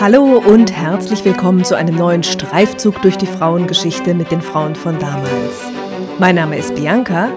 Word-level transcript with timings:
Hallo 0.00 0.42
und 0.46 0.72
herzlich 0.72 1.24
willkommen 1.24 1.64
zu 1.64 1.76
einem 1.76 1.96
neuen 1.96 2.22
Streifzug 2.22 3.00
durch 3.00 3.16
die 3.16 3.26
Frauengeschichte 3.26 4.12
mit 4.12 4.30
den 4.30 4.42
Frauen 4.42 4.74
von 4.74 4.98
damals. 4.98 5.70
Mein 6.18 6.34
Name 6.34 6.58
ist 6.58 6.74
Bianca 6.74 7.30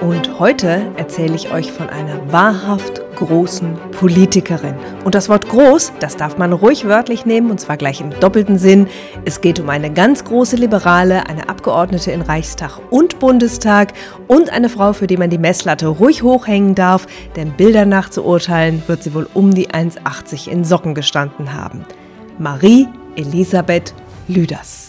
und 0.00 0.38
heute 0.38 0.90
erzähle 0.96 1.34
ich 1.34 1.52
euch 1.52 1.70
von 1.72 1.90
einer 1.90 2.32
wahrhaft 2.32 3.03
großen 3.14 3.76
Politikerin. 3.92 4.74
Und 5.04 5.14
das 5.14 5.28
Wort 5.28 5.48
groß, 5.48 5.92
das 6.00 6.16
darf 6.16 6.38
man 6.38 6.52
ruhig 6.52 6.86
wörtlich 6.86 7.26
nehmen, 7.26 7.50
und 7.50 7.60
zwar 7.60 7.76
gleich 7.76 8.00
im 8.00 8.10
doppelten 8.10 8.58
Sinn. 8.58 8.88
Es 9.24 9.40
geht 9.40 9.60
um 9.60 9.68
eine 9.70 9.92
ganz 9.92 10.24
große 10.24 10.56
Liberale, 10.56 11.28
eine 11.28 11.48
Abgeordnete 11.48 12.10
in 12.10 12.22
Reichstag 12.22 12.78
und 12.90 13.18
Bundestag 13.18 13.92
und 14.28 14.50
eine 14.50 14.68
Frau, 14.68 14.92
für 14.92 15.06
die 15.06 15.16
man 15.16 15.30
die 15.30 15.38
Messlatte 15.38 15.86
ruhig 15.86 16.22
hochhängen 16.22 16.74
darf, 16.74 17.06
denn 17.36 17.52
Bildern 17.52 17.88
nach 17.88 18.10
zu 18.10 18.24
urteilen, 18.24 18.82
wird 18.86 19.02
sie 19.02 19.14
wohl 19.14 19.28
um 19.34 19.54
die 19.54 19.68
1,80 19.68 20.48
in 20.48 20.64
Socken 20.64 20.94
gestanden 20.94 21.54
haben. 21.54 21.84
Marie 22.38 22.88
Elisabeth 23.16 23.94
Lüders. 24.28 24.83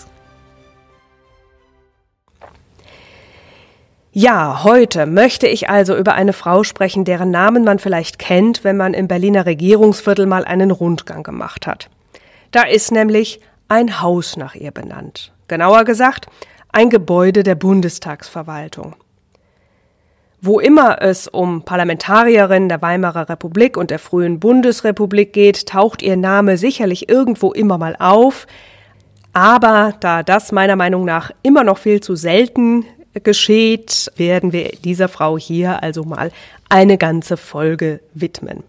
Ja, 4.17 4.63
heute 4.63 5.07
möchte 5.07 5.45
ich 5.45 5.69
also 5.69 5.93
über 5.93 6.13
eine 6.13 6.31
Frau 6.31 6.63
sprechen, 6.63 7.03
deren 7.03 7.31
Namen 7.31 7.65
man 7.65 7.79
vielleicht 7.79 8.17
kennt, 8.17 8.63
wenn 8.63 8.77
man 8.77 8.93
im 8.93 9.09
Berliner 9.09 9.45
Regierungsviertel 9.45 10.25
mal 10.25 10.45
einen 10.45 10.71
Rundgang 10.71 11.21
gemacht 11.21 11.67
hat. 11.67 11.89
Da 12.51 12.63
ist 12.63 12.93
nämlich 12.93 13.41
ein 13.67 14.01
Haus 14.01 14.37
nach 14.37 14.55
ihr 14.55 14.71
benannt. 14.71 15.33
Genauer 15.49 15.83
gesagt, 15.83 16.27
ein 16.71 16.89
Gebäude 16.89 17.43
der 17.43 17.55
Bundestagsverwaltung. 17.55 18.95
Wo 20.39 20.61
immer 20.61 21.01
es 21.01 21.27
um 21.27 21.63
Parlamentarierinnen 21.63 22.69
der 22.69 22.81
Weimarer 22.81 23.27
Republik 23.27 23.75
und 23.75 23.91
der 23.91 23.99
frühen 23.99 24.39
Bundesrepublik 24.39 25.33
geht, 25.33 25.67
taucht 25.67 26.01
ihr 26.01 26.15
Name 26.15 26.55
sicherlich 26.55 27.09
irgendwo 27.09 27.51
immer 27.51 27.77
mal 27.77 27.97
auf. 27.99 28.47
Aber 29.33 29.93
da 29.99 30.23
das 30.23 30.53
meiner 30.53 30.77
Meinung 30.77 31.03
nach 31.03 31.31
immer 31.43 31.65
noch 31.65 31.79
viel 31.79 31.99
zu 31.99 32.15
selten 32.15 32.85
geschieht, 33.23 34.11
werden 34.15 34.51
wir 34.53 34.69
dieser 34.83 35.07
Frau 35.07 35.37
hier 35.37 35.81
also 35.83 36.03
mal 36.03 36.31
eine 36.69 36.97
ganze 36.97 37.37
Folge 37.37 37.99
widmen. 38.13 38.63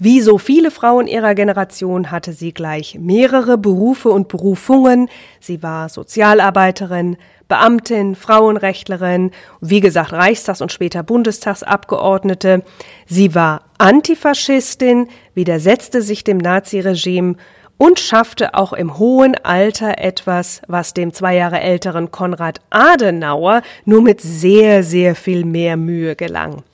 Wie 0.00 0.20
so 0.20 0.38
viele 0.38 0.70
Frauen 0.70 1.08
ihrer 1.08 1.34
Generation 1.34 2.12
hatte 2.12 2.32
sie 2.32 2.52
gleich 2.52 2.96
mehrere 3.00 3.58
Berufe 3.58 4.10
und 4.10 4.28
Berufungen. 4.28 5.08
Sie 5.40 5.60
war 5.62 5.88
Sozialarbeiterin, 5.88 7.16
Beamtin, 7.48 8.14
Frauenrechtlerin, 8.14 9.32
wie 9.60 9.80
gesagt 9.80 10.12
Reichstags- 10.12 10.60
und 10.60 10.70
später 10.70 11.02
Bundestagsabgeordnete. 11.02 12.62
Sie 13.06 13.34
war 13.34 13.64
Antifaschistin, 13.78 15.08
widersetzte 15.34 16.00
sich 16.02 16.22
dem 16.22 16.38
Naziregime 16.38 17.34
und 17.78 18.00
schaffte 18.00 18.54
auch 18.54 18.72
im 18.72 18.98
hohen 18.98 19.36
Alter 19.36 19.98
etwas, 19.98 20.60
was 20.66 20.92
dem 20.94 21.14
zwei 21.14 21.36
Jahre 21.36 21.60
älteren 21.60 22.10
Konrad 22.10 22.60
Adenauer 22.70 23.62
nur 23.84 24.02
mit 24.02 24.20
sehr, 24.20 24.82
sehr 24.82 25.14
viel 25.14 25.44
mehr 25.44 25.76
Mühe 25.76 26.16
gelang. 26.16 26.64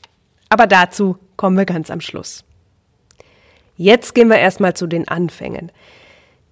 Aber 0.49 0.67
dazu 0.67 1.17
kommen 1.37 1.57
wir 1.57 1.67
ganz 1.67 1.91
am 1.91 2.01
Schluss. 2.01 2.43
Jetzt 3.77 4.15
gehen 4.15 4.29
wir 4.29 4.39
erstmal 4.39 4.75
zu 4.75 4.87
den 4.87 5.07
Anfängen. 5.07 5.71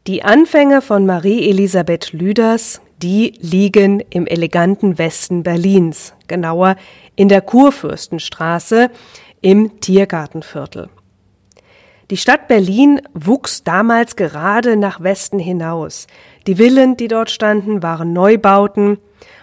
Die 0.06 0.24
Anfänge 0.24 0.82
von 0.82 1.06
Marie 1.06 1.48
Elisabeth 1.48 2.12
Lüders, 2.12 2.80
die 3.00 3.34
liegen 3.38 4.00
im 4.10 4.26
eleganten 4.26 4.98
Westen 4.98 5.44
Berlins, 5.44 6.14
genauer 6.26 6.76
in 7.14 7.28
der 7.28 7.40
Kurfürstenstraße 7.40 8.90
im 9.40 9.80
Tiergartenviertel. 9.80 10.88
Die 12.12 12.18
Stadt 12.18 12.46
Berlin 12.46 13.00
wuchs 13.14 13.64
damals 13.64 14.16
gerade 14.16 14.76
nach 14.76 15.00
Westen 15.02 15.38
hinaus. 15.38 16.06
Die 16.46 16.56
Villen, 16.56 16.94
die 16.98 17.08
dort 17.08 17.30
standen, 17.30 17.82
waren 17.82 18.12
Neubauten. 18.12 18.98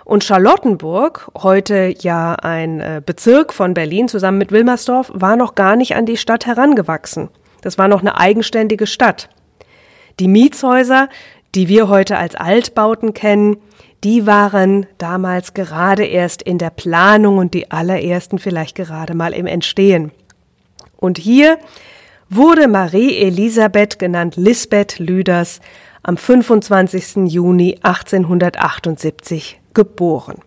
Und 0.05 0.23
Charlottenburg, 0.23 1.31
heute 1.35 1.95
ja 1.97 2.35
ein 2.35 2.79
äh, 2.79 3.01
Bezirk 3.03 3.55
von 3.55 3.73
Berlin 3.73 4.07
zusammen 4.07 4.37
mit 4.37 4.51
Wilmersdorf, 4.51 5.11
war 5.15 5.35
noch 5.35 5.55
gar 5.55 5.75
nicht 5.75 5.95
an 5.95 6.05
die 6.05 6.15
Stadt 6.15 6.45
herangewachsen. 6.45 7.29
Das 7.61 7.79
war 7.79 7.87
noch 7.87 8.01
eine 8.01 8.19
eigenständige 8.19 8.85
Stadt. 8.85 9.29
Die 10.19 10.27
Mietshäuser, 10.27 11.09
die 11.55 11.69
wir 11.69 11.89
heute 11.89 12.17
als 12.17 12.35
Altbauten 12.35 13.15
kennen, 13.15 13.57
die 14.03 14.27
waren 14.27 14.85
damals 14.99 15.55
gerade 15.55 16.05
erst 16.05 16.43
in 16.43 16.59
der 16.59 16.69
Planung 16.69 17.39
und 17.39 17.55
die 17.55 17.71
allerersten 17.71 18.37
vielleicht 18.37 18.75
gerade 18.75 19.15
mal 19.15 19.33
im 19.33 19.47
Entstehen. 19.47 20.11
Und 20.97 21.17
hier 21.17 21.57
wurde 22.29 22.67
Marie 22.67 23.17
Elisabeth 23.17 23.97
genannt 23.97 24.35
Lisbeth 24.35 24.99
Lüders 24.99 25.61
am 26.03 26.15
25. 26.15 27.27
Juni 27.31 27.79
1878 27.81 29.59
geboren. 29.73 30.41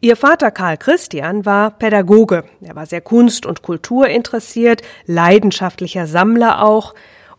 Ihr 0.00 0.14
Vater 0.16 0.52
Karl 0.52 0.76
Christian 0.76 1.44
war 1.44 1.72
Pädagoge. 1.72 2.44
Er 2.60 2.76
war 2.76 2.86
sehr 2.86 3.00
kunst- 3.00 3.46
und 3.46 3.62
kulturinteressiert, 3.62 4.82
leidenschaftlicher 5.06 6.06
Sammler 6.06 6.62
auch, 6.62 6.94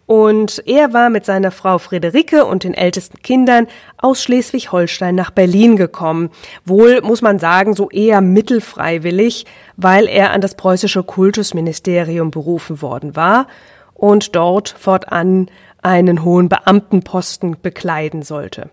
und 0.09 0.63
er 0.65 0.91
war 0.91 1.11
mit 1.11 1.23
seiner 1.23 1.51
Frau 1.51 1.77
Friederike 1.77 2.43
und 2.43 2.63
den 2.63 2.73
ältesten 2.73 3.21
Kindern 3.21 3.67
aus 3.99 4.23
Schleswig-Holstein 4.23 5.13
nach 5.13 5.29
Berlin 5.29 5.75
gekommen. 5.75 6.31
Wohl, 6.65 7.01
muss 7.03 7.21
man 7.21 7.37
sagen, 7.37 7.75
so 7.75 7.91
eher 7.91 8.19
mittelfreiwillig, 8.19 9.45
weil 9.77 10.07
er 10.07 10.31
an 10.31 10.41
das 10.41 10.55
preußische 10.55 11.03
Kultusministerium 11.03 12.31
berufen 12.31 12.81
worden 12.81 13.15
war 13.15 13.45
und 13.93 14.35
dort 14.35 14.69
fortan 14.69 15.51
einen 15.83 16.23
hohen 16.23 16.49
Beamtenposten 16.49 17.57
bekleiden 17.61 18.23
sollte. 18.23 18.71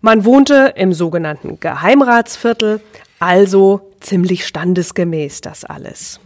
Man 0.00 0.24
wohnte 0.24 0.72
im 0.76 0.94
sogenannten 0.94 1.60
Geheimratsviertel, 1.60 2.80
also 3.18 3.92
ziemlich 4.00 4.46
standesgemäß 4.46 5.42
das 5.42 5.66
alles. 5.66 6.20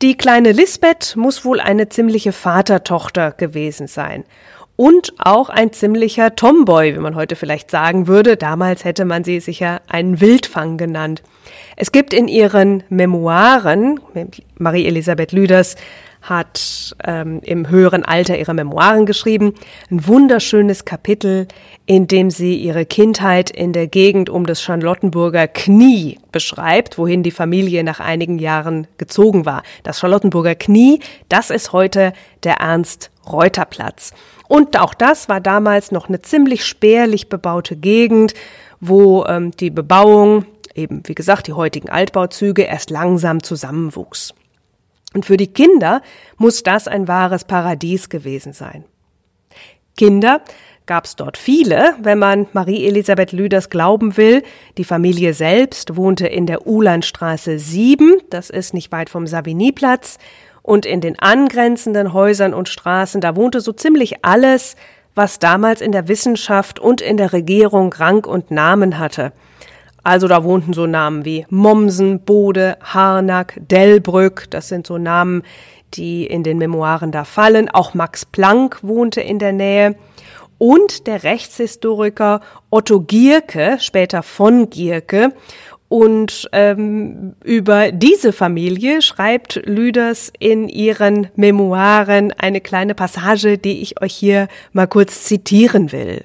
Die 0.00 0.16
kleine 0.16 0.52
Lisbeth 0.52 1.16
muss 1.16 1.44
wohl 1.44 1.58
eine 1.58 1.88
ziemliche 1.88 2.30
Vatertochter 2.30 3.32
gewesen 3.32 3.88
sein. 3.88 4.22
Und 4.76 5.12
auch 5.18 5.48
ein 5.48 5.72
ziemlicher 5.72 6.36
Tomboy, 6.36 6.94
wie 6.94 7.00
man 7.00 7.16
heute 7.16 7.34
vielleicht 7.34 7.68
sagen 7.68 8.06
würde. 8.06 8.36
Damals 8.36 8.84
hätte 8.84 9.04
man 9.04 9.24
sie 9.24 9.40
sicher 9.40 9.80
einen 9.88 10.20
Wildfang 10.20 10.76
genannt. 10.76 11.24
Es 11.74 11.90
gibt 11.90 12.14
in 12.14 12.28
ihren 12.28 12.84
Memoiren, 12.88 13.98
Marie 14.56 14.86
Elisabeth 14.86 15.32
Lüders 15.32 15.74
hat 16.22 16.96
ähm, 17.04 17.40
im 17.42 17.68
höheren 17.68 18.04
Alter 18.04 18.38
ihre 18.38 18.54
Memoiren 18.54 19.06
geschrieben. 19.06 19.54
Ein 19.90 20.06
wunderschönes 20.06 20.84
Kapitel, 20.84 21.46
in 21.86 22.06
dem 22.06 22.30
sie 22.30 22.56
ihre 22.56 22.84
Kindheit 22.84 23.50
in 23.50 23.72
der 23.72 23.86
Gegend 23.86 24.28
um 24.28 24.46
das 24.46 24.62
Charlottenburger 24.62 25.48
Knie 25.48 26.18
beschreibt, 26.32 26.98
wohin 26.98 27.22
die 27.22 27.30
Familie 27.30 27.84
nach 27.84 28.00
einigen 28.00 28.38
Jahren 28.38 28.86
gezogen 28.98 29.46
war. 29.46 29.62
Das 29.84 29.98
Charlottenburger 29.98 30.54
Knie, 30.54 31.00
das 31.28 31.50
ist 31.50 31.72
heute 31.72 32.12
der 32.42 32.54
Ernst-Reuter-Platz. 32.54 34.12
Und 34.48 34.78
auch 34.80 34.94
das 34.94 35.28
war 35.28 35.40
damals 35.40 35.92
noch 35.92 36.08
eine 36.08 36.22
ziemlich 36.22 36.64
spärlich 36.64 37.28
bebaute 37.28 37.76
Gegend, 37.76 38.34
wo 38.80 39.24
ähm, 39.26 39.50
die 39.52 39.70
Bebauung, 39.70 40.46
eben 40.74 41.02
wie 41.04 41.14
gesagt 41.14 41.46
die 41.46 41.52
heutigen 41.52 41.90
Altbauzüge, 41.90 42.62
erst 42.62 42.90
langsam 42.90 43.42
zusammenwuchs. 43.42 44.34
Und 45.14 45.24
für 45.24 45.36
die 45.36 45.52
Kinder 45.52 46.02
muss 46.36 46.62
das 46.62 46.86
ein 46.86 47.08
wahres 47.08 47.44
Paradies 47.44 48.08
gewesen 48.08 48.52
sein. 48.52 48.84
Kinder 49.96 50.42
gab 50.86 51.04
es 51.04 51.16
dort 51.16 51.36
viele, 51.36 51.94
wenn 52.00 52.18
man 52.18 52.46
Marie 52.52 52.86
Elisabeth 52.86 53.32
Lüders 53.32 53.70
glauben 53.70 54.16
will. 54.16 54.42
Die 54.76 54.84
Familie 54.84 55.34
selbst 55.34 55.96
wohnte 55.96 56.26
in 56.26 56.46
der 56.46 56.66
Ulandstraße 56.66 57.58
7, 57.58 58.18
das 58.30 58.50
ist 58.50 58.74
nicht 58.74 58.90
weit 58.90 59.10
vom 59.10 59.26
Savignyplatz, 59.26 60.18
und 60.62 60.84
in 60.84 61.00
den 61.00 61.18
angrenzenden 61.18 62.12
Häusern 62.12 62.52
und 62.52 62.68
Straßen, 62.68 63.20
da 63.20 63.36
wohnte 63.36 63.60
so 63.60 63.72
ziemlich 63.72 64.24
alles, 64.24 64.76
was 65.14 65.38
damals 65.38 65.80
in 65.80 65.92
der 65.92 66.08
Wissenschaft 66.08 66.78
und 66.78 67.00
in 67.00 67.16
der 67.16 67.32
Regierung 67.32 67.92
Rang 67.92 68.24
und 68.24 68.50
Namen 68.50 68.98
hatte. 68.98 69.32
Also 70.08 70.26
da 70.26 70.42
wohnten 70.42 70.72
so 70.72 70.86
Namen 70.86 71.26
wie 71.26 71.44
Mommsen, 71.50 72.20
Bode, 72.20 72.78
Harnack, 72.82 73.60
Delbrück, 73.70 74.46
das 74.48 74.68
sind 74.68 74.86
so 74.86 74.96
Namen, 74.96 75.42
die 75.92 76.24
in 76.24 76.42
den 76.42 76.56
Memoiren 76.56 77.12
da 77.12 77.24
fallen. 77.24 77.68
Auch 77.68 77.92
Max 77.92 78.24
Planck 78.24 78.82
wohnte 78.82 79.20
in 79.20 79.38
der 79.38 79.52
Nähe. 79.52 79.96
Und 80.56 81.06
der 81.06 81.24
Rechtshistoriker 81.24 82.40
Otto 82.70 83.00
Gierke, 83.00 83.76
später 83.80 84.22
von 84.22 84.70
Gierke. 84.70 85.34
Und 85.90 86.48
ähm, 86.52 87.34
über 87.44 87.92
diese 87.92 88.32
Familie 88.32 89.02
schreibt 89.02 89.60
Lüders 89.66 90.32
in 90.38 90.70
ihren 90.70 91.28
Memoiren 91.36 92.32
eine 92.32 92.62
kleine 92.62 92.94
Passage, 92.94 93.58
die 93.58 93.82
ich 93.82 94.00
euch 94.00 94.14
hier 94.14 94.48
mal 94.72 94.86
kurz 94.86 95.24
zitieren 95.24 95.92
will. 95.92 96.24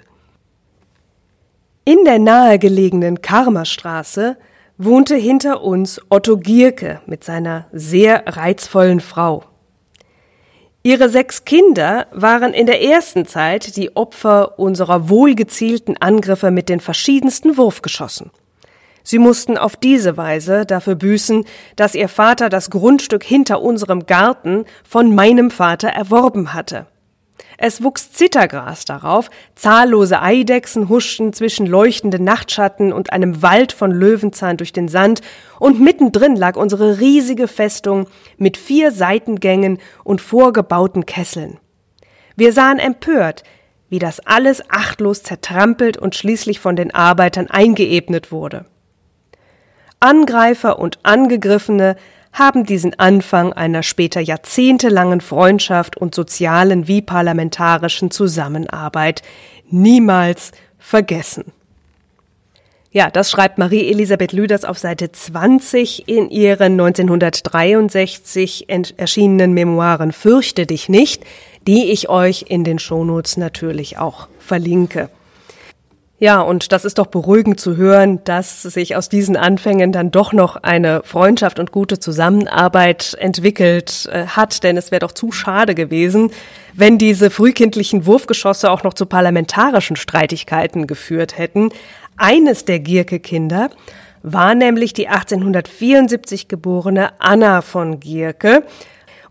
In 1.85 2.05
der 2.05 2.17
nahegelegenen 2.17 3.21
Karmerstraße 3.21 4.37
wohnte 4.77 5.15
hinter 5.15 5.63
uns 5.63 5.99
Otto 6.07 6.37
Gierke 6.37 7.01
mit 7.07 7.25
seiner 7.25 7.67
sehr 7.73 8.23
reizvollen 8.25 9.01
Frau. 9.01 9.43
Ihre 10.81 11.09
sechs 11.09 11.43
Kinder 11.43 12.07
waren 12.13 12.53
in 12.53 12.67
der 12.67 12.81
ersten 12.81 13.25
Zeit 13.25 13.75
die 13.75 13.97
Opfer 13.97 14.59
unserer 14.59 15.09
wohlgezielten 15.09 15.97
Angriffe 15.97 16.51
mit 16.51 16.69
den 16.69 16.79
verschiedensten 16.79 17.57
Wurfgeschossen. 17.57 18.31
Sie 19.03 19.19
mussten 19.19 19.57
auf 19.57 19.75
diese 19.75 20.15
Weise 20.15 20.65
dafür 20.65 20.95
büßen, 20.95 21.43
dass 21.75 21.95
ihr 21.95 22.07
Vater 22.07 22.47
das 22.47 22.69
Grundstück 22.69 23.25
hinter 23.25 23.61
unserem 23.61 24.05
Garten 24.05 24.63
von 24.87 25.13
meinem 25.13 25.51
Vater 25.51 25.89
erworben 25.89 26.53
hatte. 26.53 26.87
Es 27.65 27.81
wuchs 27.81 28.11
Zittergras 28.11 28.83
darauf, 28.83 29.29
zahllose 29.55 30.21
Eidechsen 30.21 30.89
huschten 30.89 31.31
zwischen 31.31 31.65
leuchtenden 31.65 32.25
Nachtschatten 32.25 32.91
und 32.91 33.13
einem 33.13 33.41
Wald 33.41 33.71
von 33.71 33.89
Löwenzahn 33.89 34.57
durch 34.57 34.73
den 34.73 34.89
Sand, 34.89 35.21
und 35.59 35.79
mittendrin 35.79 36.35
lag 36.35 36.57
unsere 36.57 36.99
riesige 36.99 37.47
Festung 37.47 38.07
mit 38.35 38.57
vier 38.57 38.91
Seitengängen 38.91 39.79
und 40.03 40.19
vorgebauten 40.19 41.05
Kesseln. 41.05 41.57
Wir 42.35 42.51
sahen 42.51 42.79
empört, 42.79 43.43
wie 43.87 43.99
das 43.99 44.19
alles 44.19 44.69
achtlos 44.69 45.23
zertrampelt 45.23 45.95
und 45.95 46.15
schließlich 46.15 46.59
von 46.59 46.75
den 46.75 46.93
Arbeitern 46.93 47.49
eingeebnet 47.49 48.33
wurde. 48.33 48.65
Angreifer 50.01 50.79
und 50.79 50.99
Angegriffene 51.03 51.95
haben 52.33 52.65
diesen 52.65 52.99
Anfang 52.99 53.53
einer 53.53 53.83
später 53.83 54.19
jahrzehntelangen 54.19 55.21
Freundschaft 55.21 55.95
und 55.97 56.13
sozialen 56.15 56.87
wie 56.87 57.01
parlamentarischen 57.01 58.11
Zusammenarbeit 58.11 59.21
niemals 59.69 60.51
vergessen. 60.79 61.45
Ja, 62.91 63.09
das 63.09 63.31
schreibt 63.31 63.57
Marie-Elisabeth 63.57 64.33
Lüders 64.33 64.65
auf 64.65 64.77
Seite 64.77 65.11
20 65.11 66.07
in 66.07 66.29
ihren 66.29 66.73
1963 66.73 68.67
erschienenen 68.97 69.53
Memoiren 69.53 70.11
Fürchte 70.11 70.67
dich 70.67 70.89
nicht, 70.89 71.23
die 71.65 71.85
ich 71.91 72.09
euch 72.09 72.45
in 72.49 72.63
den 72.63 72.77
Shownotes 72.77 73.37
natürlich 73.37 73.97
auch 73.97 74.27
verlinke. 74.37 75.09
Ja, 76.23 76.39
und 76.39 76.71
das 76.71 76.85
ist 76.85 76.99
doch 76.99 77.07
beruhigend 77.07 77.59
zu 77.59 77.75
hören, 77.75 78.21
dass 78.23 78.61
sich 78.61 78.95
aus 78.95 79.09
diesen 79.09 79.35
Anfängen 79.35 79.91
dann 79.91 80.09
doch 80.09 80.31
noch 80.31 80.55
eine 80.55 81.01
Freundschaft 81.03 81.59
und 81.59 81.73
gute 81.73 81.99
Zusammenarbeit 81.99 83.17
entwickelt 83.19 84.07
äh, 84.09 84.27
hat, 84.27 84.63
denn 84.63 84.77
es 84.77 84.89
wäre 84.89 85.01
doch 85.01 85.11
zu 85.11 85.33
schade 85.33 85.75
gewesen, 85.75 86.31
wenn 86.71 86.97
diese 86.97 87.29
frühkindlichen 87.29 88.05
Wurfgeschosse 88.05 88.71
auch 88.71 88.83
noch 88.83 88.93
zu 88.93 89.05
parlamentarischen 89.05 89.97
Streitigkeiten 89.97 90.87
geführt 90.87 91.37
hätten. 91.37 91.71
Eines 92.15 92.63
der 92.63 92.79
Gierke-Kinder 92.79 93.69
war 94.21 94.55
nämlich 94.55 94.93
die 94.93 95.09
1874 95.09 96.47
geborene 96.47 97.19
Anna 97.19 97.61
von 97.61 97.99
Gierke, 97.99 98.63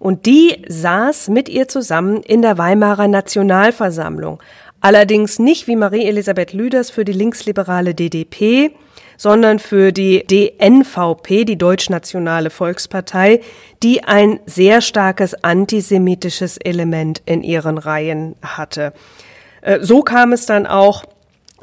und 0.03 0.27
die 0.27 0.65
saß 0.67 1.29
mit 1.29 1.49
ihr 1.49 1.69
zusammen 1.69 2.25
in 2.25 2.43
der 2.43 2.59
Weimarer 2.59 3.07
Nationalversammlung. 3.07 4.43
Allerdings 4.83 5.39
nicht 5.39 5.69
wie 5.69 5.77
Marie-Elisabeth 5.77 6.53
Lüders 6.53 6.91
für 6.91 7.05
die 7.05 7.13
linksliberale 7.13 7.95
DDP, 7.95 8.73
sondern 9.17 9.61
für 9.61 9.93
die 9.93 10.27
DNVP, 10.27 11.45
die 11.45 11.57
Deutschnationale 11.57 12.51
Volkspartei, 12.51 13.41
die 13.85 14.03
ein 14.03 14.41
sehr 14.45 14.81
starkes 14.81 15.35
antisemitisches 15.45 16.57
Element 16.57 17.23
in 17.27 17.45
ihren 17.45 17.79
Reihen 17.79 18.35
hatte. 18.43 18.93
Äh, 19.61 19.79
so 19.83 20.03
kam 20.03 20.33
es 20.33 20.47
dann 20.47 20.67
auch, 20.67 21.05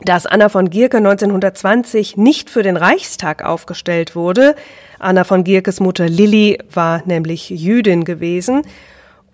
dass 0.05 0.25
Anna 0.25 0.47
von 0.47 0.69
Gierke 0.69 0.97
1920 0.97 2.15
nicht 2.15 2.49
für 2.49 2.63
den 2.63 2.77
Reichstag 2.77 3.43
aufgestellt 3.43 4.15
wurde. 4.15 4.55
Anna 4.97 5.25
von 5.25 5.43
Gierkes 5.43 5.81
Mutter 5.81 6.07
Lilly 6.07 6.57
war 6.71 7.03
nämlich 7.05 7.49
Jüdin 7.49 8.05
gewesen 8.05 8.61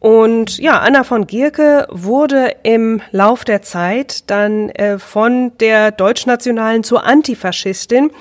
und 0.06 0.60
ja, 0.60 0.81
Anna 0.81 1.04
von 1.04 1.25
Gierke 1.25 1.88
wurde 1.90 2.57
im 2.62 3.02
Lauf 3.10 3.44
der 3.44 3.63
Zeit 3.63 4.30
dann 4.30 4.69
äh, 4.69 5.00
von 5.00 5.57
der 5.57 5.92
Deutschnationalen 5.92 6.84
zur 6.84 7.04
Antifaschistin, 7.07 8.12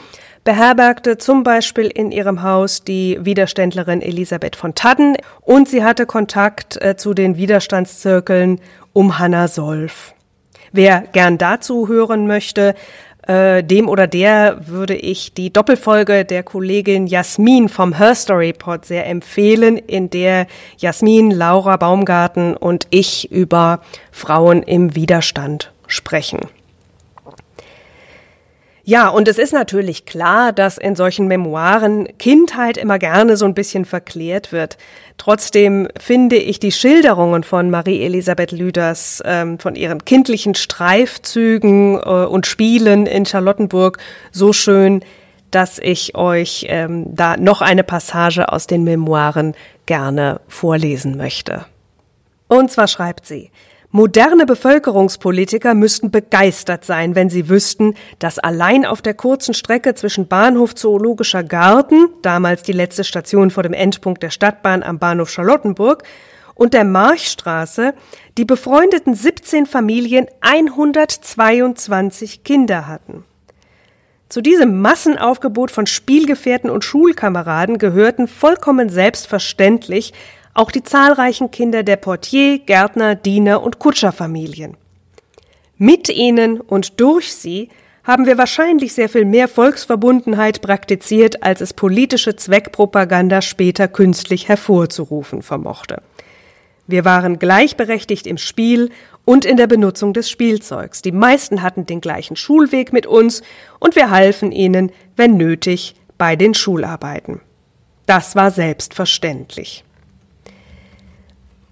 beherbergte 0.44 1.18
zum 1.18 1.42
Beispiel 1.42 1.88
in 1.88 2.10
ihrem 2.10 2.42
Haus 2.42 2.84
die 2.84 3.18
Widerständlerin 3.20 4.00
Elisabeth 4.00 4.56
von 4.56 4.74
Tadden 4.74 5.18
und 5.42 5.68
sie 5.68 5.84
hatte 5.84 6.06
Kontakt 6.06 6.80
äh, 6.80 6.96
zu 6.96 7.12
den 7.12 7.36
Widerstandszirkeln 7.36 8.62
um 8.94 9.18
Hanna 9.18 9.46
Solf. 9.46 10.14
Wer 10.72 11.02
gern 11.12 11.36
dazu 11.36 11.86
hören 11.86 12.26
möchte, 12.26 12.74
äh, 13.26 13.62
dem 13.62 13.88
oder 13.88 14.06
der 14.06 14.66
würde 14.66 14.94
ich 14.94 15.34
die 15.34 15.52
Doppelfolge 15.52 16.24
der 16.24 16.42
Kollegin 16.42 17.06
Jasmin 17.06 17.68
vom 17.68 17.96
Her 17.96 18.14
Story 18.14 18.52
Pod 18.52 18.84
sehr 18.84 19.06
empfehlen, 19.06 19.76
in 19.76 20.10
der 20.10 20.46
Jasmin, 20.78 21.30
Laura 21.30 21.76
Baumgarten 21.76 22.56
und 22.56 22.86
ich 22.90 23.30
über 23.30 23.80
Frauen 24.12 24.62
im 24.62 24.94
Widerstand 24.94 25.72
sprechen. 25.86 26.40
Ja, 28.86 29.08
und 29.08 29.28
es 29.28 29.38
ist 29.38 29.54
natürlich 29.54 30.04
klar, 30.04 30.52
dass 30.52 30.76
in 30.76 30.94
solchen 30.94 31.26
Memoiren 31.26 32.06
Kindheit 32.18 32.76
immer 32.76 32.98
gerne 32.98 33.38
so 33.38 33.46
ein 33.46 33.54
bisschen 33.54 33.86
verklärt 33.86 34.52
wird. 34.52 34.76
Trotzdem 35.16 35.88
finde 35.98 36.36
ich 36.36 36.60
die 36.60 36.72
Schilderungen 36.72 37.44
von 37.44 37.70
Marie-Elisabeth 37.70 38.52
Lüders, 38.52 39.22
ähm, 39.24 39.58
von 39.58 39.74
ihren 39.74 40.04
kindlichen 40.04 40.54
Streifzügen 40.54 41.94
äh, 41.96 42.26
und 42.26 42.46
Spielen 42.46 43.06
in 43.06 43.24
Charlottenburg 43.24 43.96
so 44.32 44.52
schön, 44.52 45.02
dass 45.50 45.78
ich 45.78 46.14
euch 46.14 46.66
ähm, 46.68 47.06
da 47.14 47.38
noch 47.38 47.62
eine 47.62 47.84
Passage 47.84 48.52
aus 48.52 48.66
den 48.66 48.84
Memoiren 48.84 49.54
gerne 49.86 50.42
vorlesen 50.46 51.16
möchte. 51.16 51.64
Und 52.48 52.70
zwar 52.70 52.88
schreibt 52.88 53.24
sie, 53.24 53.50
Moderne 53.96 54.44
Bevölkerungspolitiker 54.44 55.72
müssten 55.72 56.10
begeistert 56.10 56.84
sein, 56.84 57.14
wenn 57.14 57.30
sie 57.30 57.48
wüssten, 57.48 57.94
dass 58.18 58.40
allein 58.40 58.84
auf 58.84 59.02
der 59.02 59.14
kurzen 59.14 59.54
Strecke 59.54 59.94
zwischen 59.94 60.26
Bahnhof 60.26 60.74
Zoologischer 60.74 61.44
Garten, 61.44 62.08
damals 62.20 62.64
die 62.64 62.72
letzte 62.72 63.04
Station 63.04 63.52
vor 63.52 63.62
dem 63.62 63.72
Endpunkt 63.72 64.24
der 64.24 64.30
Stadtbahn 64.30 64.82
am 64.82 64.98
Bahnhof 64.98 65.30
Charlottenburg, 65.30 66.02
und 66.56 66.74
der 66.74 66.82
Marchstraße 66.82 67.94
die 68.36 68.44
befreundeten 68.44 69.14
17 69.14 69.64
Familien 69.64 70.26
122 70.40 72.42
Kinder 72.42 72.88
hatten. 72.88 73.22
Zu 74.28 74.40
diesem 74.40 74.80
Massenaufgebot 74.80 75.70
von 75.70 75.86
Spielgefährten 75.86 76.68
und 76.68 76.82
Schulkameraden 76.82 77.78
gehörten 77.78 78.26
vollkommen 78.26 78.88
selbstverständlich 78.88 80.12
auch 80.54 80.70
die 80.70 80.82
zahlreichen 80.82 81.50
Kinder 81.50 81.82
der 81.82 81.96
Portier, 81.96 82.58
Gärtner, 82.60 83.14
Diener 83.16 83.62
und 83.62 83.78
Kutscherfamilien. 83.78 84.76
Mit 85.76 86.08
ihnen 86.08 86.60
und 86.60 87.00
durch 87.00 87.34
sie 87.34 87.68
haben 88.04 88.26
wir 88.26 88.38
wahrscheinlich 88.38 88.92
sehr 88.92 89.08
viel 89.08 89.24
mehr 89.24 89.48
Volksverbundenheit 89.48 90.60
praktiziert, 90.60 91.42
als 91.42 91.60
es 91.60 91.72
politische 91.72 92.36
Zweckpropaganda 92.36 93.42
später 93.42 93.88
künstlich 93.88 94.48
hervorzurufen 94.48 95.42
vermochte. 95.42 96.02
Wir 96.86 97.04
waren 97.06 97.38
gleichberechtigt 97.38 98.26
im 98.26 98.36
Spiel 98.36 98.90
und 99.24 99.46
in 99.46 99.56
der 99.56 99.66
Benutzung 99.66 100.12
des 100.12 100.28
Spielzeugs. 100.28 101.00
Die 101.00 101.12
meisten 101.12 101.62
hatten 101.62 101.86
den 101.86 102.02
gleichen 102.02 102.36
Schulweg 102.36 102.92
mit 102.92 103.06
uns 103.06 103.42
und 103.80 103.96
wir 103.96 104.10
halfen 104.10 104.52
ihnen, 104.52 104.92
wenn 105.16 105.38
nötig, 105.38 105.94
bei 106.18 106.36
den 106.36 106.52
Schularbeiten. 106.52 107.40
Das 108.04 108.36
war 108.36 108.50
selbstverständlich. 108.50 109.82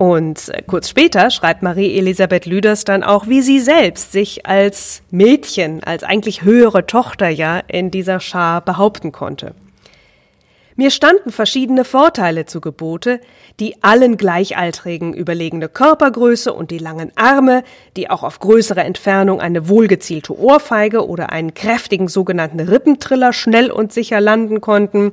Und 0.03 0.49
äh, 0.49 0.63
kurz 0.67 0.89
später 0.89 1.31
schreibt 1.31 1.63
Marie-Elisabeth 1.63 2.47
Lüders 2.47 2.83
dann 2.83 3.05
auch, 3.05 3.29
wie 3.29 3.41
sie 3.41 3.61
selbst 3.61 4.11
sich 4.11 4.45
als 4.47 5.05
Mädchen, 5.13 5.85
als 5.85 6.03
eigentlich 6.03 6.43
höhere 6.43 6.87
Tochter 6.87 7.29
ja 7.29 7.61
in 7.69 7.93
dieser 7.93 8.19
Schar 8.19 8.63
behaupten 8.63 9.13
konnte. 9.13 9.55
Mir 10.75 10.91
standen 10.91 11.31
verschiedene 11.31 11.85
Vorteile 11.85 12.47
zu 12.47 12.61
Gebote, 12.61 13.21
die 13.61 13.81
allen 13.85 14.17
Gleichaltrigen 14.17 15.15
überlegene 15.15 15.69
Körpergröße 15.69 16.53
und 16.53 16.73
die 16.73 16.79
langen 16.79 17.13
Arme, 17.15 17.63
die 17.97 18.11
auch 18.11 18.25
auf 18.25 18.41
größere 18.41 18.81
Entfernung 18.81 19.41
eine 19.41 19.69
wohlgezielte 19.69 20.37
Ohrfeige 20.37 21.07
oder 21.07 21.31
einen 21.31 21.55
kräftigen 21.55 22.09
sogenannten 22.09 22.59
Rippentriller 22.59 23.33
schnell 23.33 23.71
und 23.71 23.93
sicher 23.93 24.21
landen 24.21 24.61
konnten, 24.61 25.13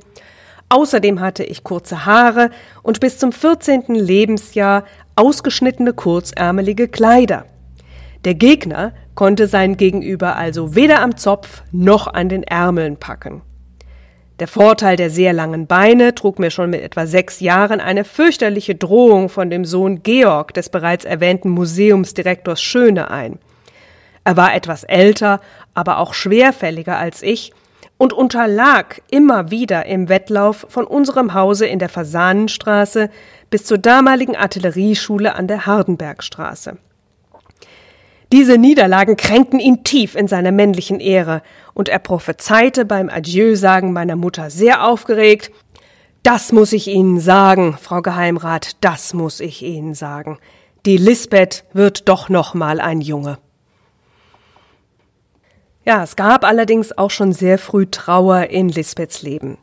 Außerdem 0.69 1.19
hatte 1.19 1.43
ich 1.43 1.63
kurze 1.63 2.05
Haare 2.05 2.51
und 2.83 2.99
bis 2.99 3.17
zum 3.17 3.31
14. 3.31 3.95
Lebensjahr 3.95 4.85
ausgeschnittene 5.15 5.93
kurzärmelige 5.93 6.87
Kleider. 6.87 7.45
Der 8.23 8.35
Gegner 8.35 8.93
konnte 9.15 9.47
sein 9.47 9.77
Gegenüber 9.77 10.35
also 10.35 10.75
weder 10.75 11.01
am 11.01 11.17
Zopf 11.17 11.63
noch 11.71 12.07
an 12.07 12.29
den 12.29 12.43
Ärmeln 12.43 12.97
packen. 12.97 13.41
Der 14.39 14.47
Vorteil 14.47 14.95
der 14.95 15.09
sehr 15.09 15.33
langen 15.33 15.67
Beine 15.67 16.15
trug 16.15 16.39
mir 16.39 16.51
schon 16.51 16.69
mit 16.69 16.81
etwa 16.81 17.05
sechs 17.07 17.41
Jahren 17.41 17.81
eine 17.81 18.05
fürchterliche 18.05 18.75
Drohung 18.75 19.27
von 19.27 19.49
dem 19.49 19.65
Sohn 19.65 20.03
Georg 20.03 20.53
des 20.53 20.69
bereits 20.69 21.03
erwähnten 21.03 21.49
Museumsdirektors 21.49 22.61
Schöne 22.61 23.11
ein. 23.11 23.39
Er 24.23 24.37
war 24.37 24.53
etwas 24.53 24.83
älter, 24.83 25.41
aber 25.73 25.97
auch 25.97 26.13
schwerfälliger 26.13 26.97
als 26.97 27.21
ich 27.21 27.51
und 27.99 28.13
unterlag 28.13 29.01
immer 29.11 29.51
wieder 29.51 29.85
im 29.85 30.07
Wettlauf 30.07 30.65
von 30.69 30.87
unserem 30.87 31.33
Hause 31.33 31.67
in 31.67 31.79
der 31.79 31.89
Fasanenstraße 31.89 33.09
bis 33.49 33.65
zur 33.65 33.77
damaligen 33.77 34.37
Artillerieschule 34.37 35.35
an 35.35 35.47
der 35.47 35.65
Hardenbergstraße. 35.65 36.77
Diese 38.31 38.57
Niederlagen 38.57 39.17
kränkten 39.17 39.59
ihn 39.59 39.83
tief 39.83 40.15
in 40.15 40.27
seiner 40.27 40.51
männlichen 40.51 40.99
Ehre, 40.99 41.41
und 41.73 41.89
er 41.89 41.99
prophezeite 41.99 42.85
beim 42.85 43.09
Adieu-Sagen 43.09 43.91
meiner 43.91 44.15
Mutter 44.15 44.49
sehr 44.49 44.85
aufgeregt, 44.85 45.51
das 46.23 46.51
muss 46.51 46.73
ich 46.73 46.87
Ihnen 46.87 47.19
sagen, 47.19 47.77
Frau 47.79 48.01
Geheimrat, 48.01 48.77
das 48.81 49.13
muss 49.13 49.39
ich 49.39 49.61
Ihnen 49.61 49.93
sagen. 49.93 50.37
Die 50.85 50.97
Lisbeth 50.97 51.65
wird 51.73 52.07
doch 52.07 52.29
noch 52.29 52.53
mal 52.53 52.79
ein 52.79 53.01
Junge. 53.01 53.39
Ja, 55.89 56.03
es 56.03 56.15
gab 56.15 56.43
allerdings 56.43 56.95
auch 56.95 57.09
schon 57.09 57.33
sehr 57.33 57.57
früh 57.57 57.87
Trauer 57.89 58.51
in 58.51 58.69
Lisbeths 58.69 59.23
Leben. 59.23 59.57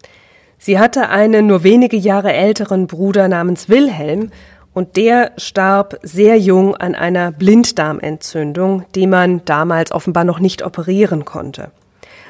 Sie 0.59 0.76
hatte 0.76 1.09
einen 1.09 1.47
nur 1.47 1.62
wenige 1.62 1.97
Jahre 1.97 2.33
älteren 2.33 2.88
Bruder 2.88 3.28
namens 3.28 3.68
Wilhelm 3.68 4.33
und 4.75 4.97
der 4.97 5.30
starb 5.37 6.00
sehr 6.02 6.37
jung 6.37 6.75
an 6.75 6.97
einer 6.97 7.30
Blinddarmentzündung, 7.30 8.87
die 8.97 9.06
man 9.06 9.45
damals 9.45 9.92
offenbar 9.92 10.25
noch 10.25 10.40
nicht 10.40 10.64
operieren 10.64 11.25
konnte. 11.25 11.71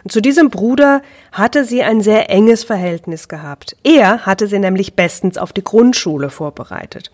Und 0.05 0.12
zu 0.12 0.21
diesem 0.21 0.50
Bruder 0.50 1.00
hatte 1.33 1.65
sie 1.65 1.83
ein 1.83 2.03
sehr 2.03 2.29
enges 2.29 2.65
Verhältnis 2.65 3.29
gehabt. 3.29 3.79
Er 3.83 4.26
hatte 4.26 4.47
sie 4.47 4.59
nämlich 4.59 4.93
bestens 4.93 5.38
auf 5.38 5.55
die 5.55 5.65
Grundschule 5.65 6.29
vorbereitet. 6.29 7.11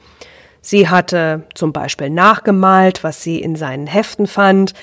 Sie 0.61 0.89
hatte 0.89 1.45
zum 1.55 1.73
Beispiel 1.73 2.11
nachgemalt, 2.11 3.05
was 3.05 3.23
sie 3.23 3.41
in 3.41 3.55
seinen 3.55 3.87
Heften 3.87 4.27
fand, 4.27 4.75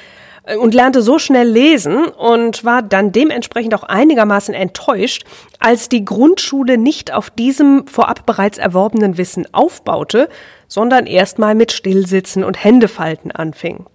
und 0.60 0.74
lernte 0.74 1.02
so 1.02 1.20
schnell 1.20 1.48
lesen 1.48 2.06
und 2.06 2.64
war 2.64 2.82
dann 2.82 3.12
dementsprechend 3.12 3.74
auch 3.74 3.84
einigermaßen 3.84 4.54
enttäuscht, 4.54 5.24
als 5.60 5.90
die 5.90 6.06
Grundschule 6.06 6.78
nicht 6.78 7.14
auf 7.14 7.30
diesem 7.30 7.88
vorab 7.88 8.26
bereits 8.26 8.58
erworbenen 8.58 9.18
Wissen 9.18 9.48
aufbaute, 9.54 10.30
sondern 10.68 11.06
erstmal 11.06 11.56
mit 11.56 11.72
Stillsitzen 11.72 12.44
und 12.44 12.64
Händefalten 12.64 13.32
anfing. 13.32 13.86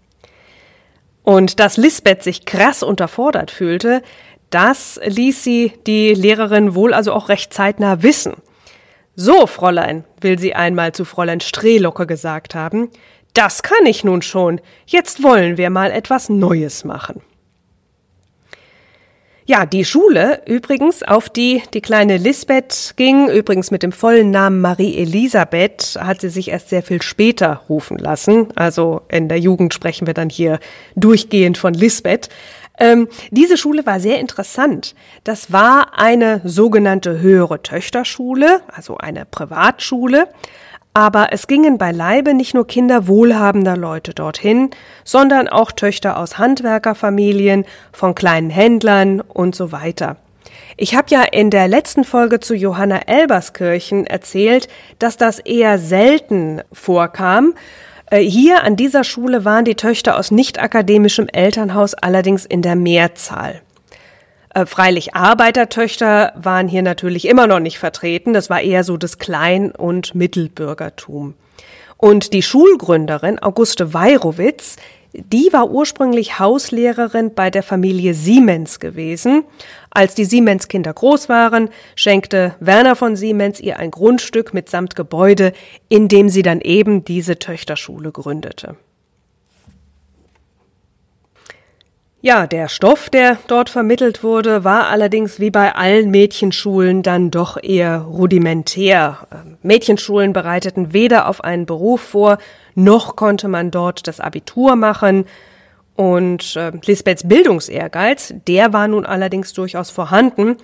Und 1.23 1.59
dass 1.59 1.77
Lisbeth 1.79 2.23
sich 2.23 2.45
krass 2.45 2.83
unterfordert 2.83 3.51
fühlte, 3.51 4.03
das 4.51 5.01
ließ 5.05 5.43
sie 5.43 5.73
die 5.87 6.13
Lehrerin 6.15 6.75
wohl 6.75 6.95
also 6.95 7.13
auch 7.13 7.29
recht 7.29 7.53
zeitnah 7.53 8.03
wissen. 8.03 8.35
So, 9.17 9.47
Fräulein, 9.47 10.05
will 10.21 10.39
sie 10.39 10.55
einmal 10.55 10.93
zu 10.93 11.05
Fräulein 11.05 11.41
Strehlocke 11.41 12.07
gesagt 12.07 12.55
haben, 12.55 12.91
das 13.35 13.63
kann 13.63 13.85
ich 13.87 14.05
nun 14.05 14.23
schon. 14.23 14.61
Jetzt 14.87 15.23
wollen 15.23 15.57
wir 15.57 15.71
mal 15.71 15.91
etwas 15.91 16.29
Neues 16.29 16.85
machen. 16.85 17.21
Ja, 19.47 19.67
die 19.67 19.85
Schule 19.85 20.41
übrigens, 20.47 21.03
auf 21.03 21.29
die 21.29 21.63
die 21.75 21.83
kleine 21.83 22.17
Lisbeth 22.17 22.95
ging, 22.97 23.29
übrigens 23.29 23.71
mit 23.71 23.83
dem 23.83 23.93
vollen 23.93 24.31
Namen 24.31 24.63
Marie 24.63 24.97
Elisabeth, 24.97 25.99
hat 26.01 26.23
sie 26.23 26.31
sich 26.31 26.49
erst 26.49 26.71
sehr 26.71 26.83
viel 26.83 27.03
später 27.03 27.61
rufen 27.69 27.99
lassen. 27.99 28.49
Also 28.55 29.03
in 29.09 29.29
der 29.29 29.39
Jugend 29.39 29.75
sprechen 29.75 30.07
wir 30.07 30.15
dann 30.15 30.31
hier 30.31 30.61
durchgehend 30.97 31.59
von 31.59 31.75
Lisbeth. 31.75 32.31
Ähm, 32.79 33.07
diese 33.31 33.59
Schule 33.59 33.85
war 33.85 34.01
sehr 34.01 34.19
interessant. 34.19 34.95
Das 35.25 35.53
war 35.53 35.99
eine 35.99 36.41
sogenannte 36.45 37.21
höhere 37.21 37.63
Töchterschule, 37.63 38.63
also 38.69 38.97
eine 38.97 39.27
Privatschule. 39.27 40.29
Aber 40.97 41.33
es 41.33 41.49
gingen 41.49 41.77
beileibe 41.77 42.35
nicht 42.35 42.55
nur 42.55 42.69
Kinder 42.69 43.09
wohlhabender 43.09 43.77
Leute 43.77 44.15
dorthin, 44.15 44.71
sondern 45.03 45.49
auch 45.49 45.73
Töchter 45.73 46.17
aus 46.17 46.39
Handwerkerfamilien, 46.39 47.65
von 47.93 48.15
kleinen 48.15 48.49
Händlern 48.49 49.21
und 49.21 49.57
so 49.57 49.73
weiter. 49.73 50.17
Ich 50.77 50.95
habe 50.95 51.09
ja 51.11 51.23
in 51.23 51.51
der 51.51 51.67
letzten 51.67 52.05
Folge 52.05 52.39
zu 52.39 52.55
Johanna 52.55 53.01
Elberskirchen 53.07 54.07
erzählt, 54.07 54.69
dass 55.01 55.17
das 55.17 55.41
eher 55.41 55.79
selten 55.79 56.63
vorkam. 56.73 57.55
Äh, 58.11 58.21
hier 58.21 58.63
an 58.63 58.77
dieser 58.77 59.03
Schule 59.03 59.45
waren 59.45 59.65
die 59.65 59.75
Töchter 59.75 60.17
aus 60.17 60.31
nicht 60.31 60.61
akademischem 60.61 61.27
Elternhaus 61.29 61.95
allerdings 61.95 62.47
in 62.47 62.63
der 62.63 62.77
Mehrzahl. 62.77 63.63
Äh, 64.55 64.67
freilich 64.67 65.15
Arbeitertöchter 65.15 66.33
waren 66.37 66.69
hier 66.69 66.83
natürlich 66.83 67.27
immer 67.27 67.47
noch 67.47 67.61
nicht 67.61 67.79
vertreten. 67.79 68.33
Das 68.33 68.49
war 68.49 68.61
eher 68.61 68.85
so 68.85 68.97
das 68.97 69.19
Klein- 69.19 69.73
und 69.73 70.15
Mittelbürgertum. 70.15 71.35
Und 71.97 72.33
die 72.33 72.43
Schulgründerin 72.43 73.41
Auguste 73.41 73.93
Weirowitz, 73.95 74.77
die 75.13 75.53
war 75.53 75.71
ursprünglich 75.71 76.39
Hauslehrerin 76.39 77.35
bei 77.35 77.51
der 77.51 77.63
Familie 77.63 78.15
Siemens 78.15 78.81
gewesen. 78.81 79.45
Als 79.91 80.15
die 80.15 80.25
Siemens-Kinder 80.25 80.93
groß 80.93 81.29
waren, 81.29 81.69
schenkte 81.95 82.55
Werner 82.61 82.97
von 82.97 83.17
Siemens 83.17 83.61
ihr 83.61 83.79
ein 83.79 83.91
Grundstück 83.91 84.55
mitsamt 84.55 84.97
Gebäude, 84.97 85.53
in 85.89 86.09
dem 86.09 86.29
sie 86.29 86.43
dann 86.43 86.61
eben 86.61 87.05
diese 87.05 87.39
Töchterschule 87.39 88.11
gründete. 88.11 88.77
Ja, 92.27 92.47
der 92.47 92.69
Stoff, 92.69 93.11
der 93.11 93.37
dort 93.49 93.69
vermittelt 93.69 94.23
wurde, 94.23 94.65
war 94.65 94.87
allerdings 94.87 95.41
wie 95.41 95.51
bei 95.51 95.75
allen 95.75 96.11
Mädchenschulen 96.11 97.03
dann 97.03 97.31
doch 97.31 97.63
eher 97.63 97.99
rudimentär. 97.99 99.27
Ähm, 99.31 99.59
Mädchenschulen 99.61 100.33
bereiteten 100.33 100.95
weder 100.95 101.29
auf 101.29 101.45
einen 101.45 101.67
Beruf 101.67 102.01
vor, 102.01 102.39
noch 102.75 103.15
konnte 103.15 103.49
man 103.49 103.71
dort 103.71 104.07
das 104.07 104.21
Abitur 104.21 104.75
machen. 104.75 105.27
Und 105.97 106.57
äh, 106.57 106.73
Lisbeths 106.87 107.29
Bildungsehrgeiz, 107.29 108.33
der 108.47 108.73
war 108.73 108.89
nun 108.89 109.05
allerdings 109.05 109.53
durchaus 109.53 109.91
vorhanden. 109.91 110.57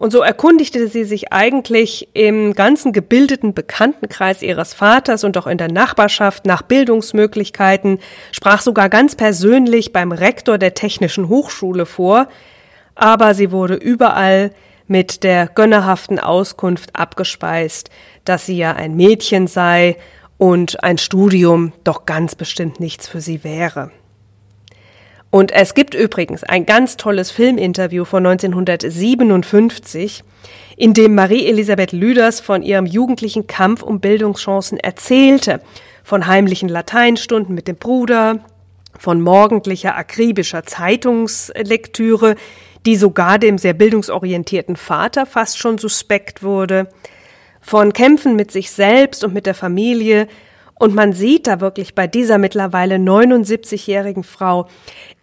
Und 0.00 0.12
so 0.12 0.22
erkundigte 0.22 0.88
sie 0.88 1.04
sich 1.04 1.30
eigentlich 1.30 2.08
im 2.14 2.54
ganzen 2.54 2.94
gebildeten 2.94 3.52
Bekanntenkreis 3.52 4.40
ihres 4.40 4.72
Vaters 4.72 5.24
und 5.24 5.36
auch 5.36 5.46
in 5.46 5.58
der 5.58 5.70
Nachbarschaft 5.70 6.46
nach 6.46 6.62
Bildungsmöglichkeiten, 6.62 7.98
sprach 8.32 8.62
sogar 8.62 8.88
ganz 8.88 9.14
persönlich 9.14 9.92
beim 9.92 10.12
Rektor 10.12 10.56
der 10.56 10.72
Technischen 10.72 11.28
Hochschule 11.28 11.84
vor, 11.84 12.28
aber 12.94 13.34
sie 13.34 13.52
wurde 13.52 13.74
überall 13.74 14.52
mit 14.86 15.22
der 15.22 15.46
gönnerhaften 15.48 16.18
Auskunft 16.18 16.96
abgespeist, 16.96 17.90
dass 18.24 18.46
sie 18.46 18.56
ja 18.56 18.72
ein 18.72 18.96
Mädchen 18.96 19.48
sei 19.48 19.98
und 20.38 20.82
ein 20.82 20.96
Studium 20.96 21.74
doch 21.84 22.06
ganz 22.06 22.34
bestimmt 22.34 22.80
nichts 22.80 23.06
für 23.06 23.20
sie 23.20 23.44
wäre. 23.44 23.90
Und 25.30 25.52
es 25.52 25.74
gibt 25.74 25.94
übrigens 25.94 26.42
ein 26.42 26.66
ganz 26.66 26.96
tolles 26.96 27.30
Filminterview 27.30 28.04
von 28.04 28.26
1957, 28.26 30.24
in 30.76 30.92
dem 30.92 31.14
Marie-Elisabeth 31.14 31.92
Lüders 31.92 32.40
von 32.40 32.62
ihrem 32.62 32.86
jugendlichen 32.86 33.46
Kampf 33.46 33.82
um 33.82 34.00
Bildungschancen 34.00 34.78
erzählte, 34.78 35.60
von 36.02 36.26
heimlichen 36.26 36.68
Lateinstunden 36.68 37.54
mit 37.54 37.68
dem 37.68 37.76
Bruder, 37.76 38.40
von 38.98 39.20
morgendlicher 39.20 39.96
akribischer 39.96 40.64
Zeitungslektüre, 40.64 42.34
die 42.86 42.96
sogar 42.96 43.38
dem 43.38 43.56
sehr 43.56 43.74
bildungsorientierten 43.74 44.74
Vater 44.74 45.26
fast 45.26 45.58
schon 45.58 45.78
suspekt 45.78 46.42
wurde, 46.42 46.88
von 47.60 47.92
Kämpfen 47.92 48.34
mit 48.34 48.50
sich 48.50 48.70
selbst 48.72 49.22
und 49.22 49.32
mit 49.32 49.46
der 49.46 49.54
Familie, 49.54 50.26
und 50.80 50.94
man 50.94 51.12
sieht 51.12 51.46
da 51.46 51.60
wirklich 51.60 51.94
bei 51.94 52.06
dieser 52.06 52.38
mittlerweile 52.38 52.94
79-jährigen 52.94 54.24
Frau 54.24 54.66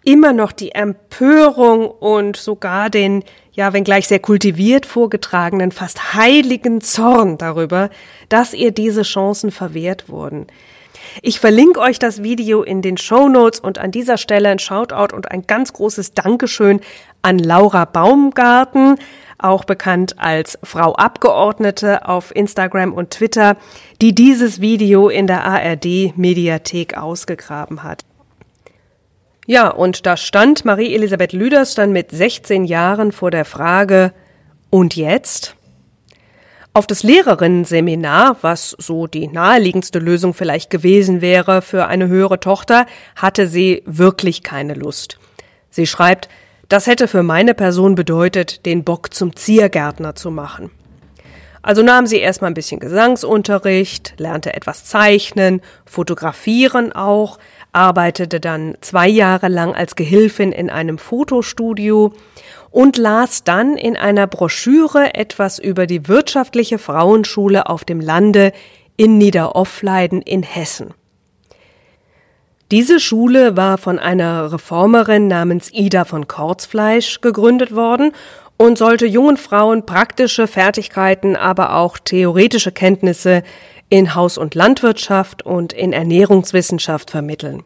immer 0.08 0.32
noch 0.32 0.54
die 0.54 0.72
Empörung 0.72 1.92
und 1.92 2.38
sogar 2.38 2.90
den, 2.90 3.26
ja, 3.52 3.74
wenngleich 3.74 4.08
sehr 4.08 4.20
kultiviert 4.20 4.86
vorgetragenen, 4.86 5.74
fast 5.74 6.14
heiligen 6.14 6.80
Zorn 6.80 7.38
darüber, 7.38 7.90
dass 8.30 8.54
ihr 8.54 8.72
diese 8.72 9.02
Chancen 9.02 9.52
verwehrt 9.52 10.08
wurden. 10.08 10.48
Ich 11.22 11.42
verlinke 11.42 11.82
euch 11.82 12.00
das 12.00 12.24
Video 12.24 12.64
in 12.64 12.82
den 12.82 12.96
Show 12.96 13.28
Notes 13.28 13.60
und 13.60 13.80
an 13.80 13.92
dieser 13.92 14.16
Stelle 14.16 14.48
ein 14.48 14.60
Shoutout 14.60 15.14
und 15.14 15.30
ein 15.30 15.46
ganz 15.46 15.74
großes 15.74 16.14
Dankeschön 16.14 16.80
an 17.22 17.38
Laura 17.38 17.84
Baumgarten, 17.84 18.96
auch 19.38 19.66
bekannt 19.66 20.16
als 20.20 20.58
Frau 20.64 20.94
Abgeordnete 20.94 22.08
auf 22.08 22.34
Instagram 22.34 22.94
und 22.94 23.12
Twitter, 23.12 23.58
die 24.02 24.16
dieses 24.16 24.62
Video 24.62 25.10
in 25.10 25.28
der 25.28 25.44
ARD 25.44 26.16
Mediathek 26.16 26.98
ausgegraben 26.98 27.84
hat. 27.84 28.07
Ja, 29.50 29.70
und 29.70 30.06
da 30.06 30.18
stand 30.18 30.66
Marie-Elisabeth 30.66 31.32
Lüders 31.32 31.74
dann 31.74 31.94
mit 31.94 32.12
16 32.12 32.66
Jahren 32.66 33.13
vor 33.13 33.32
der 33.32 33.46
Frage, 33.46 34.12
und 34.70 34.98
jetzt? 34.98 35.56
Auf 36.74 36.86
das 36.86 37.01
Lehrerinnenseminar, 37.04 38.36
was 38.42 38.75
so 38.77 39.08
die 39.08 39.30
naheliegendste 39.30 40.00
Lösung 40.00 40.34
vielleicht 40.34 40.70
gewesen 40.70 41.22
wäre 41.22 41.62
für 41.62 41.88
eine 41.88 42.10
höhere 42.10 42.42
Tochter, 42.42 42.88
hatte 43.16 43.48
sie 43.48 43.84
wirklich 43.86 44.44
keine 44.44 44.74
Lust. 44.74 45.18
Sie 45.70 45.88
schreibt, 45.88 46.27
das 46.68 46.86
hätte 46.86 47.08
für 47.08 47.24
meine 47.24 47.54
Person 47.54 47.96
bedeutet, 47.96 48.66
den 48.66 48.84
Bock 48.84 49.13
zum 49.13 49.34
Ziergärtner 49.34 50.13
zu 50.13 50.30
machen. 50.30 50.72
Also 51.62 51.84
nahm 51.84 52.08
sie 52.08 52.18
erstmal 52.18 52.51
ein 52.51 52.54
bisschen 52.54 52.80
Gesangsunterricht, 52.80 54.13
lernte 54.18 54.54
etwas 54.54 54.86
zeichnen, 54.86 55.62
fotografieren 55.86 56.94
auch, 56.94 57.39
arbeitete 57.74 58.40
dann 58.40 58.76
zwei 58.82 59.08
Jahre 59.08 59.48
lang 59.48 59.76
als 59.76 59.96
Gehilfin 59.96 60.52
in 60.52 60.70
einem 60.70 60.98
Fotostudio 60.98 62.14
und 62.72 62.98
las 62.98 63.44
dann 63.44 63.78
in 63.78 63.96
einer 63.96 64.28
Broschüre 64.28 65.16
etwas 65.16 65.60
über 65.60 65.88
die 65.88 66.08
wirtschaftliche 66.08 66.80
Frauenschule 66.80 67.70
auf 67.70 67.86
dem 67.86 68.02
Lande 68.02 68.52
in 68.98 69.18
Niederoffleiden 69.18 70.22
in 70.22 70.44
Hessen. 70.44 70.94
Diese 72.72 73.00
Schule 73.00 73.56
war 73.56 73.78
von 73.78 73.98
einer 73.98 74.52
Reformerin 74.52 75.28
namens 75.28 75.72
Ida 75.72 76.04
von 76.04 76.28
Korzfleisch 76.28 77.22
gegründet 77.22 77.74
worden 77.74 78.12
und 78.58 78.78
sollte 78.78 79.06
jungen 79.06 79.38
Frauen 79.38 79.86
praktische 79.86 80.48
Fertigkeiten, 80.48 81.36
aber 81.36 81.76
auch 81.76 81.98
theoretische 81.98 82.72
Kenntnisse 82.72 83.44
in 83.89 84.15
Haus- 84.15 84.38
und 84.38 84.56
Landwirtschaft 84.56 85.46
und 85.46 85.74
in 85.74 85.94
Ernährungswissenschaft 85.94 87.12
vermitteln. 87.12 87.63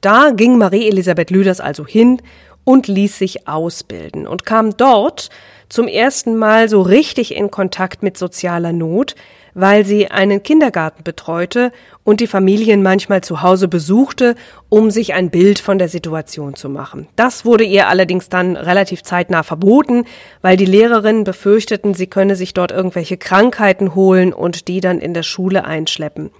Da 0.00 0.30
ging 0.30 0.58
Marie 0.58 0.88
Elisabeth 0.88 1.30
Lüders 1.30 1.60
also 1.60 1.86
hin 1.86 2.22
und 2.64 2.86
ließ 2.86 3.18
sich 3.18 3.48
ausbilden 3.48 4.26
und 4.26 4.46
kam 4.46 4.76
dort 4.76 5.30
zum 5.68 5.88
ersten 5.88 6.36
Mal 6.36 6.68
so 6.68 6.82
richtig 6.82 7.34
in 7.34 7.50
Kontakt 7.50 8.02
mit 8.02 8.16
sozialer 8.16 8.72
Not, 8.72 9.14
weil 9.60 9.84
sie 9.84 10.08
einen 10.08 10.44
Kindergarten 10.44 11.02
betreute 11.02 11.72
und 12.04 12.20
die 12.20 12.28
Familien 12.28 12.80
manchmal 12.80 13.22
zu 13.22 13.42
Hause 13.42 13.66
besuchte, 13.66 14.36
um 14.68 14.92
sich 14.92 15.14
ein 15.14 15.30
Bild 15.30 15.58
von 15.58 15.78
der 15.78 15.88
Situation 15.88 16.54
zu 16.54 16.68
machen. 16.68 17.08
Das 17.16 17.44
wurde 17.44 17.64
ihr 17.64 17.88
allerdings 17.88 18.28
dann 18.28 18.56
relativ 18.56 19.02
zeitnah 19.02 19.42
verboten, 19.42 20.04
weil 20.42 20.56
die 20.56 20.64
Lehrerinnen 20.64 21.24
befürchteten, 21.24 21.94
sie 21.94 22.06
könne 22.06 22.36
sich 22.36 22.54
dort 22.54 22.70
irgendwelche 22.70 23.16
Krankheiten 23.16 23.96
holen 23.96 24.32
und 24.32 24.68
die 24.68 24.80
dann 24.80 25.00
in 25.00 25.12
der 25.12 25.24
Schule 25.24 25.64
einschleppen. 25.64 26.30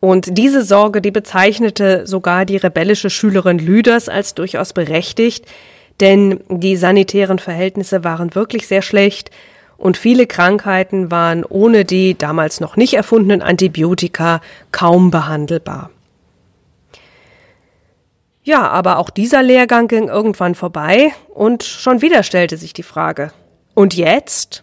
Und 0.00 0.36
diese 0.36 0.62
Sorge, 0.62 1.00
die 1.00 1.10
bezeichnete 1.10 2.06
sogar 2.06 2.44
die 2.44 2.58
rebellische 2.58 3.08
Schülerin 3.08 3.58
Lüders 3.58 4.10
als 4.10 4.34
durchaus 4.34 4.74
berechtigt, 4.74 5.46
denn 6.00 6.40
die 6.50 6.76
sanitären 6.76 7.38
Verhältnisse 7.38 8.04
waren 8.04 8.34
wirklich 8.34 8.66
sehr 8.66 8.82
schlecht 8.82 9.30
und 9.78 9.96
viele 9.96 10.26
Krankheiten 10.26 11.10
waren 11.10 11.44
ohne 11.44 11.84
die 11.84 12.16
damals 12.16 12.60
noch 12.60 12.76
nicht 12.76 12.94
erfundenen 12.94 13.42
Antibiotika 13.42 14.40
kaum 14.72 15.10
behandelbar. 15.10 15.90
Ja, 18.42 18.68
aber 18.68 18.98
auch 18.98 19.10
dieser 19.10 19.42
Lehrgang 19.42 19.88
ging 19.88 20.08
irgendwann 20.08 20.54
vorbei 20.54 21.12
und 21.34 21.64
schon 21.64 22.00
wieder 22.00 22.22
stellte 22.22 22.56
sich 22.56 22.72
die 22.72 22.84
Frage. 22.84 23.32
Und 23.74 23.94
jetzt? 23.94 24.62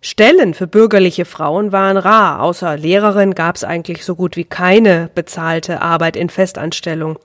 Stellen 0.00 0.52
für 0.52 0.66
bürgerliche 0.66 1.24
Frauen 1.24 1.70
waren 1.70 1.96
rar, 1.96 2.42
außer 2.42 2.76
Lehrerin 2.76 3.34
gab 3.36 3.54
es 3.54 3.62
eigentlich 3.62 4.04
so 4.04 4.16
gut 4.16 4.36
wie 4.36 4.44
keine 4.44 5.08
bezahlte 5.14 5.80
Arbeit 5.80 6.16
in 6.16 6.28
Festanstellung. 6.28 7.20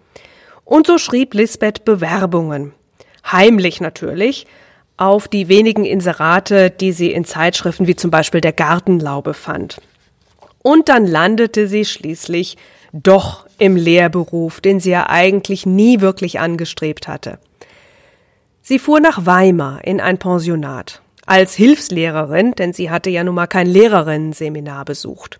Und 0.63 0.85
so 0.85 0.99
schrieb 0.99 1.33
Lisbeth 1.33 1.83
Bewerbungen. 1.83 2.73
Heimlich 3.25 3.81
natürlich, 3.81 4.45
auf 4.97 5.27
die 5.27 5.47
wenigen 5.47 5.85
Inserate, 5.85 6.71
die 6.71 6.91
sie 6.91 7.11
in 7.11 7.23
Zeitschriften 7.23 7.87
wie 7.87 7.95
zum 7.95 8.11
Beispiel 8.11 8.41
der 8.41 8.53
Gartenlaube 8.53 9.33
fand. 9.33 9.79
Und 10.63 10.89
dann 10.89 11.05
landete 11.05 11.67
sie 11.67 11.85
schließlich 11.85 12.57
doch 12.91 13.45
im 13.59 13.75
Lehrberuf, 13.75 14.59
den 14.59 14.79
sie 14.79 14.89
ja 14.91 15.07
eigentlich 15.09 15.65
nie 15.65 16.01
wirklich 16.01 16.39
angestrebt 16.39 17.07
hatte. 17.07 17.39
Sie 18.63 18.79
fuhr 18.79 18.99
nach 18.99 19.25
Weimar 19.25 19.83
in 19.85 20.01
ein 20.01 20.17
Pensionat 20.17 21.01
als 21.25 21.53
Hilfslehrerin, 21.53 22.53
denn 22.53 22.73
sie 22.73 22.89
hatte 22.89 23.09
ja 23.09 23.23
nun 23.23 23.35
mal 23.35 23.47
kein 23.47 23.67
Lehrerinnenseminar 23.67 24.85
besucht. 24.85 25.39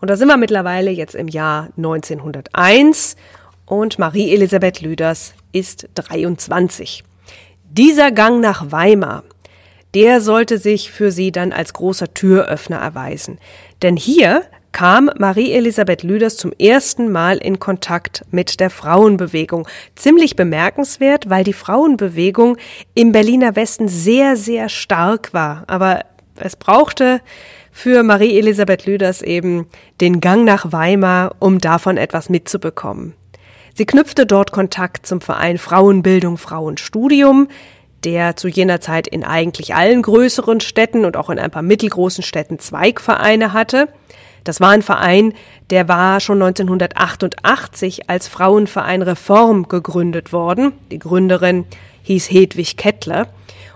Und 0.00 0.08
da 0.08 0.16
sind 0.16 0.28
wir 0.28 0.36
mittlerweile 0.36 0.90
jetzt 0.90 1.14
im 1.14 1.28
Jahr 1.28 1.68
1901 1.76 3.16
und 3.66 3.98
Marie 3.98 4.32
Elisabeth 4.32 4.80
Lüders 4.80 5.34
ist 5.52 5.88
23. 5.94 7.04
Dieser 7.72 8.10
Gang 8.10 8.40
nach 8.40 8.72
Weimar, 8.72 9.22
der 9.94 10.20
sollte 10.20 10.58
sich 10.58 10.90
für 10.90 11.12
sie 11.12 11.30
dann 11.30 11.52
als 11.52 11.72
großer 11.72 12.12
Türöffner 12.12 12.78
erweisen. 12.78 13.38
Denn 13.80 13.96
hier 13.96 14.42
kam 14.72 15.08
Marie 15.18 15.52
Elisabeth 15.52 16.02
Lüders 16.02 16.36
zum 16.36 16.52
ersten 16.58 17.12
Mal 17.12 17.36
in 17.36 17.60
Kontakt 17.60 18.24
mit 18.32 18.58
der 18.58 18.70
Frauenbewegung. 18.70 19.68
Ziemlich 19.94 20.34
bemerkenswert, 20.34 21.30
weil 21.30 21.44
die 21.44 21.52
Frauenbewegung 21.52 22.56
im 22.94 23.12
Berliner 23.12 23.54
Westen 23.54 23.86
sehr, 23.86 24.36
sehr 24.36 24.68
stark 24.68 25.32
war. 25.32 25.62
Aber 25.68 26.00
es 26.40 26.56
brauchte 26.56 27.20
für 27.70 28.02
Marie 28.02 28.36
Elisabeth 28.36 28.84
Lüders 28.84 29.22
eben 29.22 29.68
den 30.00 30.20
Gang 30.20 30.44
nach 30.44 30.72
Weimar, 30.72 31.36
um 31.38 31.60
davon 31.60 31.98
etwas 31.98 32.28
mitzubekommen. 32.30 33.14
Sie 33.74 33.86
knüpfte 33.86 34.26
dort 34.26 34.52
Kontakt 34.52 35.06
zum 35.06 35.20
Verein 35.20 35.58
Frauenbildung 35.58 36.38
Frauenstudium, 36.38 37.48
der 38.04 38.36
zu 38.36 38.48
jener 38.48 38.80
Zeit 38.80 39.06
in 39.06 39.24
eigentlich 39.24 39.74
allen 39.74 40.02
größeren 40.02 40.60
Städten 40.60 41.04
und 41.04 41.16
auch 41.16 41.30
in 41.30 41.38
ein 41.38 41.50
paar 41.50 41.62
mittelgroßen 41.62 42.24
Städten 42.24 42.58
Zweigvereine 42.58 43.52
hatte. 43.52 43.88
Das 44.44 44.60
war 44.60 44.70
ein 44.70 44.82
Verein, 44.82 45.34
der 45.68 45.88
war 45.88 46.20
schon 46.20 46.42
1988 46.42 48.08
als 48.08 48.26
Frauenverein 48.26 49.02
Reform 49.02 49.68
gegründet 49.68 50.32
worden. 50.32 50.72
Die 50.90 50.98
Gründerin 50.98 51.66
hieß 52.04 52.30
Hedwig 52.30 52.76
Kettler. 52.76 53.28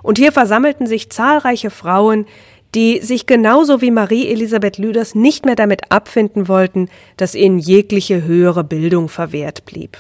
Und 0.02 0.18
hier 0.18 0.32
versammelten 0.32 0.86
sich 0.86 1.10
zahlreiche 1.10 1.70
Frauen, 1.70 2.26
die 2.74 3.00
sich 3.00 3.26
genauso 3.26 3.80
wie 3.80 3.90
Marie 3.90 4.28
Elisabeth 4.28 4.78
Lüders 4.78 5.14
nicht 5.14 5.44
mehr 5.46 5.54
damit 5.54 5.92
abfinden 5.92 6.48
wollten, 6.48 6.88
dass 7.16 7.34
ihnen 7.34 7.58
jegliche 7.58 8.24
höhere 8.24 8.64
Bildung 8.64 9.08
verwehrt 9.08 9.64
blieb. 9.64 9.98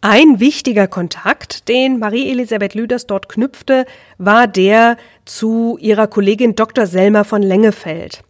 Ein 0.00 0.40
wichtiger 0.40 0.86
Kontakt, 0.86 1.68
den 1.68 1.98
Marie 1.98 2.30
Elisabeth 2.30 2.74
Lüders 2.74 3.06
dort 3.06 3.28
knüpfte, 3.28 3.86
war 4.18 4.46
der 4.46 4.96
zu 5.24 5.78
ihrer 5.80 6.06
Kollegin 6.06 6.54
Dr. 6.54 6.86
Selma 6.86 7.24
von 7.24 7.42
Lengefeld. 7.42 8.22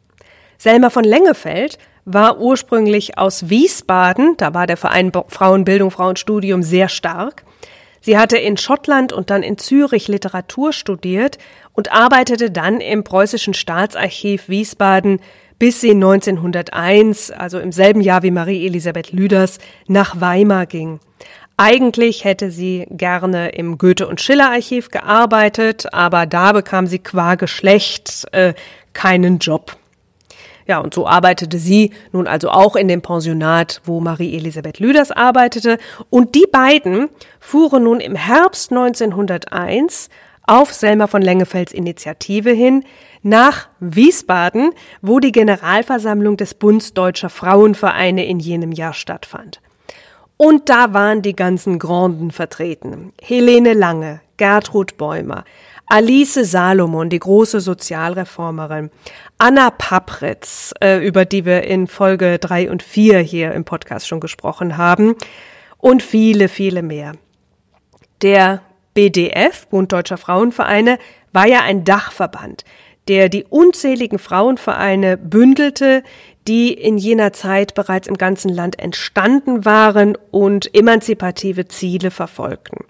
Selma 0.58 0.90
von 0.90 1.04
Lengefeld 1.04 1.78
war 2.06 2.40
ursprünglich 2.40 3.18
aus 3.18 3.50
Wiesbaden, 3.50 4.36
da 4.38 4.54
war 4.54 4.66
der 4.66 4.76
Verein 4.76 5.12
Frauenbildung, 5.28 5.90
Frauenstudium 5.90 6.62
sehr 6.62 6.88
stark. 6.88 7.44
Sie 8.06 8.16
hatte 8.16 8.38
in 8.38 8.56
Schottland 8.56 9.12
und 9.12 9.30
dann 9.30 9.42
in 9.42 9.58
Zürich 9.58 10.06
Literatur 10.06 10.72
studiert 10.72 11.38
und 11.72 11.90
arbeitete 11.90 12.52
dann 12.52 12.80
im 12.80 13.02
Preußischen 13.02 13.52
Staatsarchiv 13.52 14.48
Wiesbaden, 14.48 15.18
bis 15.58 15.80
sie 15.80 15.90
1901, 15.90 17.32
also 17.32 17.58
im 17.58 17.72
selben 17.72 18.00
Jahr 18.00 18.22
wie 18.22 18.30
Marie 18.30 18.64
Elisabeth 18.64 19.10
Lüders, 19.10 19.58
nach 19.88 20.20
Weimar 20.20 20.66
ging. 20.66 21.00
Eigentlich 21.56 22.22
hätte 22.22 22.52
sie 22.52 22.86
gerne 22.90 23.48
im 23.48 23.76
Goethe- 23.76 24.06
und 24.06 24.20
Schiller-Archiv 24.20 24.90
gearbeitet, 24.90 25.92
aber 25.92 26.26
da 26.26 26.52
bekam 26.52 26.86
sie 26.86 27.00
qua 27.00 27.34
Geschlecht 27.34 28.24
äh, 28.30 28.54
keinen 28.92 29.40
Job. 29.40 29.76
Ja, 30.66 30.78
und 30.78 30.94
so 30.94 31.06
arbeitete 31.06 31.58
sie 31.58 31.92
nun 32.12 32.26
also 32.26 32.50
auch 32.50 32.74
in 32.76 32.88
dem 32.88 33.02
Pensionat, 33.02 33.80
wo 33.84 34.00
Marie 34.00 34.36
Elisabeth 34.36 34.80
Lüders 34.80 35.12
arbeitete. 35.12 35.78
Und 36.10 36.34
die 36.34 36.46
beiden 36.50 37.08
fuhren 37.38 37.84
nun 37.84 38.00
im 38.00 38.16
Herbst 38.16 38.72
1901 38.72 40.08
auf 40.46 40.72
Selma 40.72 41.06
von 41.06 41.22
Lengefelds 41.22 41.72
Initiative 41.72 42.50
hin 42.50 42.84
nach 43.22 43.68
Wiesbaden, 43.80 44.70
wo 45.02 45.18
die 45.18 45.32
Generalversammlung 45.32 46.36
des 46.36 46.54
Bunds 46.54 46.94
Deutscher 46.94 47.28
Frauenvereine 47.28 48.24
in 48.26 48.38
jenem 48.38 48.72
Jahr 48.72 48.94
stattfand. 48.94 49.60
Und 50.36 50.68
da 50.68 50.92
waren 50.92 51.22
die 51.22 51.34
ganzen 51.34 51.78
Granden 51.78 52.30
vertreten. 52.30 53.12
Helene 53.20 53.72
Lange, 53.72 54.20
Gertrud 54.36 54.96
Bäumer, 54.96 55.44
Alice 55.88 56.34
Salomon, 56.34 57.08
die 57.08 57.18
große 57.18 57.60
Sozialreformerin, 57.60 58.90
Anna 59.38 59.70
Papritz, 59.70 60.72
äh, 60.80 61.06
über 61.06 61.26
die 61.26 61.44
wir 61.44 61.64
in 61.64 61.88
Folge 61.88 62.38
drei 62.38 62.70
und 62.70 62.82
vier 62.82 63.18
hier 63.18 63.52
im 63.52 63.64
Podcast 63.64 64.08
schon 64.08 64.20
gesprochen 64.20 64.78
haben, 64.78 65.14
und 65.76 66.02
viele, 66.02 66.48
viele 66.48 66.82
mehr. 66.82 67.12
Der 68.22 68.62
BDF, 68.94 69.66
Bund 69.68 69.92
Deutscher 69.92 70.16
Frauenvereine, 70.16 70.98
war 71.32 71.46
ja 71.46 71.60
ein 71.60 71.84
Dachverband, 71.84 72.64
der 73.08 73.28
die 73.28 73.44
unzähligen 73.44 74.18
Frauenvereine 74.18 75.18
bündelte, 75.18 76.02
die 76.48 76.72
in 76.72 76.96
jener 76.96 77.34
Zeit 77.34 77.74
bereits 77.74 78.08
im 78.08 78.16
ganzen 78.16 78.48
Land 78.48 78.78
entstanden 78.78 79.66
waren 79.66 80.16
und 80.30 80.74
emanzipative 80.74 81.68
Ziele 81.68 82.10
verfolgten. 82.10 82.86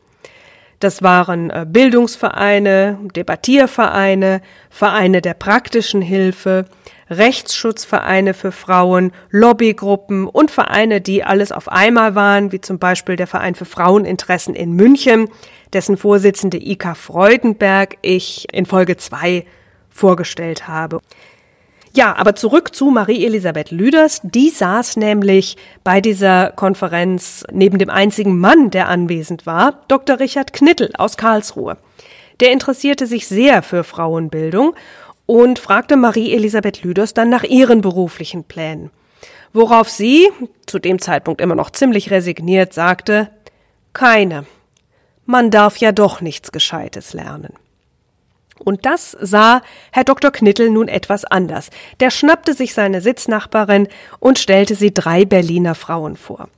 Das 0.80 1.02
waren 1.02 1.50
äh, 1.50 1.66
Bildungsvereine, 1.68 2.98
Debattiervereine, 3.14 4.42
Vereine 4.68 5.22
der 5.22 5.34
praktischen 5.34 6.02
Hilfe, 6.02 6.66
Rechtsschutzvereine 7.08 8.34
für 8.34 8.52
Frauen, 8.52 9.12
Lobbygruppen 9.30 10.26
und 10.26 10.50
Vereine, 10.50 11.00
die 11.00 11.24
alles 11.24 11.52
auf 11.52 11.68
einmal 11.68 12.14
waren, 12.14 12.52
wie 12.52 12.60
zum 12.60 12.78
Beispiel 12.78 13.16
der 13.16 13.26
Verein 13.26 13.54
für 13.54 13.64
Fraueninteressen 13.64 14.54
in 14.54 14.72
München, 14.72 15.28
dessen 15.72 15.96
Vorsitzende 15.96 16.58
Ika 16.58 16.94
Freudenberg 16.94 17.96
ich 18.02 18.46
in 18.52 18.66
Folge 18.66 18.96
2 18.96 19.46
vorgestellt 19.88 20.68
habe. 20.68 21.00
Ja, 21.96 22.14
aber 22.14 22.34
zurück 22.34 22.74
zu 22.74 22.90
Marie-Elisabeth 22.90 23.70
Lüders. 23.70 24.20
Die 24.22 24.50
saß 24.50 24.98
nämlich 24.98 25.56
bei 25.82 26.02
dieser 26.02 26.50
Konferenz 26.50 27.42
neben 27.50 27.78
dem 27.78 27.88
einzigen 27.88 28.38
Mann, 28.38 28.70
der 28.70 28.90
anwesend 28.90 29.46
war, 29.46 29.80
Dr. 29.88 30.20
Richard 30.20 30.52
Knittel 30.52 30.90
aus 30.98 31.16
Karlsruhe. 31.16 31.78
Der 32.40 32.52
interessierte 32.52 33.06
sich 33.06 33.26
sehr 33.26 33.62
für 33.62 33.82
Frauenbildung 33.82 34.74
und 35.24 35.58
fragte 35.58 35.96
Marie-Elisabeth 35.96 36.82
Lüders 36.82 37.14
dann 37.14 37.30
nach 37.30 37.44
ihren 37.44 37.80
beruflichen 37.80 38.44
Plänen. 38.44 38.90
Worauf 39.54 39.88
sie, 39.88 40.28
zu 40.66 40.78
dem 40.78 41.00
Zeitpunkt 41.00 41.40
immer 41.40 41.54
noch 41.54 41.70
ziemlich 41.70 42.10
resigniert, 42.10 42.74
sagte, 42.74 43.30
keine. 43.94 44.44
Man 45.24 45.50
darf 45.50 45.78
ja 45.78 45.92
doch 45.92 46.20
nichts 46.20 46.52
Gescheites 46.52 47.14
lernen. 47.14 47.54
Und 48.58 48.86
das 48.86 49.16
sah 49.20 49.62
Herr 49.92 50.04
Dr. 50.04 50.30
Knittel 50.30 50.70
nun 50.70 50.88
etwas 50.88 51.24
anders. 51.24 51.70
Der 52.00 52.10
schnappte 52.10 52.54
sich 52.54 52.74
seine 52.74 53.00
Sitznachbarin 53.00 53.88
und 54.18 54.38
stellte 54.38 54.74
sie 54.74 54.92
drei 54.94 55.24
Berliner 55.24 55.74
Frauen 55.74 56.16
vor. 56.16 56.48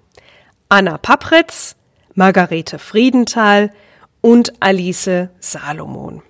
Anna 0.68 0.98
Papritz, 0.98 1.76
Margarete 2.14 2.78
Friedenthal 2.78 3.70
und 4.20 4.52
Alice 4.60 5.28
Salomon. 5.40 6.22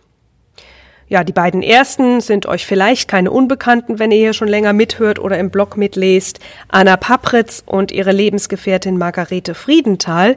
Ja, 1.09 1.25
die 1.25 1.33
beiden 1.33 1.63
ersten 1.63 2.21
sind 2.21 2.45
euch 2.45 2.67
vielleicht 2.67 3.09
keine 3.09 3.31
Unbekannten, 3.31 3.99
wenn 3.99 4.11
ihr 4.11 4.19
hier 4.19 4.33
schon 4.35 4.49
länger 4.49 4.75
mithört 4.75 5.19
oder 5.19 5.39
im 5.39 5.51
Blog 5.51 5.79
mitlest. 5.79 6.39
Anna 6.69 6.99
Papritz 6.99 7.63
und 7.65 7.93
ihre 7.93 8.13
Lebensgefährtin 8.13 8.99
Margarete 8.99 9.55
Friedenthal, 9.55 10.37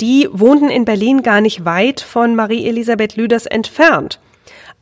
die 0.00 0.28
wohnten 0.32 0.70
in 0.70 0.84
Berlin 0.84 1.22
gar 1.22 1.40
nicht 1.40 1.64
weit 1.64 2.00
von 2.00 2.36
Marie-Elisabeth 2.36 3.16
Lüders 3.16 3.46
entfernt. 3.46 4.20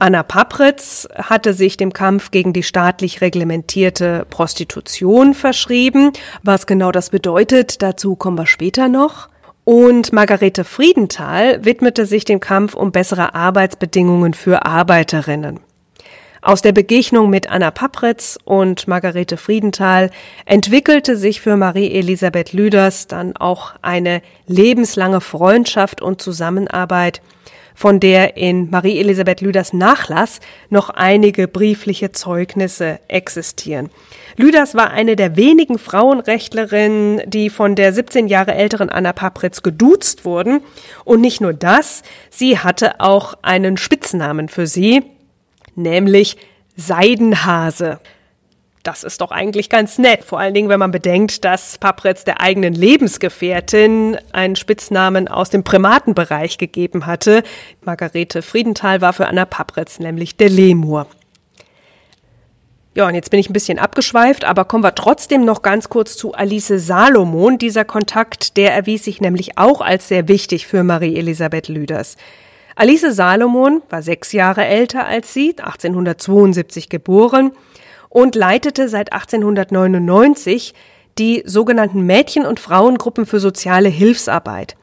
Anna 0.00 0.22
Papritz 0.22 1.06
hatte 1.14 1.52
sich 1.52 1.76
dem 1.76 1.92
Kampf 1.92 2.30
gegen 2.30 2.54
die 2.54 2.62
staatlich 2.62 3.20
reglementierte 3.20 4.26
Prostitution 4.30 5.34
verschrieben. 5.34 6.12
Was 6.42 6.66
genau 6.66 6.90
das 6.90 7.10
bedeutet, 7.10 7.82
dazu 7.82 8.16
kommen 8.16 8.38
wir 8.38 8.46
später 8.46 8.88
noch. 8.88 9.28
Und 9.64 10.14
Margarete 10.14 10.64
Friedenthal 10.64 11.66
widmete 11.66 12.06
sich 12.06 12.24
dem 12.24 12.40
Kampf 12.40 12.72
um 12.72 12.92
bessere 12.92 13.34
Arbeitsbedingungen 13.34 14.32
für 14.32 14.64
Arbeiterinnen. 14.64 15.60
Aus 16.40 16.62
der 16.62 16.72
Begegnung 16.72 17.28
mit 17.28 17.50
Anna 17.50 17.70
Papritz 17.70 18.38
und 18.44 18.88
Margarete 18.88 19.36
Friedenthal 19.36 20.10
entwickelte 20.46 21.18
sich 21.18 21.42
für 21.42 21.58
Marie-Elisabeth 21.58 22.54
Lüders 22.54 23.06
dann 23.06 23.36
auch 23.36 23.74
eine 23.82 24.22
lebenslange 24.46 25.20
Freundschaft 25.20 26.00
und 26.00 26.22
Zusammenarbeit, 26.22 27.20
von 27.80 27.98
der 27.98 28.36
in 28.36 28.68
Marie-Elisabeth 28.68 29.40
Lüders 29.40 29.72
Nachlass 29.72 30.40
noch 30.68 30.90
einige 30.90 31.48
briefliche 31.48 32.12
Zeugnisse 32.12 33.00
existieren. 33.08 33.88
Lüders 34.36 34.74
war 34.74 34.90
eine 34.90 35.16
der 35.16 35.34
wenigen 35.36 35.78
Frauenrechtlerinnen, 35.78 37.22
die 37.24 37.48
von 37.48 37.76
der 37.76 37.94
17 37.94 38.28
Jahre 38.28 38.52
älteren 38.52 38.90
Anna 38.90 39.14
Papritz 39.14 39.62
geduzt 39.62 40.26
wurden. 40.26 40.60
Und 41.06 41.22
nicht 41.22 41.40
nur 41.40 41.54
das, 41.54 42.02
sie 42.28 42.58
hatte 42.58 43.00
auch 43.00 43.32
einen 43.40 43.78
Spitznamen 43.78 44.50
für 44.50 44.66
sie, 44.66 45.02
nämlich 45.74 46.36
Seidenhase. 46.76 47.98
Das 48.82 49.04
ist 49.04 49.20
doch 49.20 49.30
eigentlich 49.30 49.68
ganz 49.68 49.98
nett, 49.98 50.24
vor 50.24 50.40
allen 50.40 50.54
Dingen, 50.54 50.70
wenn 50.70 50.78
man 50.78 50.90
bedenkt, 50.90 51.44
dass 51.44 51.76
Papretz 51.76 52.24
der 52.24 52.40
eigenen 52.40 52.72
Lebensgefährtin 52.72 54.16
einen 54.32 54.56
Spitznamen 54.56 55.28
aus 55.28 55.50
dem 55.50 55.64
Primatenbereich 55.64 56.56
gegeben 56.56 57.04
hatte. 57.04 57.42
Margarete 57.82 58.40
Friedenthal 58.40 59.02
war 59.02 59.12
für 59.12 59.26
Anna 59.26 59.44
Papretz 59.44 59.98
nämlich 59.98 60.38
der 60.38 60.48
Lemur. 60.48 61.06
Ja, 62.94 63.06
und 63.06 63.14
jetzt 63.14 63.30
bin 63.30 63.38
ich 63.38 63.50
ein 63.50 63.52
bisschen 63.52 63.78
abgeschweift, 63.78 64.46
aber 64.46 64.64
kommen 64.64 64.82
wir 64.82 64.94
trotzdem 64.94 65.44
noch 65.44 65.60
ganz 65.60 65.90
kurz 65.90 66.16
zu 66.16 66.32
Alice 66.32 66.72
Salomon. 66.74 67.58
Dieser 67.58 67.84
Kontakt, 67.84 68.56
der 68.56 68.74
erwies 68.74 69.04
sich 69.04 69.20
nämlich 69.20 69.58
auch 69.58 69.82
als 69.82 70.08
sehr 70.08 70.26
wichtig 70.26 70.66
für 70.66 70.82
Marie-Elisabeth 70.84 71.68
Lüders. 71.68 72.16
Alice 72.76 73.04
Salomon 73.10 73.82
war 73.90 74.00
sechs 74.00 74.32
Jahre 74.32 74.64
älter 74.64 75.06
als 75.06 75.34
sie, 75.34 75.50
1872 75.50 76.88
geboren 76.88 77.52
und 78.10 78.34
leitete 78.34 78.90
seit 78.90 79.14
1899 79.14 80.74
die 81.18 81.42
sogenannten 81.46 82.02
Mädchen- 82.02 82.46
und 82.46 82.60
Frauengruppen 82.60 83.24
für 83.24 83.40
soziale 83.40 83.88
Hilfsarbeit. 83.88 84.76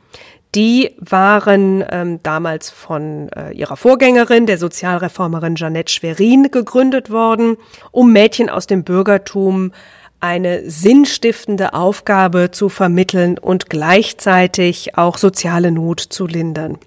Die 0.55 0.95
waren 0.97 1.83
ähm, 1.89 2.19
damals 2.23 2.69
von 2.69 3.29
äh, 3.29 3.51
ihrer 3.51 3.77
Vorgängerin, 3.77 4.45
der 4.45 4.57
Sozialreformerin 4.57 5.55
Jeanette 5.55 5.91
Schwerin, 5.91 6.49
gegründet 6.49 7.11
worden, 7.11 7.57
um 7.91 8.11
Mädchen 8.11 8.49
aus 8.49 8.65
dem 8.65 8.83
Bürgertum 8.83 9.73
eine 10.19 10.67
sinnstiftende 10.69 11.73
Aufgabe 11.73 12.49
zu 12.51 12.69
vermitteln 12.69 13.37
und 13.37 13.69
gleichzeitig 13.69 14.97
auch 14.97 15.17
soziale 15.17 15.71
Not 15.71 15.99
zu 15.99 16.25
lindern. 16.25 16.79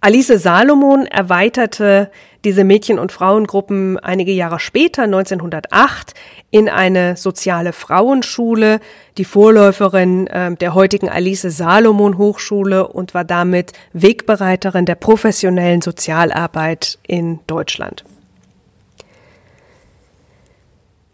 Alice 0.00 0.28
Salomon 0.28 1.06
erweiterte 1.06 2.10
diese 2.46 2.62
Mädchen- 2.62 3.00
und 3.00 3.10
Frauengruppen 3.10 3.98
einige 3.98 4.30
Jahre 4.30 4.60
später, 4.60 5.02
1908, 5.02 6.14
in 6.52 6.68
eine 6.68 7.16
soziale 7.16 7.72
Frauenschule, 7.72 8.78
die 9.18 9.24
Vorläuferin 9.24 10.28
äh, 10.28 10.54
der 10.54 10.74
heutigen 10.74 11.08
Alice 11.08 11.42
Salomon 11.42 12.18
Hochschule 12.18 12.86
und 12.86 13.14
war 13.14 13.24
damit 13.24 13.72
Wegbereiterin 13.92 14.86
der 14.86 14.94
professionellen 14.94 15.82
Sozialarbeit 15.82 17.00
in 17.02 17.40
Deutschland. 17.48 18.04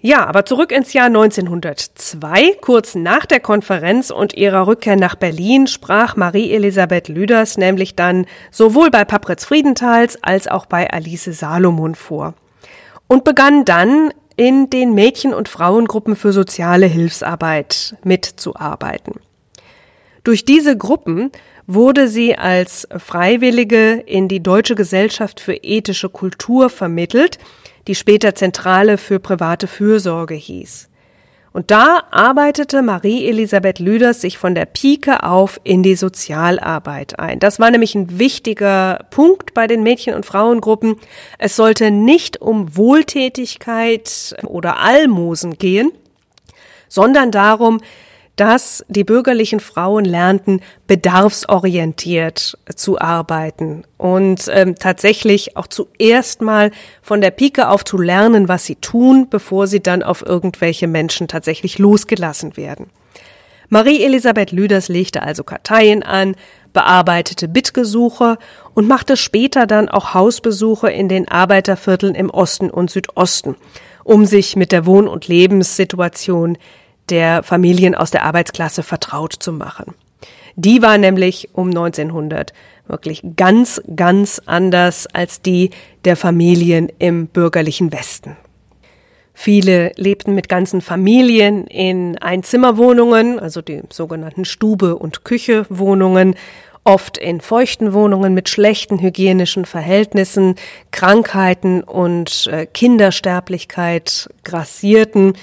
Ja, 0.04 0.26
aber 0.26 0.44
zurück 0.44 0.72
ins 0.72 0.92
Jahr 0.92 1.06
1902. 1.06 2.56
Kurz 2.60 2.96
nach 2.96 3.24
der 3.24 3.38
Konferenz 3.38 4.10
und 4.10 4.34
ihrer 4.34 4.66
Rückkehr 4.66 4.96
nach 4.96 5.14
Berlin 5.14 5.68
sprach 5.68 6.16
Marie-Elisabeth 6.16 7.06
Lüders 7.06 7.56
nämlich 7.56 7.94
dann 7.94 8.26
sowohl 8.50 8.90
bei 8.90 9.04
Papritz 9.04 9.44
Friedenthals 9.44 10.20
als 10.20 10.48
auch 10.48 10.66
bei 10.66 10.90
Alice 10.90 11.26
Salomon 11.26 11.94
vor 11.94 12.34
und 13.06 13.22
begann 13.22 13.64
dann 13.64 14.12
in 14.34 14.70
den 14.70 14.92
Mädchen- 14.92 15.34
und 15.34 15.48
Frauengruppen 15.48 16.16
für 16.16 16.32
soziale 16.32 16.86
Hilfsarbeit 16.86 17.94
mitzuarbeiten. 18.02 19.20
Durch 20.24 20.44
diese 20.44 20.76
Gruppen 20.76 21.30
wurde 21.68 22.08
sie 22.08 22.36
als 22.36 22.88
Freiwillige 22.98 24.02
in 24.06 24.26
die 24.26 24.42
Deutsche 24.42 24.74
Gesellschaft 24.74 25.38
für 25.38 25.54
ethische 25.54 26.08
Kultur 26.08 26.70
vermittelt, 26.70 27.38
die 27.86 27.94
später 27.94 28.34
Zentrale 28.34 28.98
für 28.98 29.18
private 29.18 29.66
Fürsorge 29.66 30.34
hieß. 30.34 30.88
Und 31.52 31.70
da 31.70 32.04
arbeitete 32.10 32.80
Marie-Elisabeth 32.80 33.78
Lüders 33.78 34.22
sich 34.22 34.38
von 34.38 34.54
der 34.54 34.64
Pike 34.64 35.22
auf 35.22 35.60
in 35.64 35.82
die 35.82 35.96
Sozialarbeit 35.96 37.18
ein. 37.18 37.40
Das 37.40 37.60
war 37.60 37.70
nämlich 37.70 37.94
ein 37.94 38.18
wichtiger 38.18 39.04
Punkt 39.10 39.52
bei 39.52 39.66
den 39.66 39.82
Mädchen- 39.82 40.14
und 40.14 40.24
Frauengruppen. 40.24 40.96
Es 41.38 41.54
sollte 41.54 41.90
nicht 41.90 42.40
um 42.40 42.74
Wohltätigkeit 42.74 44.34
oder 44.46 44.78
Almosen 44.78 45.58
gehen, 45.58 45.92
sondern 46.88 47.30
darum, 47.30 47.80
dass 48.36 48.84
die 48.88 49.04
bürgerlichen 49.04 49.60
Frauen 49.60 50.04
lernten, 50.04 50.60
bedarfsorientiert 50.86 52.58
zu 52.74 52.98
arbeiten 52.98 53.84
und 53.98 54.50
ähm, 54.50 54.74
tatsächlich 54.76 55.56
auch 55.56 55.66
zuerst 55.66 56.40
mal 56.40 56.70
von 57.02 57.20
der 57.20 57.30
Pike 57.30 57.68
auf 57.68 57.84
zu 57.84 57.98
lernen, 57.98 58.48
was 58.48 58.64
sie 58.64 58.76
tun, 58.76 59.28
bevor 59.28 59.66
sie 59.66 59.80
dann 59.80 60.02
auf 60.02 60.24
irgendwelche 60.24 60.86
Menschen 60.86 61.28
tatsächlich 61.28 61.78
losgelassen 61.78 62.56
werden. 62.56 62.86
Marie-Elisabeth 63.68 64.52
Lüders 64.52 64.88
legte 64.88 65.22
also 65.22 65.44
Karteien 65.44 66.02
an, 66.02 66.36
bearbeitete 66.74 67.48
Bittgesuche 67.48 68.36
und 68.74 68.86
machte 68.86 69.16
später 69.16 69.66
dann 69.66 69.88
auch 69.88 70.14
Hausbesuche 70.14 70.90
in 70.90 71.08
den 71.08 71.28
Arbeitervierteln 71.28 72.14
im 72.14 72.28
Osten 72.30 72.70
und 72.70 72.90
Südosten, 72.90 73.56
um 74.04 74.26
sich 74.26 74.56
mit 74.56 74.72
der 74.72 74.84
Wohn- 74.84 75.08
und 75.08 75.28
Lebenssituation 75.28 76.58
der 77.08 77.42
Familien 77.42 77.94
aus 77.94 78.10
der 78.10 78.24
Arbeitsklasse 78.24 78.82
vertraut 78.82 79.34
zu 79.34 79.52
machen. 79.52 79.94
Die 80.56 80.82
war 80.82 80.98
nämlich 80.98 81.48
um 81.52 81.68
1900 81.68 82.52
wirklich 82.86 83.22
ganz, 83.36 83.80
ganz 83.96 84.40
anders 84.44 85.06
als 85.06 85.40
die 85.40 85.70
der 86.04 86.16
Familien 86.16 86.90
im 86.98 87.26
bürgerlichen 87.26 87.92
Westen. 87.92 88.36
Viele 89.34 89.92
lebten 89.96 90.34
mit 90.34 90.48
ganzen 90.48 90.82
Familien 90.82 91.66
in 91.66 92.18
Einzimmerwohnungen, 92.18 93.38
also 93.38 93.62
die 93.62 93.80
sogenannten 93.90 94.44
Stube- 94.44 94.96
und 94.96 95.24
Küchewohnungen, 95.24 96.36
oft 96.84 97.16
in 97.16 97.40
feuchten 97.40 97.92
Wohnungen 97.92 98.34
mit 98.34 98.48
schlechten 98.48 99.00
hygienischen 99.00 99.64
Verhältnissen, 99.64 100.56
Krankheiten 100.90 101.82
und 101.82 102.48
äh, 102.52 102.66
Kindersterblichkeit 102.66 104.28
grassierten. 104.44 105.34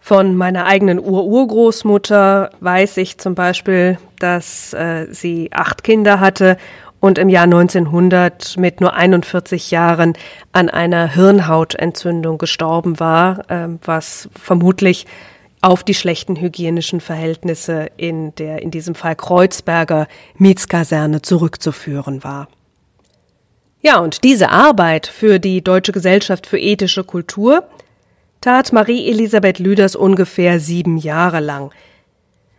Von 0.00 0.34
meiner 0.34 0.66
eigenen 0.66 0.98
Ur-Urgroßmutter 0.98 2.50
weiß 2.60 2.96
ich 2.96 3.18
zum 3.18 3.34
Beispiel, 3.34 3.98
dass 4.18 4.72
äh, 4.72 5.06
sie 5.10 5.50
acht 5.52 5.84
Kinder 5.84 6.20
hatte 6.20 6.56
und 7.00 7.18
im 7.18 7.28
Jahr 7.28 7.44
1900 7.44 8.56
mit 8.58 8.80
nur 8.80 8.94
41 8.94 9.70
Jahren 9.70 10.14
an 10.52 10.68
einer 10.68 11.06
Hirnhautentzündung 11.08 12.38
gestorben 12.38 12.98
war, 12.98 13.42
ähm, 13.48 13.78
was 13.84 14.28
vermutlich 14.34 15.06
auf 15.62 15.84
die 15.84 15.94
schlechten 15.94 16.36
hygienischen 16.36 17.00
Verhältnisse 17.00 17.88
in 17.96 18.34
der 18.36 18.62
in 18.62 18.70
diesem 18.70 18.94
Fall 18.94 19.16
Kreuzberger 19.16 20.08
Mietskaserne 20.36 21.20
zurückzuführen 21.20 22.24
war. 22.24 22.48
Ja, 23.82 23.98
und 23.98 24.24
diese 24.24 24.50
Arbeit 24.50 25.06
für 25.06 25.38
die 25.38 25.62
Deutsche 25.62 25.92
Gesellschaft 25.92 26.46
für 26.46 26.58
ethische 26.58 27.04
Kultur 27.04 27.64
tat 28.40 28.72
Marie 28.72 29.08
Elisabeth 29.08 29.58
Lüders 29.58 29.96
ungefähr 29.96 30.60
sieben 30.60 30.96
Jahre 30.96 31.40
lang. 31.40 31.72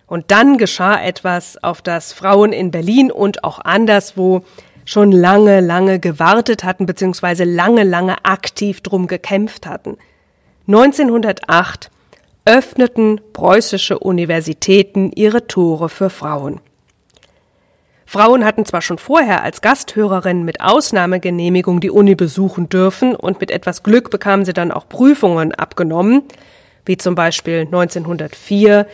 Und 0.08 0.32
dann 0.32 0.58
geschah 0.58 1.02
etwas, 1.02 1.62
auf 1.64 1.82
das 1.82 2.14
Frauen 2.14 2.52
in 2.54 2.70
Berlin 2.72 3.12
und 3.12 3.44
auch 3.44 3.60
anderswo 3.60 4.44
schon 4.86 5.12
lange, 5.12 5.62
lange 5.62 6.00
gewartet 6.00 6.64
hatten, 6.64 6.86
beziehungsweise 6.86 7.46
lange, 7.46 7.84
lange 7.84 8.26
aktiv 8.26 8.82
drum 8.82 9.08
gekämpft 9.08 9.66
hatten. 9.66 9.98
1908 10.68 11.92
öffneten 12.46 13.22
preußische 13.34 14.00
Universitäten 14.00 15.12
ihre 15.12 15.48
Tore 15.48 15.90
für 15.90 16.10
Frauen. 16.10 16.60
Frauen 18.12 18.44
hatten 18.44 18.66
zwar 18.66 18.82
schon 18.82 18.98
vorher 18.98 19.42
als 19.42 19.62
Gasthörerinnen 19.62 20.44
mit 20.44 20.60
Ausnahmegenehmigung 20.60 21.80
die 21.80 21.92
Uni 21.92 22.16
besuchen 22.16 22.68
dürfen 22.68 23.16
und 23.16 23.40
mit 23.40 23.52
etwas 23.52 23.84
Glück 23.84 24.12
bekamen 24.12 24.44
sie 24.44 24.52
dann 24.52 24.74
auch 24.74 24.90
Prüfungen 24.90 25.54
abgenommen, 25.54 26.24
wie 26.86 26.98
zum 26.98 27.16
Beispiel 27.16 27.62
1904 27.62 28.86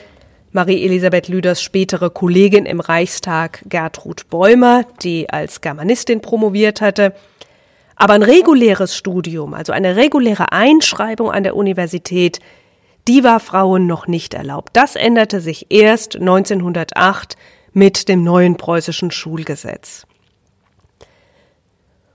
Marie-Elisabeth 0.51 1.29
Lüders 1.29 1.63
spätere 1.63 2.11
Kollegin 2.11 2.67
im 2.67 2.79
Reichstag 2.79 3.63
Gertrud 3.67 4.29
Bäumer, 4.29 4.85
die 5.01 5.27
als 5.31 5.61
Germanistin 5.61 6.21
promoviert 6.21 6.79
hatte. 6.79 7.15
Aber 7.95 8.13
ein 8.13 8.21
reguläres 8.21 8.95
Studium, 8.95 9.55
also 9.55 9.73
eine 9.73 9.95
reguläre 9.95 10.51
Einschreibung 10.51 11.31
an 11.31 11.41
der 11.41 11.55
Universität, 11.55 12.39
die 13.07 13.23
war 13.23 13.39
Frauen 13.39 13.87
noch 13.87 14.05
nicht 14.05 14.35
erlaubt. 14.35 14.69
Das 14.73 14.95
änderte 14.95 15.41
sich 15.41 15.71
erst 15.71 16.17
1908 16.17 17.35
mit 17.73 18.09
dem 18.09 18.23
neuen 18.23 18.57
preußischen 18.57 19.11
Schulgesetz. 19.11 20.05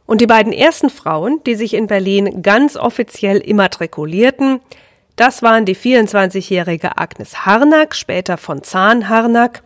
Und 0.06 0.20
die 0.20 0.26
beiden 0.26 0.52
ersten 0.52 0.90
Frauen, 0.90 1.40
die 1.46 1.54
sich 1.54 1.74
in 1.74 1.86
Berlin 1.86 2.42
ganz 2.42 2.76
offiziell 2.76 3.38
immatrikulierten, 3.38 4.60
das 5.16 5.42
waren 5.42 5.64
die 5.64 5.76
24-jährige 5.76 6.98
Agnes 6.98 7.44
Harnack, 7.46 7.94
später 7.94 8.36
von 8.36 8.62
Zahn 8.62 9.08
Harnack, 9.08 9.62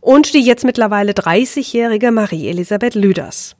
und 0.00 0.34
die 0.34 0.42
jetzt 0.42 0.64
mittlerweile 0.64 1.12
30-jährige 1.12 2.10
Marie-Elisabeth 2.10 2.94
Lüders. 2.94 3.56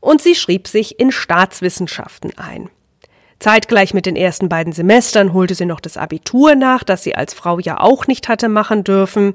Und 0.00 0.20
sie 0.20 0.34
schrieb 0.34 0.68
sich 0.68 1.00
in 1.00 1.10
Staatswissenschaften 1.12 2.32
ein. 2.36 2.68
Zeitgleich 3.38 3.94
mit 3.94 4.06
den 4.06 4.16
ersten 4.16 4.48
beiden 4.48 4.72
Semestern 4.72 5.32
holte 5.32 5.54
sie 5.54 5.66
noch 5.66 5.80
das 5.80 5.96
Abitur 5.96 6.54
nach, 6.54 6.84
das 6.84 7.02
sie 7.02 7.14
als 7.14 7.34
Frau 7.34 7.58
ja 7.58 7.80
auch 7.80 8.06
nicht 8.06 8.28
hatte 8.28 8.48
machen 8.48 8.84
dürfen. 8.84 9.34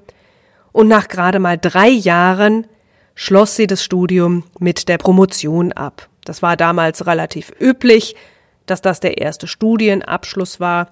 Und 0.80 0.88
nach 0.88 1.10
gerade 1.10 1.40
mal 1.40 1.58
drei 1.58 1.90
Jahren 1.90 2.66
schloss 3.14 3.58
sie 3.58 3.68
das 3.68 3.84
Studium 3.84 4.46
mit 4.60 4.88
der 4.88 4.98
Promotion 4.98 5.74
ab. 5.74 6.08
Das 6.24 6.42
war 6.42 6.56
damals 6.56 7.06
relativ 7.06 7.52
üblich, 7.60 8.16
dass 8.66 8.80
das 8.80 9.02
der 9.02 9.18
erste 9.18 9.46
Studienabschluss 9.46 10.62
war. 10.62 10.92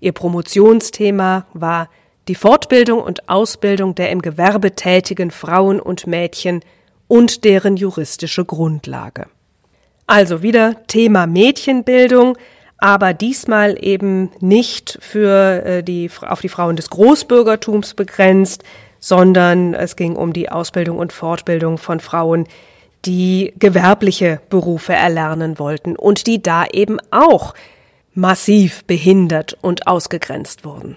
Ihr 0.00 0.12
Promotionsthema 0.12 1.44
war 1.52 1.90
die 2.28 2.34
Fortbildung 2.34 3.02
und 3.02 3.28
Ausbildung 3.28 3.94
der 3.94 4.10
im 4.10 4.22
Gewerbe 4.22 4.74
tätigen 4.74 5.30
Frauen 5.30 5.80
und 5.80 6.06
Mädchen 6.06 6.62
und 7.06 7.44
deren 7.44 7.76
juristische 7.76 8.46
Grundlage. 8.46 9.26
Also 10.06 10.40
wieder 10.40 10.86
Thema 10.86 11.26
Mädchenbildung, 11.26 12.38
aber 12.78 13.12
diesmal 13.12 13.76
eben 13.84 14.30
nicht 14.40 14.96
für 15.02 15.62
äh, 15.62 15.82
die, 15.82 16.10
auf 16.22 16.40
die 16.40 16.48
Frauen 16.48 16.76
des 16.76 16.88
Großbürgertums 16.88 17.92
begrenzt, 17.92 18.64
sondern 19.06 19.72
es 19.72 19.94
ging 19.94 20.16
um 20.16 20.32
die 20.32 20.48
Ausbildung 20.48 20.98
und 20.98 21.12
Fortbildung 21.12 21.78
von 21.78 22.00
Frauen, 22.00 22.48
die 23.04 23.54
gewerbliche 23.56 24.40
Berufe 24.50 24.94
erlernen 24.94 25.60
wollten 25.60 25.94
und 25.94 26.26
die 26.26 26.42
da 26.42 26.64
eben 26.72 26.98
auch 27.12 27.54
massiv 28.14 28.82
behindert 28.84 29.56
und 29.60 29.86
ausgegrenzt 29.86 30.64
wurden. 30.64 30.96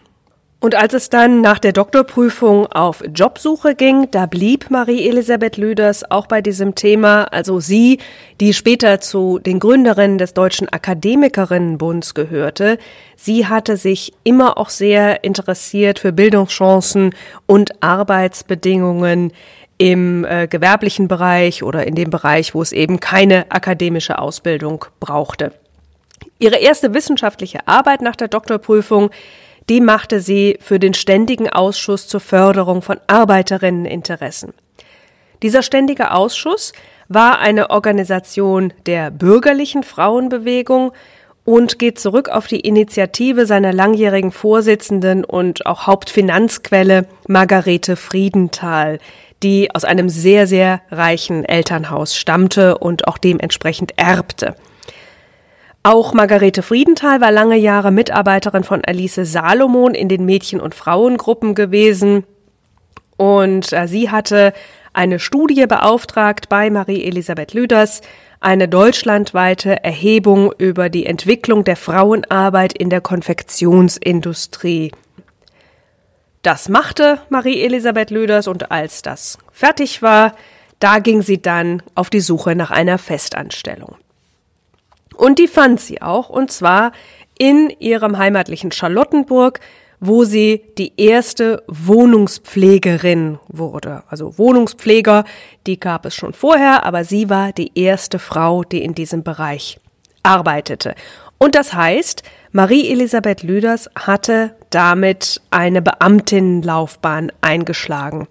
Und 0.62 0.76
als 0.76 0.93
es 0.93 1.10
dann 1.10 1.39
nach 1.39 1.58
der 1.58 1.72
Doktorprüfung 1.72 2.67
auf 2.67 3.02
Jobsuche 3.15 3.76
ging, 3.76 4.12
da 4.12 4.26
blieb 4.26 4.69
Marie-Elisabeth 4.69 5.56
Lüders 5.56 6.12
auch 6.12 6.28
bei 6.28 6.41
diesem 6.41 6.76
Thema, 6.76 7.24
also 7.32 7.62
sie, 7.62 8.00
die 8.41 8.54
später 8.54 9.00
zu 9.00 9.39
den 9.39 9.60
Gründerinnen 9.60 10.17
des 10.17 10.34
Deutschen 10.34 10.67
Akademikerinnenbunds 10.67 12.13
gehörte, 12.13 12.78
sie 13.15 13.48
hatte 13.48 13.78
sich 13.78 14.12
immer 14.26 14.58
auch 14.58 14.69
sehr 14.69 15.24
interessiert 15.24 15.98
für 15.98 16.12
Bildungschancen 16.12 17.15
und 17.45 17.82
Arbeitsbedingungen 17.82 19.32
im 19.78 20.26
äh, 20.26 20.48
gewerblichen 20.48 21.08
Bereich 21.08 21.63
oder 21.63 21.88
in 21.88 21.95
dem 21.95 22.10
Bereich, 22.10 22.54
wo 22.54 22.62
es 22.62 22.74
eben 22.74 23.00
keine 23.00 23.50
akademische 23.50 24.19
Ausbildung 24.19 24.84
brauchte. 25.00 25.54
Ihre 26.38 26.58
erste 26.58 26.93
wissenschaftliche 26.93 27.65
Arbeit 27.65 28.02
nach 28.02 28.17
der 28.17 28.28
Doktorprüfung 28.28 29.10
die 29.69 29.82
machte 29.82 30.19
sie 30.19 30.58
für 30.60 30.79
den 30.79 30.93
Ständigen 30.93 31.49
Ausschuss 31.49 32.08
zur 32.08 32.19
Förderung 32.19 32.82
von 32.82 32.99
Arbeiterinneninteressen. 33.08 34.53
Dieser 35.43 35.62
Ständige 35.62 36.12
Ausschuss 36.12 36.73
war 37.08 37.39
eine 37.39 37.69
Organisation 37.69 38.73
der 38.86 39.12
bürgerlichen 39.12 39.84
Frauenbewegung 39.84 40.91
und 41.45 41.79
geht 41.79 41.99
zurück 41.99 42.29
auf 42.29 42.47
die 42.47 42.60
Initiative 42.60 43.45
seiner 43.45 43.71
langjährigen 43.71 44.32
Vorsitzenden 44.32 45.23
und 45.23 45.65
auch 45.65 45.88
Hauptfinanzquelle 45.88 47.05
Margarete 47.27 47.95
Friedenthal, 47.95 48.99
die 49.41 49.73
aus 49.73 49.86
einem 49.86 50.10
sehr, 50.10 50.47
sehr 50.47 50.82
reichen 50.91 51.45
Elternhaus 51.45 52.15
stammte 52.15 52.77
und 52.77 53.08
auch 53.08 53.17
dementsprechend 53.17 53.97
erbte. 53.97 54.55
Auch 55.82 56.13
Margarete 56.13 56.62
Friedenthal 56.62 57.22
war 57.22 57.32
lange 57.32 57.56
Jahre 57.56 57.92
Mitarbeiterin 57.92 58.63
von 58.63 58.84
Alice 58.86 59.15
Salomon 59.15 59.96
in 59.96 60.10
den 60.10 60.26
Mädchen- 60.26 60.60
und 60.60 60.76
Frauengruppen 60.76 61.56
gewesen. 61.56 62.26
Und 63.15 63.72
äh, 63.72 63.88
sie 63.88 64.10
hatte 64.10 64.54
eine 64.92 65.20
Studie 65.20 65.65
beauftragt 65.68 66.50
bei 66.50 66.70
Marie-Elisabeth 66.70 67.54
Lüders, 67.54 68.02
eine 68.42 68.68
deutschlandweite 68.68 69.84
Erhebung 69.84 70.54
über 70.58 70.89
die 70.89 71.06
Entwicklung 71.06 71.63
der 71.63 71.76
Frauenarbeit 71.76 72.74
in 72.74 72.89
der 72.89 73.02
Konfektionsindustrie. 73.02 74.92
Das 76.42 76.70
machte 76.70 77.20
Marie-Elisabeth 77.30 78.12
Lüders 78.12 78.48
und 78.48 78.72
als 78.72 79.02
das 79.02 79.38
fertig 79.52 80.02
war, 80.02 80.36
da 80.80 81.00
ging 81.00 81.22
sie 81.22 81.42
dann 81.42 81.84
auf 81.96 82.10
die 82.10 82.22
Suche 82.22 82.56
nach 82.56 82.72
einer 82.72 82.98
Festanstellung. 82.98 83.96
Und 85.19 85.38
die 85.38 85.49
fand 85.49 85.82
sie 85.82 86.01
auch, 86.01 86.29
und 86.29 86.49
zwar 86.49 86.93
in 87.38 87.69
ihrem 87.79 88.17
heimatlichen 88.17 88.71
Charlottenburg, 88.71 89.60
wo 89.99 90.23
sie 90.23 90.62
die 90.77 90.93
erste 90.95 91.62
Wohnungspflegerin 91.67 93.38
wurde. 93.49 94.03
Also 94.08 94.38
Wohnungspfleger, 94.38 95.25
die 95.67 95.77
gab 95.77 96.05
es 96.05 96.15
schon 96.15 96.32
vorher, 96.32 96.86
aber 96.86 97.03
sie 97.03 97.29
war 97.29 97.51
die 97.51 97.71
erste 97.75 98.17
Frau, 98.17 98.63
die 98.63 98.82
in 98.82 98.95
diesem 98.95 99.23
Bereich 99.23 99.82
arbeitete. 100.23 100.95
Und 101.38 101.53
das 101.53 101.73
heißt, 101.73 102.23
Marie-Elisabeth 102.53 103.43
Lüders 103.43 103.89
hatte 103.97 104.55
damit 104.69 105.41
eine 105.51 105.82
Beamtinnenlaufbahn 105.82 107.34
eingeschlagen. 107.41 108.29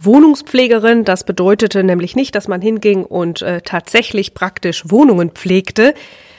Wohnungspflegerin. 0.00 1.04
Das 1.04 1.24
bedeutete 1.24 1.84
nämlich 1.84 2.16
nicht, 2.16 2.34
dass 2.34 2.48
man 2.48 2.60
hinging 2.60 3.04
und 3.04 3.42
äh, 3.42 3.60
tatsächlich 3.60 4.34
praktisch 4.34 4.84
Wohnungen 4.90 5.30
pflegte, 5.30 5.94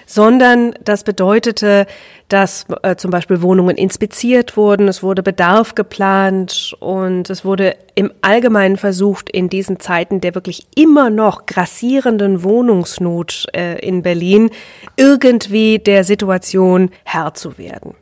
sondern 0.05 0.73
das 0.83 1.03
bedeutete, 1.03 1.85
dass 2.27 2.65
äh, 2.83 2.95
zum 2.95 3.11
Beispiel 3.11 3.41
Wohnungen 3.41 3.77
inspiziert 3.77 4.57
wurden, 4.57 4.87
es 4.87 5.03
wurde 5.03 5.23
Bedarf 5.23 5.75
geplant 5.75 6.75
und 6.79 7.29
es 7.29 7.45
wurde 7.45 7.75
im 7.95 8.11
Allgemeinen 8.21 8.77
versucht, 8.77 9.29
in 9.29 9.49
diesen 9.49 9.79
Zeiten 9.79 10.21
der 10.21 10.35
wirklich 10.35 10.65
immer 10.75 11.09
noch 11.09 11.45
grassierenden 11.45 12.43
Wohnungsnot 12.43 13.47
äh, 13.53 13.79
in 13.79 14.01
Berlin 14.01 14.49
irgendwie 14.97 15.79
der 15.79 16.03
Situation 16.03 16.91
Herr 17.03 17.33
zu 17.33 17.57
werden. 17.57 17.95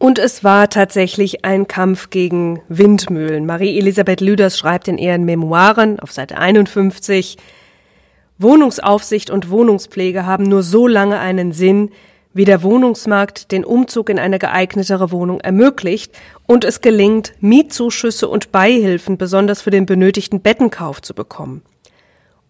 Und 0.00 0.18
es 0.18 0.42
war 0.42 0.70
tatsächlich 0.70 1.44
ein 1.44 1.68
Kampf 1.68 2.08
gegen 2.08 2.62
Windmühlen. 2.70 3.44
Marie-Elisabeth 3.44 4.22
Lüders 4.22 4.56
schreibt 4.56 4.88
in 4.88 4.96
ihren 4.96 5.26
Memoiren 5.26 6.00
auf 6.00 6.10
Seite 6.10 6.38
51, 6.38 7.36
Wohnungsaufsicht 8.38 9.28
und 9.28 9.50
Wohnungspflege 9.50 10.24
haben 10.24 10.44
nur 10.44 10.62
so 10.62 10.86
lange 10.86 11.18
einen 11.18 11.52
Sinn, 11.52 11.90
wie 12.32 12.46
der 12.46 12.62
Wohnungsmarkt 12.62 13.52
den 13.52 13.62
Umzug 13.62 14.08
in 14.08 14.18
eine 14.18 14.38
geeignetere 14.38 15.10
Wohnung 15.10 15.38
ermöglicht 15.42 16.18
und 16.46 16.64
es 16.64 16.80
gelingt, 16.80 17.34
Mietzuschüsse 17.40 18.26
und 18.26 18.52
Beihilfen 18.52 19.18
besonders 19.18 19.60
für 19.60 19.70
den 19.70 19.84
benötigten 19.84 20.40
Bettenkauf 20.40 21.02
zu 21.02 21.12
bekommen. 21.12 21.60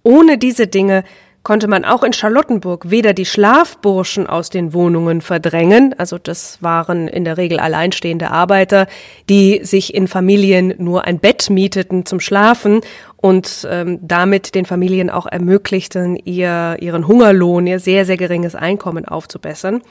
Ohne 0.05 0.39
diese 0.39 0.69
Dinge 0.69 1.03
konnte 1.43 1.69
man 1.69 1.85
auch 1.85 2.03
in 2.03 2.13
Charlottenburg 2.13 2.91
weder 2.91 3.15
die 3.15 3.25
Schlafburschen 3.25 4.27
aus 4.27 4.51
den 4.51 4.75
Wohnungen 4.75 5.21
verdrängen, 5.21 5.95
also 5.97 6.19
das 6.19 6.63
waren 6.63 7.09
in 7.09 7.25
der 7.25 7.39
Regel 7.39 7.59
alleinstehende 7.59 8.31
Arbeiter, 8.31 8.87
die 9.29 9.61
sich 9.65 9.95
in 9.95 10.07
Familien 10.07 10.75
nur 10.79 11.05
ein 11.05 11.19
Bett 11.19 11.49
mieteten 11.49 12.05
zum 12.05 12.21
Schlafen 12.21 12.81
und 13.17 13.67
ähm, 13.71 13.99
damit 14.03 14.55
den 14.55 14.67
Familien 14.67 15.09
auch 15.09 15.27
ermöglichten, 15.27 16.17
ihr, 16.17 16.77
ihren 16.81 17.09
Hungerlohn, 17.09 17.67
ihr 17.67 17.79
sehr, 17.79 18.05
sehr 18.05 18.17
geringes 18.17 18.55
Einkommen 18.55 19.07
aufzubessern. 19.07 19.83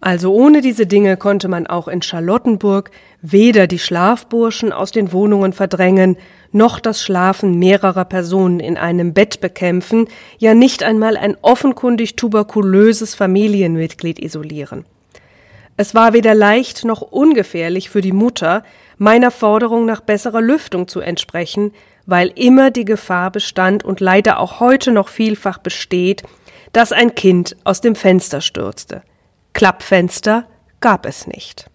Also 0.00 0.34
ohne 0.34 0.62
diese 0.62 0.88
Dinge 0.88 1.16
konnte 1.16 1.46
man 1.46 1.68
auch 1.68 1.86
in 1.86 2.02
Charlottenburg 2.02 2.90
weder 3.20 3.68
die 3.68 3.78
Schlafburschen 3.78 4.72
aus 4.72 4.90
den 4.90 5.12
Wohnungen 5.12 5.52
verdrängen, 5.52 6.16
noch 6.52 6.80
das 6.80 7.02
Schlafen 7.02 7.58
mehrerer 7.58 8.04
Personen 8.04 8.60
in 8.60 8.76
einem 8.76 9.14
Bett 9.14 9.40
bekämpfen, 9.40 10.08
ja 10.38 10.54
nicht 10.54 10.82
einmal 10.82 11.16
ein 11.16 11.36
offenkundig 11.42 12.16
tuberkulöses 12.16 13.14
Familienmitglied 13.14 14.18
isolieren. 14.18 14.84
Es 15.76 15.94
war 15.94 16.12
weder 16.12 16.34
leicht 16.34 16.84
noch 16.84 17.00
ungefährlich 17.00 17.90
für 17.90 18.02
die 18.02 18.12
Mutter, 18.12 18.62
meiner 18.98 19.30
Forderung 19.30 19.86
nach 19.86 20.00
besserer 20.00 20.40
Lüftung 20.40 20.86
zu 20.86 21.00
entsprechen, 21.00 21.72
weil 22.06 22.30
immer 22.34 22.70
die 22.70 22.84
Gefahr 22.84 23.30
bestand 23.30 23.84
und 23.84 24.00
leider 24.00 24.38
auch 24.38 24.60
heute 24.60 24.92
noch 24.92 25.08
vielfach 25.08 25.58
besteht, 25.58 26.22
dass 26.72 26.92
ein 26.92 27.14
Kind 27.14 27.56
aus 27.64 27.80
dem 27.80 27.94
Fenster 27.94 28.40
stürzte. 28.40 29.02
Klappfenster 29.54 30.46
gab 30.80 31.06
es 31.06 31.26
nicht. 31.26 31.71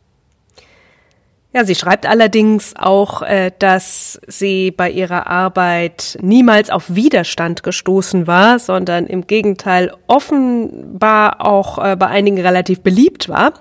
Ja, 1.54 1.64
sie 1.64 1.76
schreibt 1.76 2.06
allerdings 2.06 2.76
auch, 2.78 3.22
äh, 3.22 3.52
dass 3.58 4.20
sie 4.28 4.72
bei 4.72 4.92
ihrer 4.92 5.28
Arbeit 5.28 6.18
niemals 6.22 6.70
auf 6.70 6.94
Widerstand 6.94 7.64
gestoßen 7.64 8.28
war, 8.28 8.60
sondern 8.60 9.08
im 9.08 9.26
Gegenteil 9.28 9.94
offenbar 10.08 11.46
auch 11.46 11.78
äh, 11.84 11.96
bei 11.96 12.08
einigen 12.08 12.40
relativ 12.40 12.82
beliebt 12.82 13.30
war. 13.30 13.54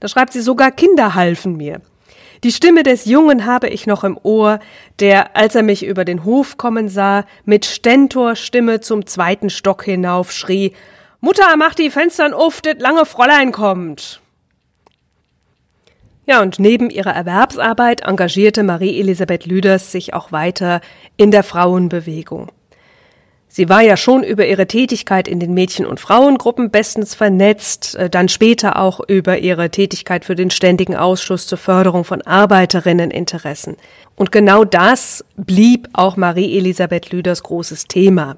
Da 0.00 0.08
schreibt 0.08 0.32
sie 0.32 0.40
sogar 0.40 0.72
Kinder 0.72 1.14
halfen 1.14 1.56
mir. 1.56 1.80
Die 2.42 2.52
Stimme 2.52 2.82
des 2.82 3.04
Jungen 3.04 3.44
habe 3.44 3.68
ich 3.68 3.86
noch 3.86 4.02
im 4.02 4.18
Ohr, 4.22 4.60
der, 4.98 5.36
als 5.36 5.54
er 5.54 5.62
mich 5.62 5.84
über 5.84 6.06
den 6.06 6.24
Hof 6.24 6.56
kommen 6.56 6.88
sah, 6.88 7.26
mit 7.44 7.66
Stentorstimme 7.66 8.80
zum 8.80 9.06
zweiten 9.06 9.50
Stock 9.50 9.84
hinauf 9.84 10.32
schrie 10.32 10.72
Mutter, 11.20 11.54
mach 11.58 11.74
die 11.74 11.90
Fenstern 11.90 12.32
auf, 12.32 12.62
das 12.62 12.78
lange 12.78 13.04
Fräulein 13.04 13.52
kommt. 13.52 14.19
Ja, 16.30 16.42
und 16.42 16.60
neben 16.60 16.90
ihrer 16.90 17.10
Erwerbsarbeit 17.10 18.02
engagierte 18.02 18.62
Marie-Elisabeth 18.62 19.46
Lüders 19.46 19.90
sich 19.90 20.14
auch 20.14 20.30
weiter 20.30 20.80
in 21.16 21.32
der 21.32 21.42
Frauenbewegung. 21.42 22.52
Sie 23.48 23.68
war 23.68 23.80
ja 23.80 23.96
schon 23.96 24.22
über 24.22 24.46
ihre 24.46 24.68
Tätigkeit 24.68 25.26
in 25.26 25.40
den 25.40 25.54
Mädchen- 25.54 25.86
und 25.86 25.98
Frauengruppen 25.98 26.70
bestens 26.70 27.16
vernetzt, 27.16 27.96
äh, 27.96 28.08
dann 28.08 28.28
später 28.28 28.78
auch 28.78 29.00
über 29.08 29.38
ihre 29.38 29.70
Tätigkeit 29.70 30.24
für 30.24 30.36
den 30.36 30.52
Ständigen 30.52 30.94
Ausschuss 30.94 31.48
zur 31.48 31.58
Förderung 31.58 32.04
von 32.04 32.22
Arbeiterinneninteressen. 32.22 33.76
Und 34.14 34.30
genau 34.30 34.62
das 34.64 35.24
blieb 35.36 35.88
auch 35.94 36.16
Marie-Elisabeth 36.16 37.10
Lüders 37.10 37.42
großes 37.42 37.88
Thema. 37.88 38.36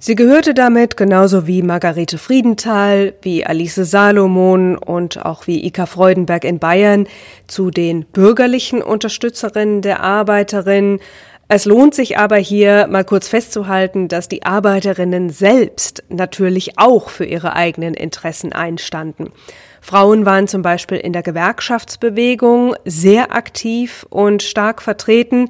Sie 0.00 0.14
gehörte 0.14 0.54
damit 0.54 0.96
genauso 0.96 1.48
wie 1.48 1.60
Margarete 1.60 2.18
Friedenthal, 2.18 3.14
wie 3.22 3.44
Alice 3.44 3.74
Salomon 3.74 4.78
und 4.78 5.24
auch 5.24 5.48
wie 5.48 5.66
Ika 5.66 5.86
Freudenberg 5.86 6.44
in 6.44 6.60
Bayern 6.60 7.08
zu 7.48 7.72
den 7.72 8.04
bürgerlichen 8.04 8.80
Unterstützerinnen 8.80 9.82
der 9.82 10.00
Arbeiterinnen. 10.00 11.00
Es 11.48 11.64
lohnt 11.64 11.96
sich 11.96 12.16
aber 12.16 12.36
hier 12.36 12.86
mal 12.86 13.04
kurz 13.04 13.26
festzuhalten, 13.26 14.06
dass 14.06 14.28
die 14.28 14.44
Arbeiterinnen 14.44 15.30
selbst 15.30 16.04
natürlich 16.10 16.78
auch 16.78 17.08
für 17.08 17.24
ihre 17.24 17.56
eigenen 17.56 17.94
Interessen 17.94 18.52
einstanden. 18.52 19.32
Frauen 19.80 20.26
waren 20.26 20.46
zum 20.46 20.62
Beispiel 20.62 20.98
in 20.98 21.12
der 21.12 21.22
Gewerkschaftsbewegung 21.22 22.74
sehr 22.84 23.34
aktiv 23.34 24.06
und 24.10 24.42
stark 24.42 24.82
vertreten. 24.82 25.48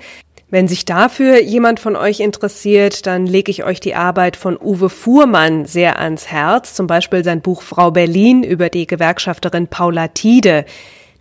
Wenn 0.50 0.66
sich 0.66 0.86
dafür 0.86 1.42
jemand 1.42 1.78
von 1.78 1.94
euch 1.94 2.20
interessiert, 2.20 3.04
dann 3.04 3.26
lege 3.26 3.50
ich 3.50 3.64
euch 3.64 3.80
die 3.80 3.94
Arbeit 3.94 4.34
von 4.34 4.56
Uwe 4.58 4.88
Fuhrmann 4.88 5.66
sehr 5.66 5.98
ans 6.00 6.28
Herz, 6.28 6.72
zum 6.72 6.86
Beispiel 6.86 7.22
sein 7.22 7.42
Buch 7.42 7.60
Frau 7.60 7.90
Berlin 7.90 8.42
über 8.42 8.70
die 8.70 8.86
Gewerkschafterin 8.86 9.66
Paula 9.66 10.08
Tiede. 10.08 10.64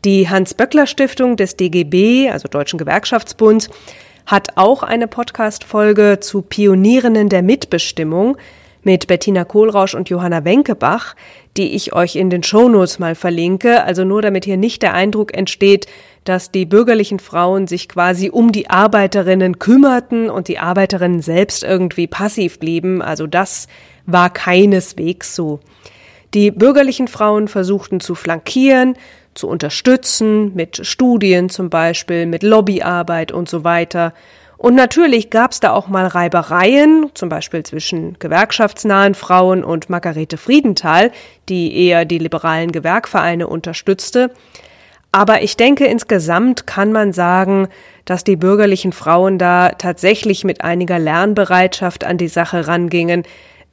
Die 0.06 0.30
Hans-Böckler-Stiftung 0.30 1.36
des 1.36 1.58
DGB, 1.58 2.30
also 2.30 2.48
Deutschen 2.48 2.80
Gewerkschaftsbund, 2.80 3.70
hat 4.26 4.56
auch 4.56 4.82
eine 4.82 5.10
Podcast-Folge 5.10 6.20
zu 6.22 6.42
Pionierinnen 6.42 7.28
der 7.28 7.42
Mitbestimmung 7.42 8.38
mit 8.88 9.08
Bettina 9.08 9.44
Kohlrausch 9.44 9.96
und 9.96 10.08
Johanna 10.08 10.46
Wenkebach, 10.46 11.18
die 11.58 11.76
ich 11.76 11.92
euch 11.92 12.16
in 12.16 12.30
den 12.30 12.42
Shownotes 12.42 13.00
mal 13.00 13.16
verlinke, 13.16 13.84
also 13.84 14.06
nur 14.06 14.22
damit 14.22 14.46
hier 14.46 14.56
nicht 14.56 14.82
der 14.82 14.94
Eindruck 14.94 15.36
entsteht, 15.36 15.88
dass 16.24 16.52
die 16.52 16.66
bürgerlichen 16.66 17.20
Frauen 17.20 17.68
sich 17.68 17.90
quasi 17.90 18.30
um 18.30 18.54
die 18.54 18.70
Arbeiterinnen 18.70 19.60
kümmerten 19.60 20.30
und 20.30 20.48
die 20.48 20.58
Arbeiterinnen 20.58 21.22
selbst 21.22 21.66
irgendwie 21.66 22.08
passiv 22.08 22.60
blieben. 22.60 23.02
Also 23.02 23.28
das 23.28 23.68
war 24.06 24.30
keineswegs 24.30 25.36
so. 25.36 25.60
Die 26.34 26.50
bürgerlichen 26.50 27.10
Frauen 27.10 27.50
versuchten 27.50 28.00
zu 28.00 28.16
flankieren, 28.16 28.96
zu 29.34 29.50
unterstützen, 29.50 30.56
mit 30.56 30.88
Studien 30.88 31.50
zum 31.50 31.70
Beispiel, 31.70 32.26
mit 32.26 32.42
Lobbyarbeit 32.42 33.34
und 33.34 33.50
so 33.50 33.66
weiter. 33.66 34.14
Und 34.58 34.74
natürlich 34.74 35.30
gab 35.30 35.52
es 35.52 35.60
da 35.60 35.72
auch 35.72 35.88
mal 35.88 36.08
Reibereien, 36.08 37.12
zum 37.14 37.30
Beispiel 37.30 37.64
zwischen 37.64 38.18
gewerkschaftsnahen 38.18 39.14
Frauen 39.14 39.64
und 39.64 39.90
Margarete 39.90 40.38
Friedenthal, 40.38 41.12
die 41.48 41.88
eher 41.88 42.06
die 42.06 42.18
liberalen 42.18 42.72
Gewerkvereine 42.72 43.48
unterstützte. 43.48 44.32
Aber 45.12 45.42
ich 45.42 45.58
denke, 45.58 45.86
insgesamt 45.86 46.68
kann 46.68 46.92
man 46.92 47.14
sagen, 47.14 47.68
dass 48.06 48.24
die 48.24 48.36
bürgerlichen 48.36 48.94
Frauen 48.94 49.38
da 49.38 49.70
tatsächlich 49.70 50.44
mit 50.44 50.62
einiger 50.62 51.00
Lernbereitschaft 51.00 52.04
an 52.04 52.18
die 52.18 52.28
Sache 52.28 52.68
rangingen, 52.68 53.24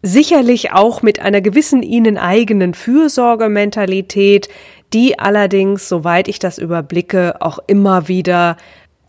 sicherlich 0.02 0.72
auch 0.72 1.02
mit 1.02 1.18
einer 1.18 1.40
gewissen 1.40 1.82
ihnen 1.82 2.18
eigenen 2.18 2.74
Fürsorgementalität, 2.74 4.48
die 4.92 5.18
allerdings, 5.18 5.88
soweit 5.88 6.28
ich 6.28 6.38
das 6.38 6.58
überblicke, 6.58 7.40
auch 7.40 7.58
immer 7.66 8.06
wieder 8.06 8.56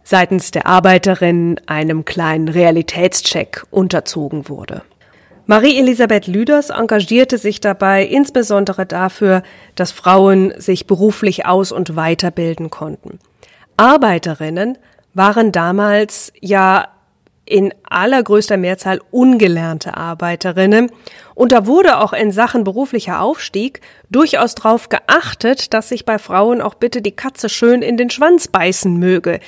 seitens 0.06 0.52
der 0.52 0.68
Arbeiterinnen 0.68 1.60
einem 1.66 2.06
kleinen 2.06 2.48
Realitätscheck 2.48 3.66
unterzogen 3.72 4.48
wurde. 4.48 4.84
Marie-Elisabeth 5.48 6.28
Lüders 6.28 6.70
engagierte 6.70 7.38
sich 7.38 7.60
dabei 7.60 8.06
insbesondere 8.06 8.86
dafür, 8.86 9.44
dass 9.76 9.92
Frauen 9.92 10.54
sich 10.58 10.88
beruflich 10.88 11.46
aus- 11.46 11.72
und 11.72 11.96
weiterbilden 11.96 12.70
konnten. 12.70 13.20
Arbeiterinnen 13.78 14.78
waren 15.14 15.52
damals 15.52 16.32
ja 16.40 16.88
in 17.46 17.74
allergrößter 17.84 18.58
Mehrzahl 18.58 19.00
ungelernte 19.12 19.96
Arbeiterinnen. 19.96 20.92
Und 21.36 21.52
da 21.52 21.68
wurde 21.68 22.00
auch 22.00 22.14
in 22.14 22.32
Sachen 22.32 22.64
beruflicher 22.64 23.22
Aufstieg 23.22 23.82
durchaus 24.10 24.56
darauf 24.56 24.90
geachtet, 24.90 25.74
dass 25.74 25.90
sich 25.90 26.06
bei 26.06 26.18
Frauen 26.18 26.60
auch 26.62 26.74
bitte 26.74 27.02
die 27.02 27.16
Katze 27.16 27.50
schön 27.50 27.82
in 27.82 27.98
den 27.98 28.10
Schwanz 28.10 28.48
beißen 28.48 28.98
möge. 28.98 29.40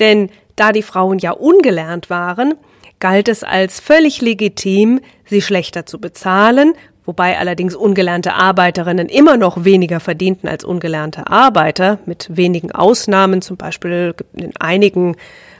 Denn 0.00 0.30
da 0.56 0.72
die 0.72 0.82
Frauen 0.82 1.18
ja 1.18 1.30
ungelernt 1.30 2.10
waren, 2.10 2.54
galt 2.98 3.28
es 3.28 3.44
als 3.44 3.80
völlig 3.80 4.20
legitim, 4.20 5.00
sie 5.24 5.40
schlechter 5.40 5.86
zu 5.86 6.00
bezahlen, 6.00 6.74
wobei 7.06 7.38
allerdings 7.38 7.74
ungelernte 7.74 8.34
Arbeiterinnen 8.34 9.08
immer 9.08 9.36
noch 9.36 9.64
weniger 9.64 10.00
verdienten 10.00 10.48
als 10.48 10.64
ungelernte 10.64 11.28
Arbeiter, 11.28 11.98
mit 12.06 12.28
wenigen 12.34 12.72
Ausnahmen, 12.72 13.42
zum 13.42 13.56
Beispiel 13.56 14.14
in 14.34 14.52
einigen 14.58 15.16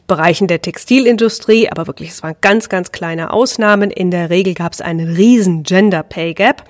Bereichen 0.07 0.49
der 0.49 0.61
Textilindustrie, 0.61 1.71
aber 1.71 1.87
wirklich, 1.87 2.11
es 2.11 2.23
waren 2.23 2.35
ganz, 2.41 2.69
ganz 2.69 2.91
kleine 2.91 3.33
Ausnahmen. 3.33 3.91
In 3.93 4.11
der 4.11 4.29
Regel 4.29 4.55
gab 4.55 4.73
es 4.73 4.81
einen 4.81 5.15
riesen 5.15 5.63
Gender 5.63 6.03
Pay 6.03 6.35
Gap. 6.35 6.65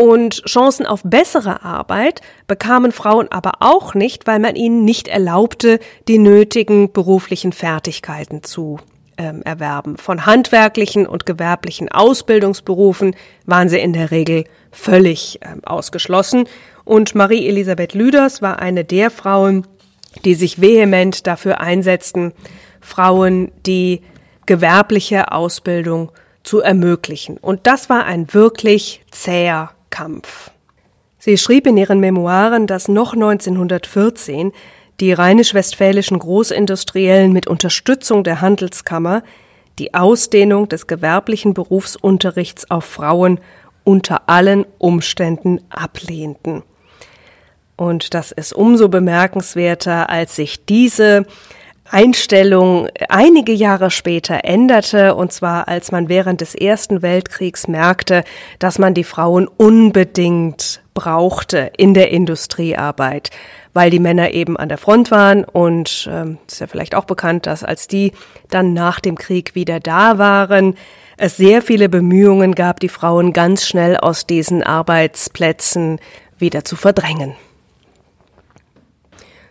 Und 0.00 0.44
Chancen 0.44 0.86
auf 0.86 1.02
bessere 1.02 1.64
Arbeit 1.64 2.20
bekamen 2.46 2.92
Frauen 2.92 3.26
aber 3.32 3.54
auch 3.58 3.94
nicht, 3.94 4.28
weil 4.28 4.38
man 4.38 4.54
ihnen 4.54 4.84
nicht 4.84 5.08
erlaubte, 5.08 5.80
die 6.06 6.18
nötigen 6.18 6.92
beruflichen 6.92 7.52
Fertigkeiten 7.52 8.44
zu 8.44 8.78
ähm, 9.16 9.42
erwerben. 9.42 9.96
Von 9.96 10.24
handwerklichen 10.24 11.04
und 11.04 11.26
gewerblichen 11.26 11.90
Ausbildungsberufen 11.90 13.16
waren 13.44 13.68
sie 13.68 13.80
in 13.80 13.92
der 13.92 14.12
Regel 14.12 14.44
völlig 14.70 15.40
ähm, 15.42 15.64
ausgeschlossen. 15.64 16.44
Und 16.84 17.16
Marie-Elisabeth 17.16 17.94
Lüders 17.94 18.40
war 18.40 18.60
eine 18.60 18.84
der 18.84 19.10
Frauen, 19.10 19.66
die 20.24 20.36
sich 20.36 20.60
vehement 20.60 21.26
dafür 21.26 21.60
einsetzten, 21.60 22.34
Frauen 22.80 23.50
die 23.66 24.02
gewerbliche 24.46 25.32
Ausbildung 25.32 26.12
zu 26.44 26.60
ermöglichen. 26.60 27.36
Und 27.36 27.66
das 27.66 27.90
war 27.90 28.04
ein 28.04 28.32
wirklich 28.32 29.02
zäher 29.10 29.70
Kampf. 29.90 30.50
Sie 31.18 31.36
schrieb 31.36 31.66
in 31.66 31.76
ihren 31.76 32.00
Memoiren, 32.00 32.66
dass 32.66 32.88
noch 32.88 33.14
1914 33.14 34.52
die 35.00 35.12
rheinisch-westfälischen 35.12 36.18
Großindustriellen 36.18 37.32
mit 37.32 37.46
Unterstützung 37.46 38.24
der 38.24 38.40
Handelskammer 38.40 39.22
die 39.78 39.94
Ausdehnung 39.94 40.68
des 40.68 40.86
gewerblichen 40.86 41.54
Berufsunterrichts 41.54 42.70
auf 42.70 42.84
Frauen 42.84 43.40
unter 43.84 44.28
allen 44.28 44.66
Umständen 44.78 45.60
ablehnten. 45.70 46.62
Und 47.76 48.12
das 48.12 48.32
ist 48.32 48.52
umso 48.52 48.88
bemerkenswerter, 48.88 50.10
als 50.10 50.34
sich 50.34 50.64
diese 50.66 51.26
Einstellung 51.90 52.88
einige 53.08 53.52
Jahre 53.52 53.90
später 53.90 54.44
änderte, 54.44 55.14
und 55.14 55.32
zwar 55.32 55.68
als 55.68 55.90
man 55.90 56.08
während 56.08 56.40
des 56.40 56.54
Ersten 56.54 57.02
Weltkriegs 57.02 57.68
merkte, 57.68 58.24
dass 58.58 58.78
man 58.78 58.94
die 58.94 59.04
Frauen 59.04 59.48
unbedingt 59.48 60.82
brauchte 60.94 61.70
in 61.76 61.94
der 61.94 62.10
Industriearbeit, 62.10 63.30
weil 63.72 63.90
die 63.90 64.00
Männer 64.00 64.32
eben 64.32 64.56
an 64.56 64.68
der 64.68 64.78
Front 64.78 65.10
waren 65.10 65.44
und 65.44 66.08
äh, 66.12 66.36
ist 66.46 66.60
ja 66.60 66.66
vielleicht 66.66 66.94
auch 66.94 67.04
bekannt, 67.04 67.46
dass 67.46 67.64
als 67.64 67.86
die 67.86 68.12
dann 68.50 68.74
nach 68.74 69.00
dem 69.00 69.16
Krieg 69.16 69.54
wieder 69.54 69.80
da 69.80 70.18
waren, 70.18 70.74
es 71.16 71.36
sehr 71.36 71.62
viele 71.62 71.88
Bemühungen 71.88 72.54
gab, 72.54 72.80
die 72.80 72.88
Frauen 72.88 73.32
ganz 73.32 73.66
schnell 73.66 73.96
aus 73.96 74.26
diesen 74.26 74.62
Arbeitsplätzen 74.62 76.00
wieder 76.38 76.64
zu 76.64 76.76
verdrängen. 76.76 77.34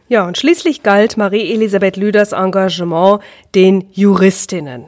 Ja, 0.10 0.26
und 0.26 0.38
schließlich 0.38 0.84
galt 0.84 1.18
Marie-Elisabeth 1.18 1.98
Lüders 1.98 2.32
Engagement 2.32 3.22
den 3.56 3.90
Juristinnen. 3.92 4.86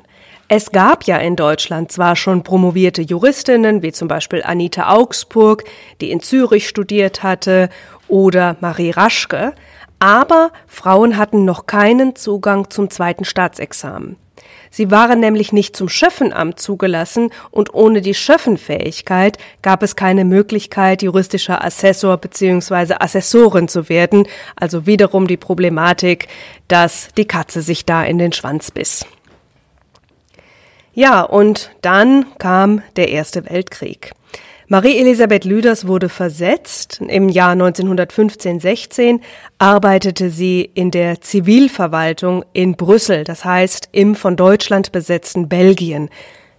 Es 0.47 0.72
gab 0.72 1.03
ja 1.03 1.17
in 1.17 1.36
Deutschland 1.36 1.91
zwar 1.91 2.15
schon 2.15 2.41
promovierte 2.43 3.01
Juristinnen, 3.01 3.84
wie 3.84 3.91
zum 3.91 4.07
Beispiel 4.07 4.41
Anita 4.43 4.89
Augsburg, 4.89 5.65
die 6.01 6.09
in 6.09 6.22
Zürich 6.22 6.67
studiert 6.67 7.22
hatte, 7.22 7.70
oder 8.07 8.55
Marie 8.59 8.89
Raschke, 8.89 9.53
aber 9.99 10.51
Frauen 10.65 11.17
hatten 11.17 11.45
noch 11.45 11.67
keinen 11.67 12.15
Zugang 12.15 12.70
zum 12.70 12.89
zweiten 12.89 13.26
Staatsexamen. 13.26 14.15
Sie 14.70 14.91
waren 14.91 15.20
nämlich 15.20 15.51
nicht 15.51 15.76
zum 15.76 15.89
Schöffenamt 15.89 16.59
zugelassen 16.59 17.32
und 17.51 17.74
ohne 17.74 18.01
die 18.01 18.13
Schöffenfähigkeit 18.13 19.38
gab 19.61 19.84
es 19.84 19.95
keine 19.95 20.26
Möglichkeit, 20.26 21.01
juristischer 21.01 21.63
Assessor 21.63 22.17
bzw. 22.17 22.95
Assessorin 22.99 23.67
zu 23.67 23.89
werden, 23.89 24.28
also 24.55 24.86
wiederum 24.86 25.28
die 25.28 25.38
Problematik, 25.38 26.28
dass 26.67 27.09
die 27.17 27.26
Katze 27.26 27.61
sich 27.61 27.86
da 27.86 28.03
in 28.03 28.17
den 28.17 28.32
Schwanz 28.32 28.72
biss. 28.72 29.05
Ja, 30.93 31.22
und 31.22 31.72
dann 31.82 32.26
kam 32.39 32.82
der 32.95 33.09
Erste 33.09 33.49
Weltkrieg. 33.49 34.11
Marie-Elisabeth 34.72 35.45
Lüders 35.45 35.88
wurde 35.88 36.09
versetzt. 36.09 37.01
Im 37.07 37.28
Jahr 37.28 37.53
1915-16 37.53 39.20
arbeitete 39.57 40.30
sie 40.30 40.61
in 40.61 40.91
der 40.91 41.22
Zivilverwaltung 41.22 42.45
in 42.53 42.76
Brüssel, 42.76 43.24
das 43.24 43.43
heißt 43.43 43.89
im 43.93 44.13
von 44.13 44.36
Deutschland 44.36 44.91
besetzten 44.91 45.49
Belgien. 45.49 46.09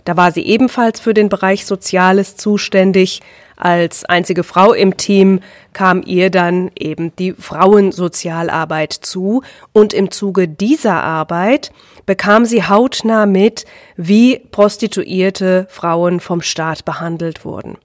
Da 0.05 0.17
war 0.17 0.33
sie 0.33 0.43
ebenfalls 0.43 0.99
für 0.99 1.15
den 1.15 1.29
Bereich 1.29 1.67
Soziales 1.67 2.35
zuständig. 2.35 3.21
Als 3.57 4.05
einzige 4.05 4.43
Frau 4.43 4.73
im 4.73 4.97
Team 4.97 5.39
kam 5.73 6.03
ihr 6.05 6.31
dann 6.31 6.73
eben 6.77 7.15
die 7.15 7.35
Frauensozialarbeit 7.35 8.93
zu 8.93 9.45
und 9.73 9.95
im 9.95 10.11
Zuge 10.11 10.49
dieser 10.49 11.01
Arbeit 11.05 11.71
bekam 12.07 12.45
sie 12.45 12.65
hautnah 12.65 13.27
mit, 13.27 13.67
wie 13.95 14.41
Prostituierte 14.51 15.69
Frauen 15.71 16.19
vom 16.19 16.43
Staat 16.43 16.85
behandelt 16.85 17.45
wurden. 17.45 17.79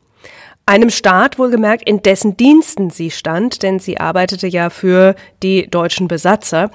Einem 0.68 0.90
Staat 0.90 1.38
wohlgemerkt, 1.38 1.88
in 1.88 2.02
dessen 2.02 2.38
Diensten 2.38 2.90
sie 2.90 3.12
stand, 3.12 3.62
denn 3.62 3.78
sie 3.78 4.00
arbeitete 4.00 4.48
ja 4.48 4.72
für 4.72 5.14
die 5.44 5.70
deutschen 5.70 6.08
Besatzer. 6.08 6.72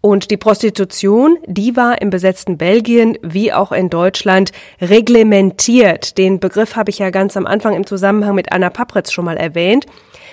Und 0.00 0.32
die 0.32 0.36
Prostitution, 0.36 1.38
die 1.46 1.76
war 1.76 2.02
im 2.02 2.10
besetzten 2.10 2.58
Belgien 2.58 3.16
wie 3.22 3.52
auch 3.52 3.70
in 3.70 3.90
Deutschland 3.90 4.50
reglementiert. 4.80 6.18
Den 6.18 6.40
Begriff 6.40 6.74
habe 6.74 6.90
ich 6.90 6.98
ja 6.98 7.10
ganz 7.10 7.36
am 7.36 7.46
Anfang 7.46 7.74
im 7.74 7.86
Zusammenhang 7.86 8.34
mit 8.34 8.52
Anna 8.52 8.70
Papritz 8.70 9.12
schon 9.12 9.24
mal 9.24 9.36
erwähnt. 9.36 9.86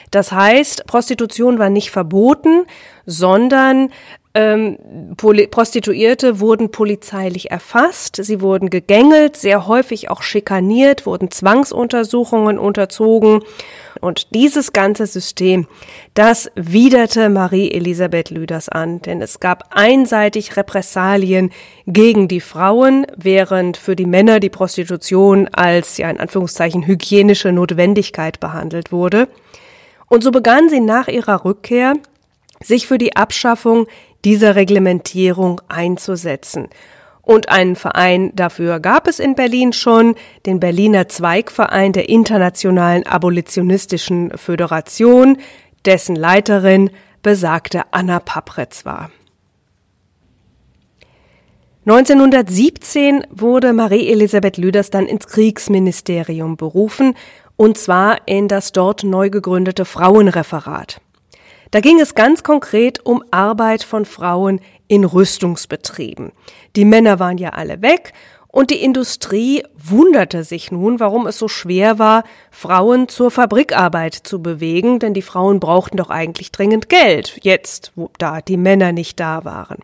Das 0.10 0.32
heißt, 0.32 0.88
Prostitution 0.88 1.60
war 1.60 1.70
nicht 1.70 1.91
verboten, 1.91 2.66
sondern 3.06 3.89
ähm, 4.36 4.77
Prostituierte 5.15 6.41
wurden 6.41 6.69
polizeilich 6.69 7.51
erfasst, 7.51 8.17
sie 8.17 8.41
wurden 8.41 8.69
gegängelt, 8.69 9.38
sehr 9.38 9.65
häufig 9.65 10.09
auch 10.09 10.21
schikaniert, 10.21 11.05
wurden 11.05 11.31
Zwangsuntersuchungen 11.31 12.59
unterzogen. 12.59 13.43
Und 14.01 14.36
dieses 14.36 14.73
ganze 14.73 15.07
System, 15.07 15.67
das 16.15 16.51
widerte 16.55 17.29
Marie 17.29 17.71
Elisabeth 17.71 18.29
Lüders 18.29 18.67
an, 18.67 19.01
denn 19.01 19.21
es 19.21 19.39
gab 19.39 19.69
einseitig 19.73 20.57
Repressalien 20.57 21.51
gegen 21.88 22.27
die 22.27 22.41
Frauen, 22.41 23.07
während 23.15 23.77
für 23.77 23.95
die 23.95 24.05
Männer 24.05 24.41
die 24.41 24.49
Prostitution 24.49 25.47
als 25.47 25.97
ja 25.97 26.09
in 26.09 26.19
Anführungszeichen 26.19 26.86
hygienische 26.86 27.53
Notwendigkeit 27.53 28.41
behandelt 28.41 28.91
wurde. 28.91 29.29
Und 30.07 30.23
so 30.23 30.31
begann 30.31 30.67
sie 30.67 30.81
nach 30.81 31.07
ihrer 31.07 31.45
Rückkehr 31.45 31.93
sich 32.61 32.88
für 32.88 32.97
die 32.97 33.15
Abschaffung 33.15 33.88
dieser 34.26 34.55
Reglementierung 34.55 35.61
einzusetzen. 35.69 36.67
Und 37.21 37.49
einen 37.49 37.76
Verein 37.76 38.32
dafür 38.36 38.80
gab 38.80 39.07
es 39.07 39.19
in 39.19 39.36
Berlin 39.36 39.73
schon, 39.73 40.15
den 40.45 40.59
Berliner 40.59 41.07
Zweigverein 41.07 41.93
der 41.93 42.09
Internationalen 42.09 43.05
Abolitionistischen 43.07 44.38
Föderation, 44.38 45.38
dessen 45.86 46.15
Leiterin 46.15 46.91
besagte 47.23 47.84
Anna 47.91 48.19
Papretz 48.19 48.86
war. 48.86 49.09
1917 51.88 53.26
wurde 53.30 53.73
Marie-Elisabeth 53.73 54.57
Lüders 54.57 54.89
dann 54.89 55.05
ins 55.05 55.28
Kriegsministerium 55.28 56.57
berufen, 56.57 57.15
und 57.57 57.78
zwar 57.78 58.28
in 58.28 58.47
das 58.47 58.71
dort 58.71 59.03
neu 59.03 59.30
gegründete 59.30 59.86
Frauenreferat. 59.86 60.99
Da 61.72 61.80
ging 61.80 61.99
es 61.99 62.16
ganz 62.16 62.43
konkret 62.43 63.05
um 63.05 63.24
Arbeit 63.32 63.84
von 63.84 64.05
Frauen 64.05 64.61
in 64.88 65.03
Rüstungsbetrieben. 65.03 66.32
Die 66.76 66.86
Männer 66.86 67.20
waren 67.20 67.38
ja 67.38 67.49
alle 67.49 67.82
weg 67.82 68.13
und 68.55 68.70
die 68.70 68.82
Industrie 68.82 69.63
wunderte 69.76 70.45
sich 70.45 70.72
nun, 70.72 71.01
warum 71.01 71.28
es 71.28 71.38
so 71.38 71.49
schwer 71.49 71.99
war, 71.99 72.24
Frauen 72.51 73.09
zur 73.09 73.30
Fabrikarbeit 73.30 74.13
zu 74.13 74.41
bewegen, 74.41 74.99
denn 74.99 75.13
die 75.13 75.22
Frauen 75.22 75.59
brauchten 75.59 75.97
doch 75.97 76.09
eigentlich 76.09 76.53
dringend 76.53 76.88
Geld, 76.88 77.38
jetzt, 77.41 77.91
wo 77.95 78.09
da 78.18 78.39
die 78.39 78.55
Männer 78.55 78.93
nicht 78.93 79.20
da 79.20 79.43
waren. 79.43 79.80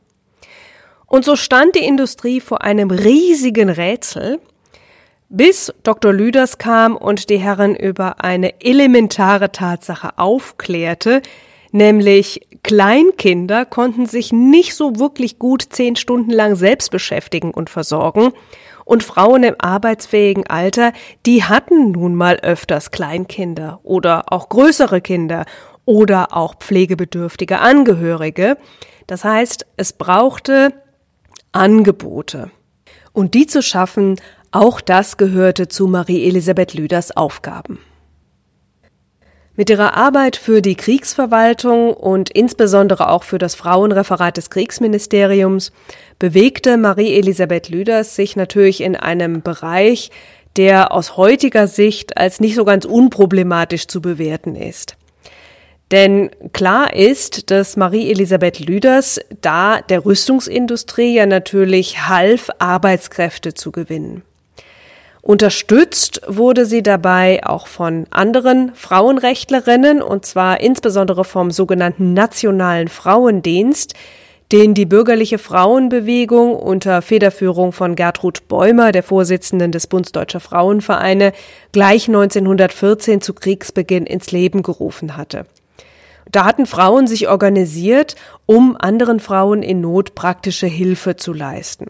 Und 1.05 1.25
so 1.25 1.35
stand 1.35 1.75
die 1.75 1.83
Industrie 1.83 2.39
vor 2.39 2.61
einem 2.61 2.91
riesigen 2.91 3.69
Rätsel, 3.69 4.39
bis 5.27 5.73
Dr. 5.83 6.13
Lüders 6.13 6.57
kam 6.57 6.95
und 6.95 7.29
die 7.29 7.39
Herren 7.39 7.75
über 7.75 8.23
eine 8.23 8.61
elementare 8.61 9.51
Tatsache 9.51 10.17
aufklärte, 10.17 11.21
Nämlich 11.71 12.47
Kleinkinder 12.63 13.65
konnten 13.65 14.05
sich 14.05 14.31
nicht 14.31 14.75
so 14.75 14.99
wirklich 14.99 15.39
gut 15.39 15.63
zehn 15.69 15.95
Stunden 15.95 16.31
lang 16.31 16.55
selbst 16.55 16.91
beschäftigen 16.91 17.51
und 17.51 17.69
versorgen. 17.69 18.33
Und 18.83 19.03
Frauen 19.03 19.43
im 19.43 19.55
arbeitsfähigen 19.57 20.47
Alter, 20.47 20.91
die 21.25 21.43
hatten 21.43 21.91
nun 21.91 22.15
mal 22.15 22.37
öfters 22.37 22.91
Kleinkinder 22.91 23.79
oder 23.83 24.31
auch 24.33 24.49
größere 24.49 25.01
Kinder 25.01 25.45
oder 25.85 26.35
auch 26.35 26.55
pflegebedürftige 26.55 27.59
Angehörige. 27.59 28.57
Das 29.07 29.23
heißt, 29.23 29.65
es 29.77 29.93
brauchte 29.93 30.73
Angebote. 31.51 32.51
Und 33.13 33.33
die 33.33 33.45
zu 33.45 33.61
schaffen, 33.61 34.19
auch 34.51 34.81
das 34.81 35.17
gehörte 35.17 35.67
zu 35.67 35.87
Marie-Elisabeth 35.87 36.73
Lüders 36.73 37.15
Aufgaben. 37.15 37.79
Mit 39.57 39.69
ihrer 39.69 39.97
Arbeit 39.97 40.37
für 40.37 40.61
die 40.61 40.75
Kriegsverwaltung 40.75 41.93
und 41.93 42.29
insbesondere 42.29 43.09
auch 43.09 43.23
für 43.23 43.37
das 43.37 43.53
Frauenreferat 43.53 44.37
des 44.37 44.49
Kriegsministeriums 44.49 45.73
bewegte 46.19 46.77
Marie-Elisabeth 46.77 47.67
Lüders 47.67 48.15
sich 48.15 48.37
natürlich 48.37 48.79
in 48.79 48.95
einem 48.95 49.41
Bereich, 49.41 50.09
der 50.55 50.93
aus 50.93 51.17
heutiger 51.17 51.67
Sicht 51.67 52.17
als 52.17 52.39
nicht 52.39 52.55
so 52.55 52.63
ganz 52.63 52.85
unproblematisch 52.85 53.87
zu 53.87 54.01
bewerten 54.01 54.55
ist. 54.55 54.95
Denn 55.91 56.31
klar 56.53 56.93
ist, 56.95 57.51
dass 57.51 57.75
Marie-Elisabeth 57.75 58.59
Lüders 58.61 59.19
da 59.41 59.81
der 59.81 60.05
Rüstungsindustrie 60.05 61.15
ja 61.15 61.25
natürlich 61.25 62.07
half, 62.07 62.49
Arbeitskräfte 62.59 63.53
zu 63.53 63.73
gewinnen. 63.73 64.23
Unterstützt 65.21 66.21
wurde 66.27 66.65
sie 66.65 66.81
dabei 66.81 67.45
auch 67.45 67.67
von 67.67 68.07
anderen 68.09 68.73
Frauenrechtlerinnen, 68.73 70.01
und 70.01 70.25
zwar 70.25 70.61
insbesondere 70.61 71.23
vom 71.23 71.51
sogenannten 71.51 72.13
Nationalen 72.13 72.87
Frauendienst, 72.87 73.93
den 74.51 74.73
die 74.73 74.85
bürgerliche 74.85 75.37
Frauenbewegung 75.37 76.55
unter 76.55 77.01
Federführung 77.01 77.71
von 77.71 77.95
Gertrud 77.95 78.47
Bäumer, 78.47 78.91
der 78.91 79.03
Vorsitzenden 79.03 79.71
des 79.71 79.87
Bundes 79.87 80.11
Deutscher 80.11 80.39
Frauenvereine, 80.39 81.33
gleich 81.71 82.07
1914 82.07 83.21
zu 83.21 83.33
Kriegsbeginn 83.33 84.05
ins 84.05 84.31
Leben 84.31 84.63
gerufen 84.63 85.15
hatte. 85.15 85.45
Da 86.31 86.45
hatten 86.45 86.65
Frauen 86.65 87.07
sich 87.07 87.29
organisiert, 87.29 88.15
um 88.45 88.75
anderen 88.77 89.19
Frauen 89.19 89.63
in 89.63 89.81
Not 89.81 90.15
praktische 90.15 90.67
Hilfe 90.67 91.15
zu 91.15 91.31
leisten. 91.31 91.85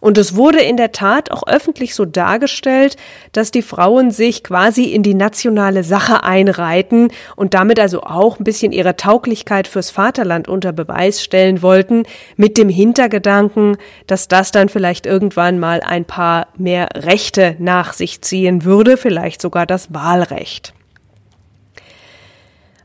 Und 0.00 0.16
es 0.16 0.34
wurde 0.34 0.60
in 0.60 0.76
der 0.76 0.92
Tat 0.92 1.30
auch 1.30 1.46
öffentlich 1.46 1.94
so 1.94 2.04
dargestellt, 2.04 2.96
dass 3.32 3.50
die 3.50 3.62
Frauen 3.62 4.10
sich 4.10 4.42
quasi 4.42 4.84
in 4.84 5.02
die 5.02 5.14
nationale 5.14 5.84
Sache 5.84 6.24
einreiten 6.24 7.08
und 7.36 7.54
damit 7.54 7.78
also 7.78 8.02
auch 8.02 8.38
ein 8.38 8.44
bisschen 8.44 8.72
ihre 8.72 8.96
Tauglichkeit 8.96 9.68
fürs 9.68 9.90
Vaterland 9.90 10.48
unter 10.48 10.72
Beweis 10.72 11.22
stellen 11.22 11.62
wollten, 11.62 12.04
mit 12.36 12.56
dem 12.56 12.68
Hintergedanken, 12.68 13.76
dass 14.06 14.28
das 14.28 14.52
dann 14.52 14.68
vielleicht 14.68 15.06
irgendwann 15.06 15.58
mal 15.58 15.80
ein 15.80 16.04
paar 16.04 16.48
mehr 16.56 16.88
Rechte 16.94 17.56
nach 17.58 17.92
sich 17.92 18.22
ziehen 18.22 18.64
würde, 18.64 18.96
vielleicht 18.96 19.42
sogar 19.42 19.66
das 19.66 19.92
Wahlrecht. 19.92 20.72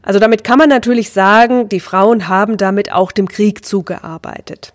Also 0.01 0.19
damit 0.19 0.43
kann 0.43 0.57
man 0.57 0.67
natürlich 0.67 1.11
sagen, 1.11 1.69
die 1.69 1.79
Frauen 1.79 2.27
haben 2.27 2.57
damit 2.57 2.91
auch 2.91 3.13
dem 3.13 3.29
Krieg 3.29 3.65
zugearbeitet. 3.65 4.73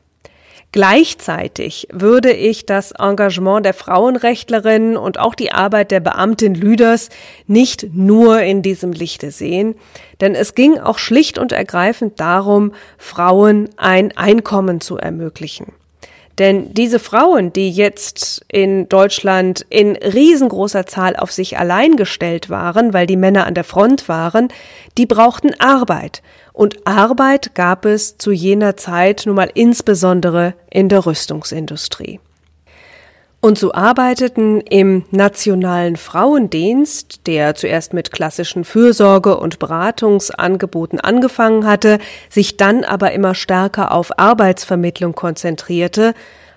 Gleichzeitig 0.70 1.88
würde 1.90 2.30
ich 2.30 2.66
das 2.66 2.92
Engagement 2.92 3.64
der 3.64 3.72
Frauenrechtlerinnen 3.72 4.98
und 4.98 5.18
auch 5.18 5.34
die 5.34 5.50
Arbeit 5.50 5.90
der 5.90 6.00
Beamtin 6.00 6.54
Lüders 6.54 7.08
nicht 7.46 7.94
nur 7.94 8.42
in 8.42 8.60
diesem 8.60 8.92
Lichte 8.92 9.30
sehen, 9.30 9.76
denn 10.20 10.34
es 10.34 10.54
ging 10.54 10.78
auch 10.78 10.98
schlicht 10.98 11.38
und 11.38 11.52
ergreifend 11.52 12.20
darum, 12.20 12.72
Frauen 12.98 13.70
ein 13.78 14.14
Einkommen 14.16 14.82
zu 14.82 14.98
ermöglichen. 14.98 15.72
Denn 16.38 16.72
diese 16.72 17.00
Frauen, 17.00 17.52
die 17.52 17.70
jetzt 17.70 18.44
in 18.46 18.88
Deutschland 18.88 19.66
in 19.70 19.96
riesengroßer 19.96 20.86
Zahl 20.86 21.16
auf 21.16 21.32
sich 21.32 21.58
allein 21.58 21.96
gestellt 21.96 22.48
waren, 22.48 22.92
weil 22.92 23.08
die 23.08 23.16
Männer 23.16 23.46
an 23.46 23.54
der 23.54 23.64
Front 23.64 24.08
waren, 24.08 24.48
die 24.98 25.06
brauchten 25.06 25.58
Arbeit. 25.58 26.22
Und 26.58 26.88
Arbeit 26.88 27.54
gab 27.54 27.84
es 27.84 28.18
zu 28.18 28.32
jener 28.32 28.76
Zeit 28.76 29.22
nun 29.26 29.36
mal 29.36 29.48
insbesondere 29.54 30.54
in 30.68 30.88
der 30.88 31.06
Rüstungsindustrie. 31.06 32.18
Und 33.40 33.60
so 33.60 33.72
arbeiteten 33.74 34.60
im 34.62 35.04
Nationalen 35.12 35.94
Frauendienst, 35.94 37.28
der 37.28 37.54
zuerst 37.54 37.94
mit 37.94 38.10
klassischen 38.10 38.64
Fürsorge- 38.64 39.38
und 39.38 39.60
Beratungsangeboten 39.60 40.98
angefangen 40.98 41.64
hatte, 41.64 42.00
sich 42.28 42.56
dann 42.56 42.82
aber 42.82 43.12
immer 43.12 43.36
stärker 43.36 43.92
auf 43.92 44.18
Arbeitsvermittlung 44.18 45.14
konzentrierte, 45.14 46.12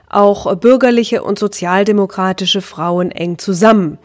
auch 0.09 0.55
bürgerliche 0.55 1.21
und 1.21 1.37
sozialdemokratische 1.37 2.63
Frauen 2.63 3.11
eng 3.11 3.37
zusammen. 3.37 3.99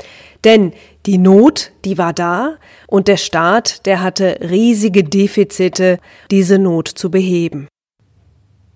Denn 0.46 0.72
die 1.06 1.18
Not, 1.18 1.72
die 1.84 1.98
war 1.98 2.12
da 2.12 2.54
und 2.86 3.08
der 3.08 3.16
Staat, 3.16 3.84
der 3.84 4.00
hatte 4.00 4.38
riesige 4.40 5.02
Defizite, 5.02 5.98
diese 6.30 6.60
Not 6.60 6.86
zu 6.86 7.10
beheben. 7.10 7.66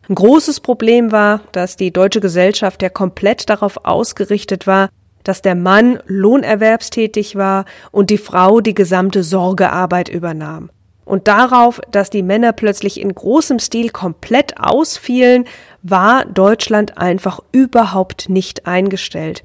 Ein 0.08 0.16
großes 0.16 0.58
Problem 0.58 1.12
war, 1.12 1.42
dass 1.52 1.76
die 1.76 1.92
deutsche 1.92 2.20
Gesellschaft 2.20 2.82
ja 2.82 2.88
komplett 2.88 3.48
darauf 3.48 3.84
ausgerichtet 3.84 4.66
war, 4.66 4.88
dass 5.22 5.42
der 5.42 5.54
Mann 5.54 6.00
lohnerwerbstätig 6.06 7.36
war 7.36 7.66
und 7.92 8.10
die 8.10 8.18
Frau 8.18 8.60
die 8.60 8.74
gesamte 8.74 9.22
Sorgearbeit 9.22 10.08
übernahm. 10.08 10.70
Und 11.04 11.28
darauf, 11.28 11.80
dass 11.90 12.10
die 12.10 12.22
Männer 12.22 12.52
plötzlich 12.52 13.00
in 13.00 13.14
großem 13.14 13.58
Stil 13.58 13.90
komplett 13.90 14.60
ausfielen, 14.60 15.44
war 15.82 16.24
Deutschland 16.24 16.98
einfach 16.98 17.40
überhaupt 17.52 18.28
nicht 18.28 18.66
eingestellt. 18.66 19.44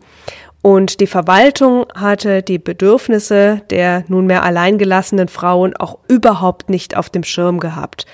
Und 0.66 0.99
die 0.99 1.05
Verwaltung 1.05 1.86
hatte 1.93 2.41
die 2.41 2.57
Bedürfnisse 2.57 3.61
der 3.70 4.03
nunmehr 4.07 4.41
alleingelassenen 4.41 5.28
Frauen 5.28 5.78
auch 5.78 5.99
überhaupt 6.07 6.72
nicht 6.72 6.97
auf 6.97 7.11
dem 7.11 7.24
Schirm 7.24 7.59
gehabt. 7.59 8.07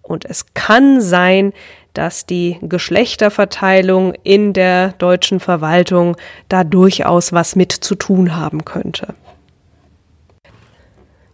Und 0.00 0.24
es 0.24 0.54
kann 0.54 1.02
sein, 1.02 1.52
dass 1.92 2.24
die 2.24 2.56
Geschlechterverteilung 2.62 4.14
in 4.22 4.54
der 4.54 4.92
deutschen 4.92 5.38
Verwaltung 5.38 6.16
da 6.48 6.64
durchaus 6.64 7.34
was 7.34 7.56
mit 7.56 7.72
zu 7.72 7.94
tun 7.94 8.34
haben 8.34 8.64
könnte. 8.64 9.14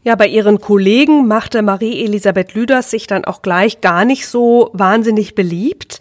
Ja, 0.03 0.17
bei 0.17 0.27
ihren 0.27 0.61
Kollegen 0.61 1.29
machte 1.29 1.63
Marie-Elisabeth 1.63 2.55
Lüders 2.55 2.91
sich 2.91 3.07
dann 3.07 3.25
auch 3.25 3.43
gleich 3.43 3.81
gar 3.81 4.05
nicht 4.05 4.27
so 4.27 4.71
wahnsinnig 4.73 5.37
beliebt 5.37 6.01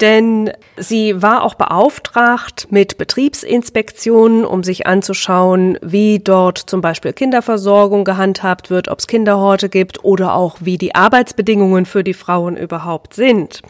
denn 0.00 0.52
sie 0.76 1.22
war 1.22 1.44
auch 1.44 1.54
beauftragt 1.54 2.66
mit 2.70 2.98
Betriebsinspektionen, 2.98 4.44
um 4.44 4.64
sich 4.64 4.86
anzuschauen, 4.86 5.78
wie 5.82 6.18
dort 6.18 6.58
zum 6.58 6.80
Beispiel 6.80 7.12
Kinderversorgung 7.12 8.04
gehandhabt 8.04 8.70
wird, 8.70 8.88
ob 8.88 8.98
es 8.98 9.06
Kinderhorte 9.06 9.68
gibt 9.68 10.04
oder 10.04 10.34
auch 10.34 10.56
wie 10.60 10.78
die 10.78 10.94
Arbeitsbedingungen 10.94 11.86
für 11.86 12.02
die 12.02 12.14
Frauen 12.14 12.56
überhaupt 12.56 13.14
sind. 13.14 13.62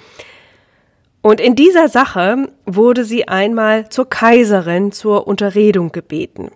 Und 1.21 1.41
in 1.41 1.55
dieser 1.55 1.89
Sache 1.89 2.49
wurde 2.67 3.05
sie 3.05 3.29
einmal 3.29 3.89
zur 3.89 4.09
Kaiserin 4.09 4.93
zur 4.93 5.27
Unterredung 5.27 5.93
gebeten. 5.93 6.51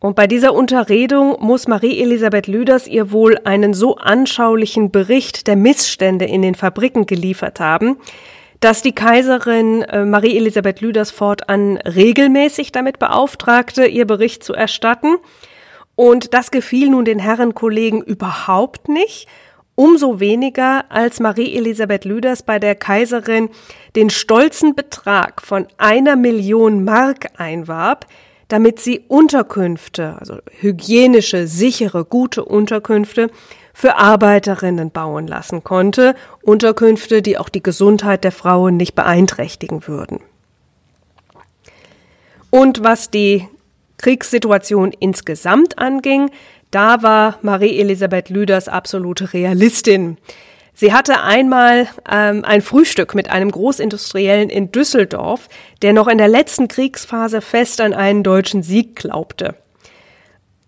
Und 0.00 0.16
bei 0.16 0.26
dieser 0.26 0.52
Unterredung 0.52 1.36
muss 1.40 1.66
Marie-Elisabeth 1.66 2.46
Lüders 2.46 2.86
ihr 2.86 3.10
wohl 3.10 3.38
einen 3.44 3.72
so 3.72 3.96
anschaulichen 3.96 4.90
Bericht 4.90 5.46
der 5.46 5.56
Missstände 5.56 6.26
in 6.26 6.42
den 6.42 6.54
Fabriken 6.54 7.06
geliefert 7.06 7.58
haben, 7.58 7.96
dass 8.64 8.80
die 8.80 8.94
Kaiserin 8.94 9.82
äh, 9.82 10.06
Marie 10.06 10.38
Elisabeth 10.38 10.80
Lüders 10.80 11.10
fortan 11.10 11.76
regelmäßig 11.76 12.72
damit 12.72 12.98
beauftragte, 12.98 13.84
ihr 13.84 14.06
Bericht 14.06 14.42
zu 14.42 14.54
erstatten. 14.54 15.16
Und 15.96 16.32
das 16.32 16.50
gefiel 16.50 16.88
nun 16.88 17.04
den 17.04 17.18
Herrenkollegen 17.18 18.00
überhaupt 18.00 18.88
nicht. 18.88 19.28
Umso 19.74 20.18
weniger, 20.18 20.86
als 20.88 21.20
Marie 21.20 21.54
Elisabeth 21.54 22.06
Lüders 22.06 22.42
bei 22.42 22.58
der 22.58 22.74
Kaiserin 22.74 23.50
den 23.96 24.08
stolzen 24.08 24.74
Betrag 24.74 25.42
von 25.42 25.66
einer 25.76 26.16
Million 26.16 26.84
Mark 26.84 27.26
einwarb, 27.36 28.06
damit 28.48 28.80
sie 28.80 29.04
Unterkünfte, 29.08 30.16
also 30.18 30.38
hygienische, 30.60 31.46
sichere, 31.46 32.06
gute 32.06 32.42
Unterkünfte 32.42 33.28
für 33.74 33.96
Arbeiterinnen 33.96 34.92
bauen 34.92 35.26
lassen 35.26 35.64
konnte, 35.64 36.14
Unterkünfte, 36.42 37.20
die 37.20 37.36
auch 37.36 37.50
die 37.50 37.62
Gesundheit 37.62 38.24
der 38.24 38.32
Frauen 38.32 38.78
nicht 38.78 38.94
beeinträchtigen 38.94 39.86
würden. 39.86 40.20
Und 42.50 42.84
was 42.84 43.10
die 43.10 43.48
Kriegssituation 43.98 44.92
insgesamt 44.98 45.78
anging, 45.78 46.30
da 46.70 47.02
war 47.02 47.38
Marie-Elisabeth 47.42 48.30
Lüders 48.30 48.68
absolute 48.68 49.32
Realistin. 49.32 50.18
Sie 50.72 50.92
hatte 50.92 51.22
einmal 51.22 51.88
ähm, 52.10 52.44
ein 52.44 52.62
Frühstück 52.62 53.14
mit 53.14 53.28
einem 53.28 53.50
Großindustriellen 53.50 54.50
in 54.50 54.70
Düsseldorf, 54.70 55.48
der 55.82 55.92
noch 55.92 56.06
in 56.06 56.18
der 56.18 56.28
letzten 56.28 56.68
Kriegsphase 56.68 57.40
fest 57.40 57.80
an 57.80 57.92
einen 57.92 58.22
deutschen 58.22 58.62
Sieg 58.62 58.96
glaubte. 58.96 59.56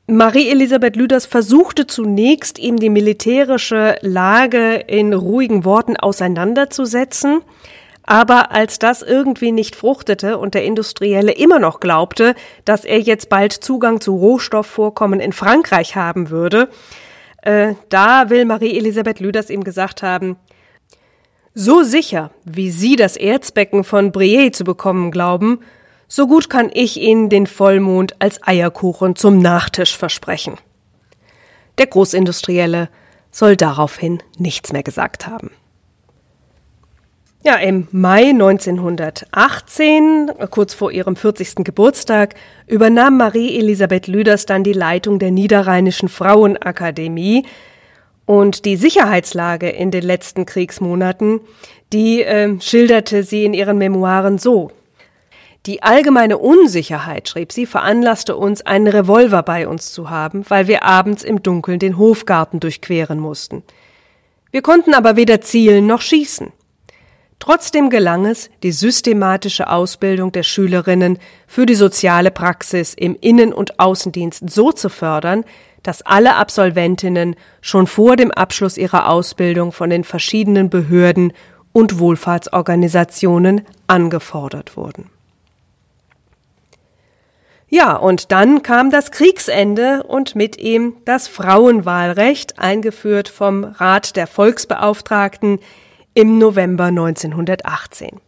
Marie-Elisabeth 0.08 0.94
Lüders 0.94 1.26
versuchte 1.26 1.88
zunächst, 1.88 2.60
ihm 2.60 2.76
die 2.76 2.90
militärische 2.90 3.96
Lage 4.02 4.74
in 4.74 5.12
ruhigen 5.12 5.64
Worten 5.64 5.96
auseinanderzusetzen. 5.96 7.40
Aber 8.04 8.52
als 8.52 8.78
das 8.78 9.02
irgendwie 9.02 9.50
nicht 9.50 9.74
fruchtete 9.74 10.38
und 10.38 10.54
der 10.54 10.64
Industrielle 10.64 11.32
immer 11.32 11.58
noch 11.58 11.80
glaubte, 11.80 12.36
dass 12.64 12.84
er 12.84 13.00
jetzt 13.00 13.28
bald 13.28 13.52
Zugang 13.52 14.00
zu 14.00 14.14
Rohstoffvorkommen 14.14 15.18
in 15.18 15.32
Frankreich 15.32 15.96
haben 15.96 16.30
würde, 16.30 16.68
äh, 17.42 17.74
da 17.88 18.30
will 18.30 18.44
Marie-Elisabeth 18.44 19.18
Lüders 19.18 19.50
ihm 19.50 19.64
gesagt 19.64 20.04
haben, 20.04 20.36
so 21.52 21.82
sicher, 21.82 22.30
wie 22.44 22.70
Sie 22.70 22.94
das 22.94 23.16
Erzbecken 23.16 23.82
von 23.82 24.12
Briey 24.12 24.52
zu 24.52 24.62
bekommen 24.62 25.10
glauben, 25.10 25.60
so 26.08 26.26
gut 26.26 26.50
kann 26.50 26.70
ich 26.72 27.00
Ihnen 27.00 27.28
den 27.28 27.46
Vollmond 27.46 28.20
als 28.20 28.40
Eierkuchen 28.46 29.16
zum 29.16 29.38
Nachtisch 29.38 29.96
versprechen. 29.96 30.56
Der 31.78 31.86
Großindustrielle 31.86 32.88
soll 33.30 33.56
daraufhin 33.56 34.22
nichts 34.38 34.72
mehr 34.72 34.82
gesagt 34.82 35.26
haben. 35.26 35.50
Ja, 37.44 37.56
im 37.56 37.86
Mai 37.92 38.30
1918, 38.30 40.32
kurz 40.50 40.74
vor 40.74 40.90
ihrem 40.90 41.14
40. 41.14 41.62
Geburtstag, 41.62 42.34
übernahm 42.66 43.18
Marie-Elisabeth 43.18 44.08
Lüders 44.08 44.46
dann 44.46 44.64
die 44.64 44.72
Leitung 44.72 45.20
der 45.20 45.30
Niederrheinischen 45.30 46.08
Frauenakademie. 46.08 47.46
Und 48.24 48.64
die 48.64 48.74
Sicherheitslage 48.74 49.68
in 49.68 49.92
den 49.92 50.02
letzten 50.02 50.44
Kriegsmonaten, 50.44 51.40
die 51.92 52.22
äh, 52.22 52.60
schilderte 52.60 53.22
sie 53.22 53.44
in 53.44 53.54
ihren 53.54 53.78
Memoiren 53.78 54.38
so. 54.38 54.72
Die 55.66 55.82
allgemeine 55.82 56.38
Unsicherheit, 56.38 57.28
schrieb 57.28 57.50
sie, 57.50 57.66
veranlasste 57.66 58.36
uns, 58.36 58.62
einen 58.62 58.86
Revolver 58.86 59.42
bei 59.42 59.66
uns 59.66 59.92
zu 59.92 60.10
haben, 60.10 60.44
weil 60.48 60.68
wir 60.68 60.84
abends 60.84 61.24
im 61.24 61.42
Dunkeln 61.42 61.80
den 61.80 61.98
Hofgarten 61.98 62.60
durchqueren 62.60 63.18
mussten. 63.18 63.64
Wir 64.52 64.62
konnten 64.62 64.94
aber 64.94 65.16
weder 65.16 65.40
zielen 65.40 65.88
noch 65.88 66.02
schießen. 66.02 66.52
Trotzdem 67.40 67.90
gelang 67.90 68.26
es, 68.26 68.48
die 68.62 68.70
systematische 68.70 69.68
Ausbildung 69.68 70.30
der 70.30 70.44
Schülerinnen 70.44 71.18
für 71.48 71.66
die 71.66 71.74
soziale 71.74 72.30
Praxis 72.30 72.94
im 72.94 73.16
Innen- 73.20 73.52
und 73.52 73.80
Außendienst 73.80 74.48
so 74.48 74.70
zu 74.70 74.88
fördern, 74.88 75.44
dass 75.82 76.02
alle 76.02 76.36
Absolventinnen 76.36 77.34
schon 77.60 77.88
vor 77.88 78.14
dem 78.14 78.30
Abschluss 78.30 78.78
ihrer 78.78 79.08
Ausbildung 79.08 79.72
von 79.72 79.90
den 79.90 80.04
verschiedenen 80.04 80.70
Behörden 80.70 81.32
und 81.72 81.98
Wohlfahrtsorganisationen 81.98 83.62
angefordert 83.88 84.76
wurden. 84.76 85.10
Ja, 87.68 87.96
und 87.96 88.30
dann 88.30 88.62
kam 88.62 88.90
das 88.90 89.10
Kriegsende 89.10 90.04
und 90.04 90.36
mit 90.36 90.58
ihm 90.58 90.94
das 91.04 91.26
Frauenwahlrecht, 91.26 92.60
eingeführt 92.60 93.28
vom 93.28 93.64
Rat 93.64 94.14
der 94.14 94.28
Volksbeauftragten 94.28 95.58
im 96.14 96.38
November 96.38 96.84
1918. 96.84 98.20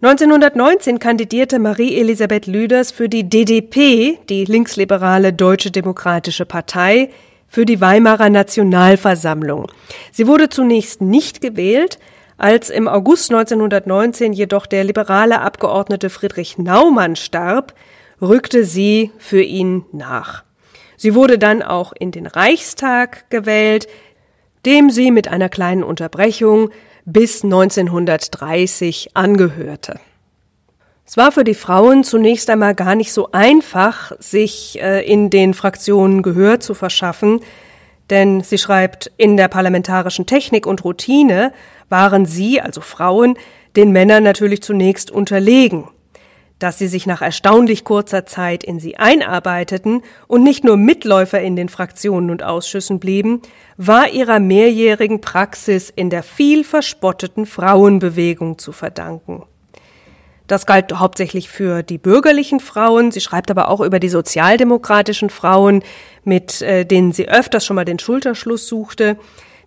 1919 0.00 0.98
kandidierte 0.98 1.58
Marie-Elisabeth 1.58 2.46
Lüders 2.46 2.90
für 2.90 3.08
die 3.08 3.28
DDP, 3.28 4.18
die 4.28 4.44
linksliberale 4.46 5.32
Deutsche 5.32 5.70
Demokratische 5.70 6.46
Partei, 6.46 7.10
für 7.46 7.66
die 7.66 7.80
Weimarer 7.82 8.30
Nationalversammlung. 8.30 9.70
Sie 10.10 10.26
wurde 10.26 10.48
zunächst 10.48 11.02
nicht 11.02 11.42
gewählt, 11.42 11.98
als 12.42 12.70
im 12.70 12.88
August 12.88 13.30
1919 13.30 14.32
jedoch 14.32 14.66
der 14.66 14.82
liberale 14.82 15.40
Abgeordnete 15.40 16.10
Friedrich 16.10 16.58
Naumann 16.58 17.14
starb, 17.14 17.72
rückte 18.20 18.64
sie 18.64 19.12
für 19.18 19.42
ihn 19.42 19.84
nach. 19.92 20.42
Sie 20.96 21.14
wurde 21.14 21.38
dann 21.38 21.62
auch 21.62 21.92
in 21.96 22.10
den 22.10 22.26
Reichstag 22.26 23.30
gewählt, 23.30 23.86
dem 24.66 24.90
sie 24.90 25.12
mit 25.12 25.28
einer 25.28 25.48
kleinen 25.48 25.84
Unterbrechung 25.84 26.70
bis 27.04 27.44
1930 27.44 29.10
angehörte. 29.14 30.00
Es 31.04 31.16
war 31.16 31.30
für 31.30 31.44
die 31.44 31.54
Frauen 31.54 32.02
zunächst 32.02 32.50
einmal 32.50 32.74
gar 32.74 32.96
nicht 32.96 33.12
so 33.12 33.30
einfach, 33.30 34.12
sich 34.18 34.80
äh, 34.80 35.04
in 35.04 35.30
den 35.30 35.54
Fraktionen 35.54 36.22
Gehör 36.22 36.58
zu 36.58 36.74
verschaffen, 36.74 37.40
denn 38.10 38.42
sie 38.42 38.58
schreibt, 38.58 39.10
in 39.16 39.36
der 39.36 39.48
parlamentarischen 39.48 40.26
Technik 40.26 40.66
und 40.66 40.84
Routine 40.84 41.52
waren 41.88 42.26
sie, 42.26 42.60
also 42.60 42.80
Frauen, 42.80 43.36
den 43.76 43.92
Männern 43.92 44.22
natürlich 44.22 44.62
zunächst 44.62 45.10
unterlegen. 45.10 45.88
Dass 46.58 46.78
sie 46.78 46.86
sich 46.86 47.06
nach 47.06 47.22
erstaunlich 47.22 47.82
kurzer 47.82 48.24
Zeit 48.24 48.62
in 48.62 48.78
sie 48.78 48.96
einarbeiteten 48.96 50.02
und 50.28 50.44
nicht 50.44 50.62
nur 50.62 50.76
Mitläufer 50.76 51.40
in 51.40 51.56
den 51.56 51.68
Fraktionen 51.68 52.30
und 52.30 52.44
Ausschüssen 52.44 53.00
blieben, 53.00 53.42
war 53.76 54.08
ihrer 54.08 54.38
mehrjährigen 54.38 55.20
Praxis 55.20 55.90
in 55.90 56.08
der 56.08 56.22
viel 56.22 56.62
verspotteten 56.62 57.46
Frauenbewegung 57.46 58.58
zu 58.58 58.70
verdanken. 58.70 59.42
Das 60.46 60.66
galt 60.66 60.92
hauptsächlich 60.98 61.48
für 61.48 61.82
die 61.82 61.98
bürgerlichen 61.98 62.60
Frauen. 62.60 63.10
Sie 63.10 63.20
schreibt 63.20 63.50
aber 63.50 63.68
auch 63.68 63.80
über 63.80 64.00
die 64.00 64.08
sozialdemokratischen 64.08 65.30
Frauen, 65.30 65.82
mit 66.24 66.62
äh, 66.62 66.84
denen 66.84 67.12
sie 67.12 67.28
öfters 67.28 67.64
schon 67.64 67.76
mal 67.76 67.84
den 67.84 67.98
Schulterschluss 67.98 68.66
suchte. 68.66 69.16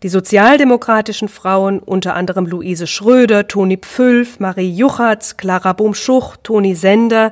Die 0.03 0.09
sozialdemokratischen 0.09 1.29
Frauen, 1.29 1.79
unter 1.79 2.15
anderem 2.15 2.45
Luise 2.45 2.87
Schröder, 2.87 3.47
Toni 3.47 3.77
Pfülf, 3.77 4.39
Marie 4.39 4.69
Juchatz, 4.69 5.37
Clara 5.37 5.73
Bumschuch, 5.73 6.35
Toni 6.43 6.75
Sender, 6.75 7.31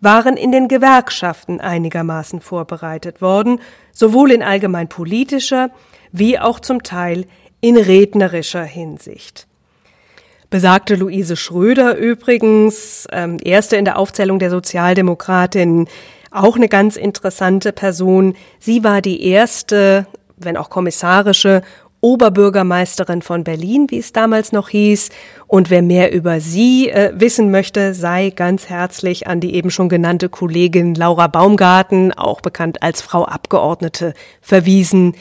waren 0.00 0.36
in 0.36 0.52
den 0.52 0.68
Gewerkschaften 0.68 1.60
einigermaßen 1.60 2.40
vorbereitet 2.40 3.20
worden, 3.20 3.60
sowohl 3.92 4.32
in 4.32 4.42
allgemein 4.42 4.88
politischer 4.88 5.70
wie 6.12 6.38
auch 6.38 6.60
zum 6.60 6.82
Teil 6.82 7.26
in 7.60 7.76
rednerischer 7.76 8.64
Hinsicht. 8.64 9.47
Besagte 10.50 10.94
Luise 10.94 11.36
Schröder 11.36 11.96
übrigens, 11.96 13.06
ähm, 13.12 13.36
erste 13.42 13.76
in 13.76 13.84
der 13.84 13.98
Aufzählung 13.98 14.38
der 14.38 14.48
Sozialdemokratin, 14.48 15.88
auch 16.30 16.56
eine 16.56 16.68
ganz 16.68 16.96
interessante 16.96 17.70
Person. 17.72 18.34
Sie 18.58 18.82
war 18.82 19.02
die 19.02 19.24
erste, 19.24 20.06
wenn 20.38 20.56
auch 20.56 20.70
kommissarische 20.70 21.60
Oberbürgermeisterin 22.00 23.20
von 23.20 23.44
Berlin, 23.44 23.88
wie 23.90 23.98
es 23.98 24.12
damals 24.12 24.52
noch 24.52 24.70
hieß. 24.70 25.10
Und 25.46 25.68
wer 25.68 25.82
mehr 25.82 26.12
über 26.12 26.40
sie 26.40 26.88
äh, 26.88 27.12
wissen 27.14 27.50
möchte, 27.50 27.92
sei 27.92 28.30
ganz 28.30 28.70
herzlich 28.70 29.26
an 29.26 29.40
die 29.40 29.54
eben 29.54 29.70
schon 29.70 29.90
genannte 29.90 30.30
Kollegin 30.30 30.94
Laura 30.94 31.26
Baumgarten, 31.26 32.12
auch 32.12 32.40
bekannt 32.40 32.82
als 32.82 33.02
Frau 33.02 33.24
Abgeordnete, 33.26 34.14
verwiesen, 34.40 35.14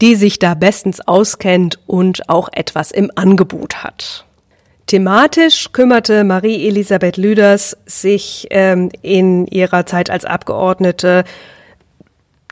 die 0.00 0.14
sich 0.14 0.38
da 0.38 0.54
bestens 0.54 1.00
auskennt 1.00 1.80
und 1.86 2.28
auch 2.28 2.48
etwas 2.52 2.92
im 2.92 3.10
Angebot 3.16 3.82
hat. 3.82 4.26
Thematisch 4.86 5.72
kümmerte 5.72 6.24
Marie-Elisabeth 6.24 7.16
Lüders 7.16 7.76
sich 7.86 8.46
ähm, 8.50 8.90
in 9.00 9.46
ihrer 9.46 9.86
Zeit 9.86 10.10
als 10.10 10.26
Abgeordnete 10.26 11.24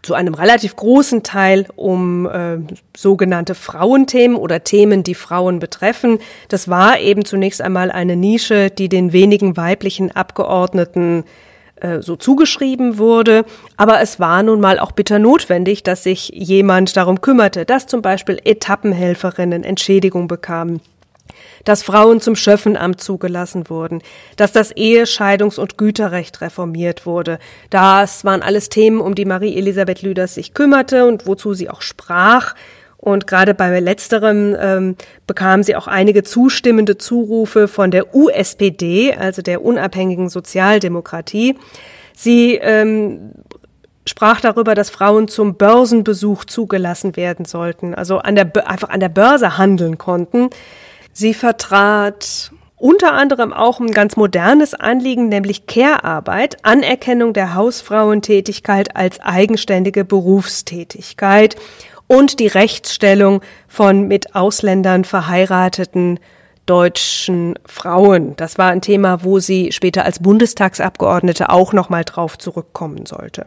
zu 0.03 0.15
einem 0.15 0.35
relativ 0.35 0.75
großen 0.75 1.23
Teil 1.23 1.67
um 1.77 2.27
äh, 2.27 2.59
sogenannte 2.97 3.55
Frauenthemen 3.55 4.37
oder 4.37 4.65
Themen, 4.65 5.05
die 5.05 5.15
Frauen 5.15 5.59
betreffen. 5.59 6.19
Das 6.49 6.69
war 6.69 6.99
eben 6.99 7.25
zunächst 7.25 7.63
einmal 7.63 7.91
eine 7.91 8.17
Nische, 8.17 8.71
die 8.71 8.89
den 8.89 9.13
wenigen 9.13 9.57
weiblichen 9.57 10.11
Abgeordneten 10.11 11.25
äh, 11.77 12.01
so 12.01 12.17
zugeschrieben 12.17 12.99
wurde. 12.99 13.45
Aber 13.77 14.01
es 14.01 14.19
war 14.19 14.43
nun 14.43 14.61
mal 14.61 14.79
auch 14.79 14.93
bitter 14.93 15.19
notwendig, 15.19 15.83
dass 15.83 16.03
sich 16.03 16.31
jemand 16.35 16.97
darum 16.97 17.21
kümmerte, 17.21 17.65
dass 17.65 17.87
zum 17.87 18.03
Beispiel 18.03 18.41
Etappenhelferinnen 18.43 19.63
Entschädigung 19.63 20.27
bekamen 20.27 20.81
dass 21.65 21.83
Frauen 21.83 22.21
zum 22.21 22.37
Schöffenamt 22.37 23.01
zugelassen 23.01 23.69
wurden, 23.69 24.03
dass 24.37 24.53
das 24.53 24.75
Ehescheidungs- 24.75 25.59
und 25.59 25.79
Güterrecht 25.79 26.41
reformiert 26.41 27.07
wurde. 27.07 27.39
Das 27.71 28.25
waren 28.25 28.43
alles 28.43 28.69
Themen, 28.69 29.01
um 29.01 29.15
die 29.15 29.25
Marie-Elisabeth 29.25 30.03
Lüders 30.03 30.35
sich 30.35 30.55
kümmerte 30.55 31.07
und 31.07 31.27
wozu 31.27 31.55
sie 31.55 31.71
auch 31.71 31.83
sprach. 31.83 32.55
Und 32.97 33.27
gerade 33.27 33.53
bei 33.53 33.81
letzterem 33.81 34.57
ähm, 34.61 34.97
bekam 35.27 35.65
sie 35.65 35.75
auch 35.75 35.89
einige 35.89 36.23
zustimmende 36.23 36.99
Zurufe 36.99 37.67
von 37.67 37.91
der 37.91 38.15
USPD, 38.15 39.15
also 39.15 39.43
der 39.43 39.65
unabhängigen 39.65 40.29
Sozialdemokratie. 40.29 41.59
Sie 42.15 42.55
ähm, 42.55 43.33
sprach 44.07 44.41
darüber, 44.41 44.77
dass 44.77 44.91
Frauen 44.91 45.27
zum 45.27 45.57
Börsenbesuch 45.57 46.45
zugelassen 46.45 47.17
werden 47.17 47.45
sollten, 47.45 47.95
also 47.95 48.19
an 48.19 48.37
der, 48.37 48.53
einfach 48.69 48.91
an 48.91 49.01
der 49.01 49.09
Börse 49.09 49.59
handeln 49.59 49.99
konnten. 49.99 50.51
Sie 51.13 51.35
vertrat 51.35 52.53
unter 52.77 53.13
anderem 53.13 53.53
auch 53.53 53.79
ein 53.79 53.93
ganz 53.93 54.17
modernes 54.17 54.75
Anliegen, 54.75 55.29
nämlich 55.29 55.67
Care-Arbeit, 55.67 56.65
Anerkennung 56.65 57.33
der 57.33 57.55
Hausfrauentätigkeit 57.55 58.97
als 58.97 59.21
eigenständige 59.21 60.05
Berufstätigkeit 60.05 61.55
und 62.09 62.41
die 62.41 62.49
Rechtsstellung 62.49 63.41
von 63.69 64.09
mit 64.09 64.35
Ausländern 64.35 65.05
verheirateten 65.05 66.19
deutschen 66.67 67.59
Frauen. 67.67 68.35
Das 68.37 68.59
war 68.59 68.71
ein 68.71 68.81
Thema, 68.81 69.23
wo 69.23 69.39
sie 69.39 69.73
später 69.73 70.05
als 70.05 70.21
Bundestagsabgeordnete 70.21 71.51
auch 71.51 71.73
noch 71.73 71.89
mal 71.89 72.05
drauf 72.05 72.39
zurückkommen 72.39 73.07
sollte. 73.07 73.47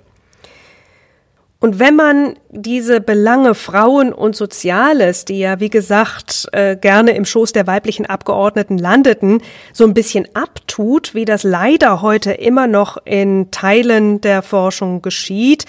Und 1.65 1.79
wenn 1.79 1.95
man 1.95 2.35
diese 2.51 3.01
Belange 3.01 3.55
Frauen 3.55 4.13
und 4.13 4.35
Soziales, 4.35 5.25
die 5.25 5.39
ja, 5.39 5.59
wie 5.59 5.71
gesagt, 5.71 6.45
äh, 6.51 6.75
gerne 6.75 7.15
im 7.15 7.25
Schoß 7.25 7.53
der 7.53 7.65
weiblichen 7.65 8.05
Abgeordneten 8.05 8.77
landeten, 8.77 9.41
so 9.73 9.83
ein 9.83 9.95
bisschen 9.95 10.27
abtut, 10.35 11.15
wie 11.15 11.25
das 11.25 11.41
leider 11.41 12.03
heute 12.03 12.33
immer 12.33 12.67
noch 12.67 12.97
in 13.03 13.49
Teilen 13.49 14.21
der 14.21 14.43
Forschung 14.43 15.01
geschieht, 15.01 15.65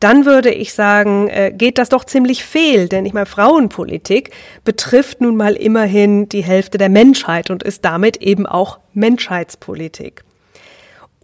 dann 0.00 0.26
würde 0.26 0.50
ich 0.50 0.74
sagen, 0.74 1.28
äh, 1.28 1.52
geht 1.56 1.78
das 1.78 1.90
doch 1.90 2.04
ziemlich 2.04 2.44
fehl, 2.44 2.88
denn 2.88 3.06
ich 3.06 3.12
meine, 3.12 3.26
Frauenpolitik 3.26 4.30
betrifft 4.64 5.20
nun 5.20 5.36
mal 5.36 5.54
immerhin 5.54 6.28
die 6.28 6.42
Hälfte 6.42 6.76
der 6.76 6.88
Menschheit 6.88 7.50
und 7.50 7.62
ist 7.62 7.84
damit 7.84 8.16
eben 8.16 8.46
auch 8.46 8.80
Menschheitspolitik. 8.94 10.25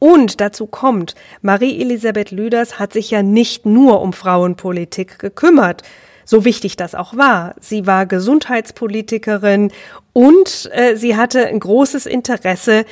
Und 0.02 0.40
dazu 0.40 0.66
kommt, 0.66 1.14
Marie-Elisabeth 1.42 2.32
Lüders 2.32 2.80
hat 2.80 2.92
sich 2.92 3.12
ja 3.12 3.22
nicht 3.22 3.66
nur 3.66 4.00
um 4.00 4.12
Frauenpolitik 4.12 5.20
gekümmert, 5.20 5.82
so 6.24 6.44
wichtig 6.44 6.74
das 6.74 6.96
auch 6.96 7.16
war. 7.16 7.54
Sie 7.60 7.86
war 7.86 8.06
Gesundheitspolitikerin 8.06 9.70
und 10.12 10.68
äh, 10.72 10.96
sie 10.96 11.16
hatte 11.16 11.46
ein 11.46 11.60
großes 11.60 12.06
Interesse 12.06 12.84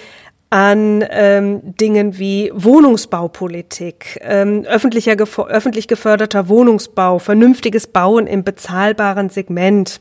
an 0.51 1.05
ähm, 1.11 1.75
Dingen 1.81 2.17
wie 2.17 2.53
Wohnungsbaupolitik, 2.55 4.21
ähm, 4.23 4.65
öffentlicher, 4.67 5.17
öffentlich 5.49 5.89
geförderter 5.89 6.49
Wohnungsbau, 6.49 7.19
vernünftiges 7.19 7.89
Bauen 7.89 8.29
im 8.29 8.45
bezahlbaren 8.45 9.31
Segment, 9.31 9.99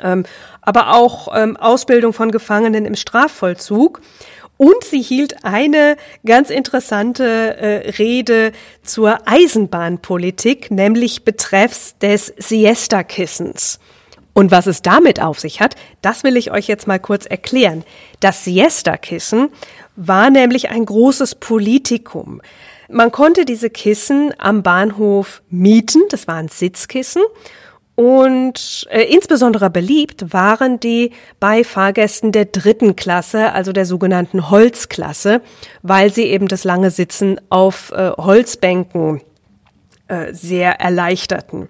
ähm, 0.00 0.24
aber 0.60 0.92
auch 0.92 1.28
ähm, 1.36 1.56
Ausbildung 1.56 2.12
von 2.12 2.32
Gefangenen 2.32 2.84
im 2.84 2.96
Strafvollzug. 2.96 4.00
Und 4.62 4.84
sie 4.84 5.02
hielt 5.02 5.44
eine 5.44 5.96
ganz 6.24 6.48
interessante 6.48 7.24
äh, 7.24 7.90
Rede 7.98 8.52
zur 8.84 9.18
Eisenbahnpolitik, 9.26 10.70
nämlich 10.70 11.24
betreffs 11.24 11.98
des 11.98 12.32
Siesta-Kissens. 12.36 13.80
Und 14.34 14.52
was 14.52 14.68
es 14.68 14.80
damit 14.80 15.20
auf 15.20 15.40
sich 15.40 15.60
hat, 15.60 15.74
das 16.00 16.22
will 16.22 16.36
ich 16.36 16.52
euch 16.52 16.68
jetzt 16.68 16.86
mal 16.86 17.00
kurz 17.00 17.26
erklären. 17.26 17.82
Das 18.20 18.44
Siesta-Kissen 18.44 19.48
war 19.96 20.30
nämlich 20.30 20.70
ein 20.70 20.86
großes 20.86 21.34
Politikum. 21.34 22.40
Man 22.88 23.10
konnte 23.10 23.44
diese 23.44 23.68
Kissen 23.68 24.32
am 24.38 24.62
Bahnhof 24.62 25.42
mieten, 25.50 26.02
das 26.10 26.28
waren 26.28 26.46
Sitzkissen. 26.46 27.22
Und 27.94 28.86
äh, 28.90 29.02
insbesondere 29.02 29.68
beliebt 29.68 30.32
waren 30.32 30.80
die 30.80 31.12
bei 31.40 31.62
Fahrgästen 31.62 32.32
der 32.32 32.46
dritten 32.46 32.96
Klasse, 32.96 33.52
also 33.52 33.72
der 33.72 33.84
sogenannten 33.84 34.48
Holzklasse, 34.50 35.42
weil 35.82 36.12
sie 36.12 36.24
eben 36.24 36.48
das 36.48 36.64
lange 36.64 36.90
Sitzen 36.90 37.38
auf 37.50 37.92
äh, 37.92 38.10
Holzbänken 38.16 39.20
äh, 40.08 40.32
sehr 40.32 40.80
erleichterten. 40.80 41.68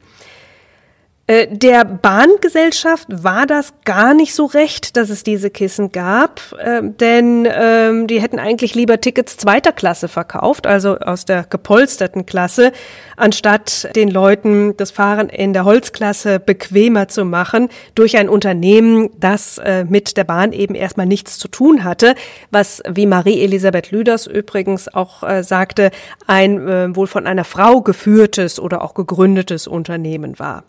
Äh, 1.29 1.47
der 1.49 1.85
Bahngesellschaft 1.85 3.07
war 3.09 3.47
das 3.47 3.73
gar 3.85 4.13
nicht 4.13 4.35
so 4.35 4.45
recht, 4.45 4.97
dass 4.97 5.09
es 5.09 5.23
diese 5.23 5.51
Kissen 5.51 5.93
gab, 5.93 6.41
äh, 6.59 6.83
denn 6.83 7.47
ähm, 7.49 8.09
die 8.09 8.21
hätten 8.21 8.41
eigentlich 8.41 8.75
lieber 8.75 9.01
Tickets 9.01 9.37
zweiter 9.37 9.71
Klasse 9.71 10.09
verkauft, 10.09 10.67
also 10.67 10.99
aus 10.99 11.25
der 11.25 11.45
gepolsterten 11.45 12.27
Klasse, 12.27 12.73
anstatt 13.17 13.95
den 13.95 14.09
Leuten 14.09 14.77
das 14.77 14.91
Fahren 14.91 15.29
in 15.29 15.53
der 15.53 15.65
Holzklasse 15.65 16.41
bequemer 16.41 17.07
zu 17.07 17.25
machen 17.25 17.69
durch 17.95 18.17
ein 18.17 18.29
Unternehmen, 18.29 19.11
das 19.21 19.59
äh, 19.59 19.85
mit 19.85 20.17
der 20.17 20.25
Bahn 20.25 20.53
eben 20.53 20.75
erstmal 20.75 21.07
nichts 21.07 21.39
zu 21.39 21.47
tun 21.47 21.85
hatte, 21.85 22.17
was, 22.51 22.83
wie 22.91 23.07
Marie-Elisabeth 23.07 23.93
Lüders 23.93 24.27
übrigens 24.27 24.93
auch 24.93 25.23
äh, 25.23 25.45
sagte, 25.45 25.93
ein 26.27 26.67
äh, 26.67 26.97
wohl 26.97 27.07
von 27.07 27.29
einer 27.29 27.45
Frau 27.45 27.81
geführtes 27.81 28.59
oder 28.59 28.83
auch 28.83 28.95
gegründetes 28.95 29.69
Unternehmen 29.69 30.41
war. 30.41 30.65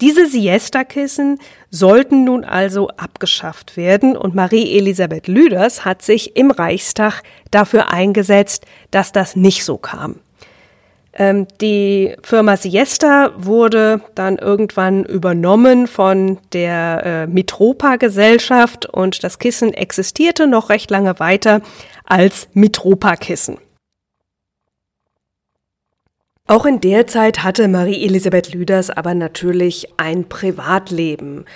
Diese 0.00 0.26
Siesta-Kissen 0.26 1.38
sollten 1.70 2.24
nun 2.24 2.44
also 2.44 2.88
abgeschafft 2.88 3.76
werden 3.76 4.16
und 4.16 4.34
Marie-Elisabeth 4.34 5.28
Lüders 5.28 5.84
hat 5.84 6.02
sich 6.02 6.36
im 6.36 6.50
Reichstag 6.50 7.22
dafür 7.50 7.92
eingesetzt, 7.92 8.66
dass 8.90 9.12
das 9.12 9.36
nicht 9.36 9.64
so 9.64 9.76
kam. 9.76 10.16
Ähm, 11.16 11.46
die 11.60 12.16
Firma 12.22 12.56
Siesta 12.56 13.32
wurde 13.36 14.00
dann 14.16 14.36
irgendwann 14.36 15.04
übernommen 15.04 15.86
von 15.86 16.38
der 16.52 17.02
äh, 17.04 17.26
Mitropa-Gesellschaft 17.28 18.86
und 18.86 19.22
das 19.22 19.38
Kissen 19.38 19.72
existierte 19.72 20.48
noch 20.48 20.70
recht 20.70 20.90
lange 20.90 21.20
weiter 21.20 21.60
als 22.04 22.48
Mitropa-Kissen. 22.54 23.58
Auch 26.46 26.66
in 26.66 26.78
der 26.82 27.06
Zeit 27.06 27.42
hatte 27.42 27.68
Marie-Elisabeth 27.68 28.52
Lüders 28.52 28.90
aber 28.90 29.14
natürlich 29.14 29.88
ein 29.96 30.28
Privatleben. 30.28 31.46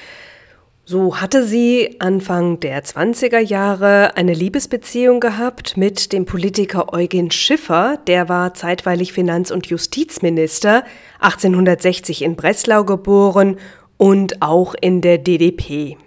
So 0.86 1.20
hatte 1.20 1.44
sie 1.44 1.96
Anfang 1.98 2.58
der 2.60 2.82
20er 2.82 3.38
Jahre 3.38 4.16
eine 4.16 4.32
Liebesbeziehung 4.32 5.20
gehabt 5.20 5.76
mit 5.76 6.14
dem 6.14 6.24
Politiker 6.24 6.94
Eugen 6.94 7.30
Schiffer, 7.30 7.98
der 8.06 8.30
war 8.30 8.54
zeitweilig 8.54 9.12
Finanz- 9.12 9.50
und 9.50 9.66
Justizminister, 9.66 10.84
1860 11.20 12.22
in 12.22 12.34
Breslau 12.34 12.84
geboren 12.84 13.58
und 13.98 14.40
auch 14.40 14.74
in 14.80 15.02
der 15.02 15.18
DDP. 15.18 15.98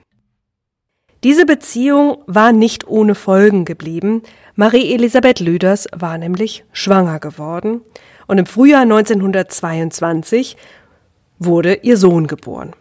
Diese 1.23 1.45
Beziehung 1.45 2.23
war 2.25 2.51
nicht 2.51 2.88
ohne 2.88 3.13
Folgen 3.13 3.63
geblieben. 3.63 4.23
Marie-Elisabeth 4.55 5.39
Lüders 5.39 5.88
war 5.95 6.17
nämlich 6.17 6.65
schwanger 6.71 7.19
geworden 7.19 7.82
und 8.32 8.38
im 8.38 8.45
Frühjahr 8.45 8.84
1922 8.84 10.55
wurde 11.38 11.73
ihr 11.73 11.97
Sohn 11.97 12.27
geboren. 12.27 12.71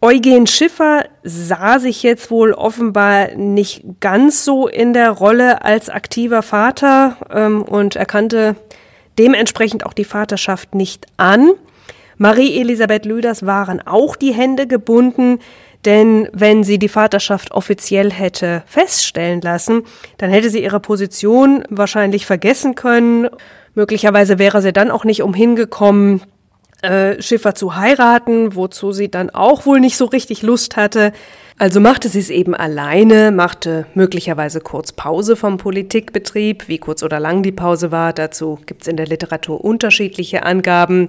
Eugen 0.00 0.48
Schiffer 0.48 1.04
sah 1.22 1.78
sich 1.78 2.02
jetzt 2.02 2.32
wohl 2.32 2.52
offenbar 2.52 3.36
nicht 3.36 3.84
ganz 4.00 4.44
so 4.44 4.66
in 4.66 4.92
der 4.92 5.12
Rolle 5.12 5.62
als 5.62 5.88
aktiver 5.88 6.42
Vater 6.42 7.16
ähm, 7.32 7.62
und 7.62 7.94
erkannte 7.94 8.56
dementsprechend 9.20 9.86
auch 9.86 9.92
die 9.92 10.04
Vaterschaft 10.04 10.74
nicht 10.74 11.06
an. 11.16 11.52
Marie-Elisabeth 12.18 13.04
Lüders 13.04 13.46
waren 13.46 13.86
auch 13.86 14.16
die 14.16 14.34
Hände 14.34 14.66
gebunden, 14.66 15.38
denn 15.84 16.28
wenn 16.32 16.64
sie 16.64 16.80
die 16.80 16.88
Vaterschaft 16.88 17.52
offiziell 17.52 18.10
hätte 18.10 18.64
feststellen 18.66 19.40
lassen, 19.42 19.84
dann 20.18 20.30
hätte 20.30 20.50
sie 20.50 20.64
ihre 20.64 20.80
Position 20.80 21.62
wahrscheinlich 21.70 22.26
vergessen 22.26 22.74
können 22.74 23.28
Möglicherweise 23.74 24.38
wäre 24.38 24.62
sie 24.62 24.72
dann 24.72 24.90
auch 24.90 25.04
nicht 25.04 25.22
umhin 25.22 25.56
gekommen, 25.56 26.22
äh, 26.82 27.20
Schiffer 27.22 27.54
zu 27.54 27.76
heiraten, 27.76 28.54
wozu 28.56 28.92
sie 28.92 29.10
dann 29.10 29.30
auch 29.30 29.66
wohl 29.66 29.80
nicht 29.80 29.96
so 29.96 30.06
richtig 30.06 30.42
Lust 30.42 30.76
hatte. 30.76 31.12
Also 31.58 31.80
machte 31.80 32.08
sie 32.08 32.18
es 32.18 32.30
eben 32.30 32.54
alleine, 32.54 33.30
machte 33.30 33.86
möglicherweise 33.94 34.60
kurz 34.60 34.92
Pause 34.92 35.36
vom 35.36 35.58
Politikbetrieb, 35.58 36.66
wie 36.66 36.78
kurz 36.78 37.02
oder 37.02 37.20
lang 37.20 37.42
die 37.42 37.52
Pause 37.52 37.92
war, 37.92 38.12
dazu 38.12 38.58
gibt's 38.66 38.88
in 38.88 38.96
der 38.96 39.06
Literatur 39.06 39.64
unterschiedliche 39.64 40.42
Angaben, 40.42 41.08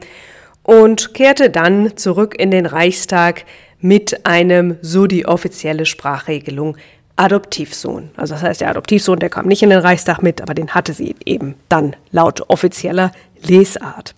und 0.64 1.14
kehrte 1.14 1.50
dann 1.50 1.98
zurück 1.98 2.36
in 2.40 2.50
den 2.50 2.66
Reichstag 2.66 3.46
mit 3.80 4.26
einem, 4.26 4.78
so 4.82 5.08
die 5.08 5.26
offizielle 5.26 5.86
Sprachregelung, 5.86 6.78
Adoptivsohn. 7.16 8.10
Also 8.18 8.34
das 8.34 8.44
heißt, 8.44 8.62
der 8.62 8.70
Adoptivsohn, 8.70 9.20
der 9.20 9.30
kam 9.30 9.48
nicht 9.48 9.64
in 9.64 9.70
den 9.70 9.80
Reichstag 9.80 10.22
mit, 10.22 10.42
aber 10.42 10.54
den 10.54 10.74
hatte 10.74 10.94
sie 10.94 11.16
eben 11.26 11.56
dann 11.70 11.96
laut 12.12 12.50
offizieller 12.50 13.12
Lesart. 13.42 14.16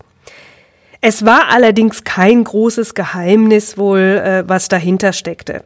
Es 1.00 1.24
war 1.24 1.50
allerdings 1.50 2.04
kein 2.04 2.42
großes 2.42 2.94
Geheimnis 2.94 3.76
wohl, 3.76 4.00
äh, 4.00 4.48
was 4.48 4.68
dahinter 4.68 5.12
steckte. 5.12 5.64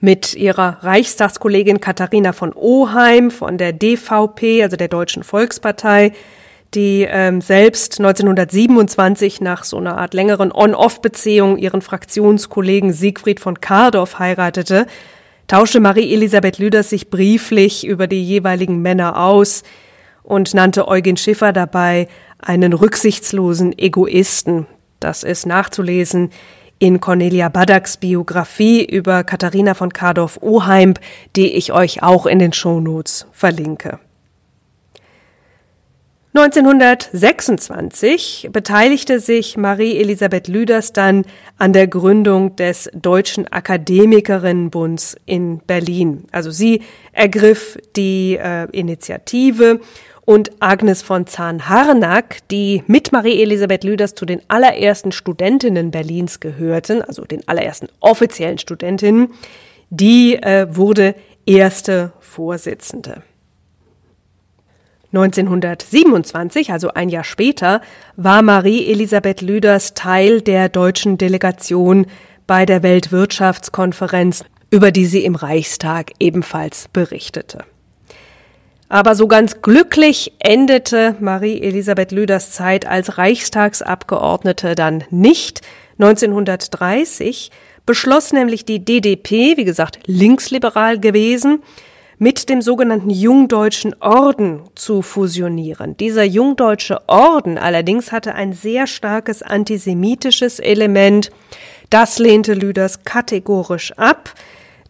Mit 0.00 0.34
ihrer 0.34 0.78
Reichstagskollegin 0.82 1.80
Katharina 1.80 2.32
von 2.32 2.54
Oheim 2.54 3.30
von 3.30 3.58
der 3.58 3.74
DVP, 3.74 4.62
also 4.62 4.76
der 4.76 4.88
Deutschen 4.88 5.24
Volkspartei, 5.24 6.12
die 6.74 7.06
ähm, 7.08 7.40
selbst 7.42 7.98
1927 7.98 9.40
nach 9.40 9.64
so 9.64 9.76
einer 9.76 9.98
Art 9.98 10.14
längeren 10.14 10.52
On-Off-Beziehung 10.52 11.58
ihren 11.58 11.82
Fraktionskollegen 11.82 12.92
Siegfried 12.92 13.40
von 13.40 13.60
Kardorf 13.60 14.18
heiratete, 14.18 14.86
tauschte 15.50 15.80
Marie-Elisabeth 15.80 16.58
Lüders 16.58 16.90
sich 16.90 17.10
brieflich 17.10 17.84
über 17.84 18.06
die 18.06 18.22
jeweiligen 18.22 18.82
Männer 18.82 19.20
aus 19.20 19.64
und 20.22 20.54
nannte 20.54 20.86
Eugen 20.86 21.16
Schiffer 21.16 21.52
dabei 21.52 22.06
einen 22.38 22.72
rücksichtslosen 22.72 23.76
Egoisten. 23.76 24.68
Das 25.00 25.24
ist 25.24 25.46
nachzulesen 25.46 26.30
in 26.78 27.00
Cornelia 27.00 27.48
Baddacks 27.48 27.96
Biografie 27.96 28.84
über 28.84 29.24
Katharina 29.24 29.74
von 29.74 29.92
Kardorf-Oheimb, 29.92 31.00
die 31.34 31.52
ich 31.54 31.72
euch 31.72 32.00
auch 32.04 32.26
in 32.26 32.38
den 32.38 32.52
Shownotes 32.52 33.26
verlinke. 33.32 33.98
1926 36.32 38.50
beteiligte 38.52 39.18
sich 39.18 39.56
Marie-Elisabeth 39.56 40.46
Lüders 40.46 40.92
dann 40.92 41.24
an 41.58 41.72
der 41.72 41.88
Gründung 41.88 42.54
des 42.54 42.88
Deutschen 42.94 43.52
Akademikerinnenbunds 43.52 45.16
in 45.26 45.58
Berlin. 45.66 46.26
Also 46.30 46.52
sie 46.52 46.82
ergriff 47.12 47.78
die 47.96 48.38
äh, 48.40 48.68
Initiative 48.70 49.80
und 50.24 50.52
Agnes 50.60 51.02
von 51.02 51.26
Zahn-Harnack, 51.26 52.48
die 52.52 52.84
mit 52.86 53.10
Marie-Elisabeth 53.10 53.82
Lüders 53.82 54.14
zu 54.14 54.24
den 54.24 54.40
allerersten 54.46 55.10
Studentinnen 55.10 55.90
Berlins 55.90 56.38
gehörten, 56.38 57.02
also 57.02 57.24
den 57.24 57.42
allerersten 57.48 57.88
offiziellen 57.98 58.58
Studentinnen, 58.58 59.30
die 59.90 60.36
äh, 60.36 60.68
wurde 60.70 61.16
erste 61.44 62.12
Vorsitzende. 62.20 63.24
1927, 65.12 66.72
also 66.72 66.94
ein 66.94 67.08
Jahr 67.08 67.24
später, 67.24 67.80
war 68.16 68.42
Marie-Elisabeth 68.42 69.40
Lüders 69.40 69.94
Teil 69.94 70.40
der 70.40 70.68
deutschen 70.68 71.18
Delegation 71.18 72.06
bei 72.46 72.64
der 72.64 72.82
Weltwirtschaftskonferenz, 72.82 74.44
über 74.70 74.92
die 74.92 75.06
sie 75.06 75.24
im 75.24 75.34
Reichstag 75.34 76.12
ebenfalls 76.20 76.88
berichtete. 76.92 77.64
Aber 78.88 79.14
so 79.14 79.28
ganz 79.28 79.62
glücklich 79.62 80.32
endete 80.40 81.14
Marie-Elisabeth 81.20 82.10
Lüders 82.10 82.52
Zeit 82.52 82.86
als 82.86 83.18
Reichstagsabgeordnete 83.18 84.74
dann 84.74 85.04
nicht. 85.10 85.62
1930 85.98 87.52
beschloss 87.86 88.32
nämlich 88.32 88.64
die 88.64 88.84
DDP, 88.84 89.56
wie 89.56 89.64
gesagt 89.64 90.00
linksliberal 90.06 90.98
gewesen, 90.98 91.62
mit 92.20 92.50
dem 92.50 92.60
sogenannten 92.60 93.08
Jungdeutschen 93.08 93.96
Orden 93.98 94.60
zu 94.74 95.00
fusionieren. 95.00 95.96
Dieser 95.96 96.22
Jungdeutsche 96.22 97.00
Orden 97.08 97.56
allerdings 97.56 98.12
hatte 98.12 98.34
ein 98.34 98.52
sehr 98.52 98.86
starkes 98.86 99.42
antisemitisches 99.42 100.58
Element. 100.58 101.30
Das 101.88 102.18
lehnte 102.18 102.52
Lüders 102.52 103.04
kategorisch 103.04 103.92
ab. 103.96 104.34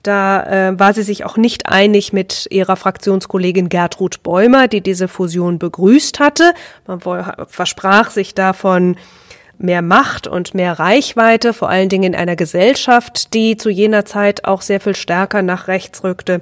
Da 0.02 0.70
äh, 0.70 0.78
war 0.78 0.92
sie 0.92 1.04
sich 1.04 1.24
auch 1.24 1.36
nicht 1.36 1.66
einig 1.66 2.12
mit 2.12 2.48
ihrer 2.50 2.74
Fraktionskollegin 2.74 3.68
Gertrud 3.68 4.24
Bäumer, 4.24 4.66
die 4.66 4.80
diese 4.80 5.06
Fusion 5.06 5.60
begrüßt 5.60 6.18
hatte. 6.18 6.52
Man 6.88 7.00
versprach 7.46 8.10
sich 8.10 8.34
davon 8.34 8.96
mehr 9.62 9.82
Macht 9.82 10.26
und 10.26 10.54
mehr 10.54 10.78
Reichweite, 10.78 11.52
vor 11.52 11.68
allen 11.68 11.88
Dingen 11.88 12.12
in 12.12 12.14
einer 12.14 12.36
Gesellschaft, 12.36 13.34
die 13.34 13.56
zu 13.56 13.70
jener 13.70 14.04
Zeit 14.04 14.44
auch 14.44 14.62
sehr 14.62 14.80
viel 14.80 14.96
stärker 14.96 15.42
nach 15.42 15.68
rechts 15.68 16.02
rückte. 16.02 16.40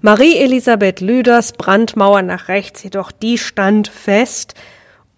Marie 0.00 0.36
Elisabeth 0.36 1.00
Lüders 1.00 1.52
Brandmauer 1.52 2.22
nach 2.22 2.48
rechts, 2.48 2.82
jedoch 2.82 3.12
die 3.12 3.38
stand 3.38 3.88
fest 3.88 4.54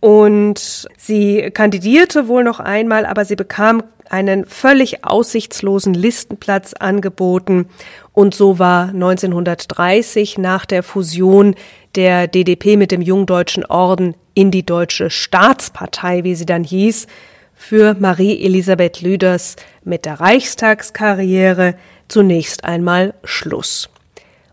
und 0.00 0.88
sie 0.96 1.50
kandidierte 1.52 2.28
wohl 2.28 2.44
noch 2.44 2.60
einmal, 2.60 3.06
aber 3.06 3.24
sie 3.24 3.36
bekam 3.36 3.82
einen 4.10 4.44
völlig 4.44 5.04
aussichtslosen 5.04 5.94
Listenplatz 5.94 6.74
angeboten 6.74 7.68
und 8.12 8.34
so 8.34 8.58
war 8.58 8.88
1930 8.88 10.38
nach 10.38 10.64
der 10.64 10.82
Fusion 10.82 11.54
der 11.96 12.28
DDP 12.28 12.76
mit 12.76 12.92
dem 12.92 13.02
Jungdeutschen 13.02 13.64
Orden 13.64 14.14
in 14.34 14.50
die 14.50 14.64
Deutsche 14.64 15.10
Staatspartei, 15.10 16.24
wie 16.24 16.34
sie 16.34 16.46
dann 16.46 16.62
hieß, 16.62 17.06
für 17.56 17.96
Marie 17.98 18.44
Elisabeth 18.44 19.00
Lüders 19.00 19.56
mit 19.82 20.04
der 20.04 20.20
Reichstagskarriere 20.20 21.74
zunächst 22.06 22.64
einmal 22.64 23.14
Schluss. 23.24 23.88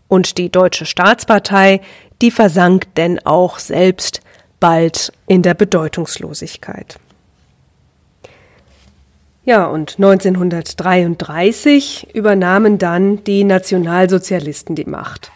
Und 0.08 0.38
die 0.38 0.50
Deutsche 0.50 0.86
Staatspartei, 0.86 1.80
die 2.22 2.32
versank 2.32 2.92
denn 2.96 3.24
auch 3.24 3.60
selbst 3.60 4.20
bald 4.58 5.12
in 5.28 5.42
der 5.42 5.54
Bedeutungslosigkeit. 5.54 6.98
Ja, 9.44 9.66
und 9.66 9.96
1933 9.98 12.14
übernahmen 12.14 12.78
dann 12.78 13.22
die 13.24 13.44
Nationalsozialisten 13.44 14.74
die 14.74 14.86
Macht. 14.86 15.30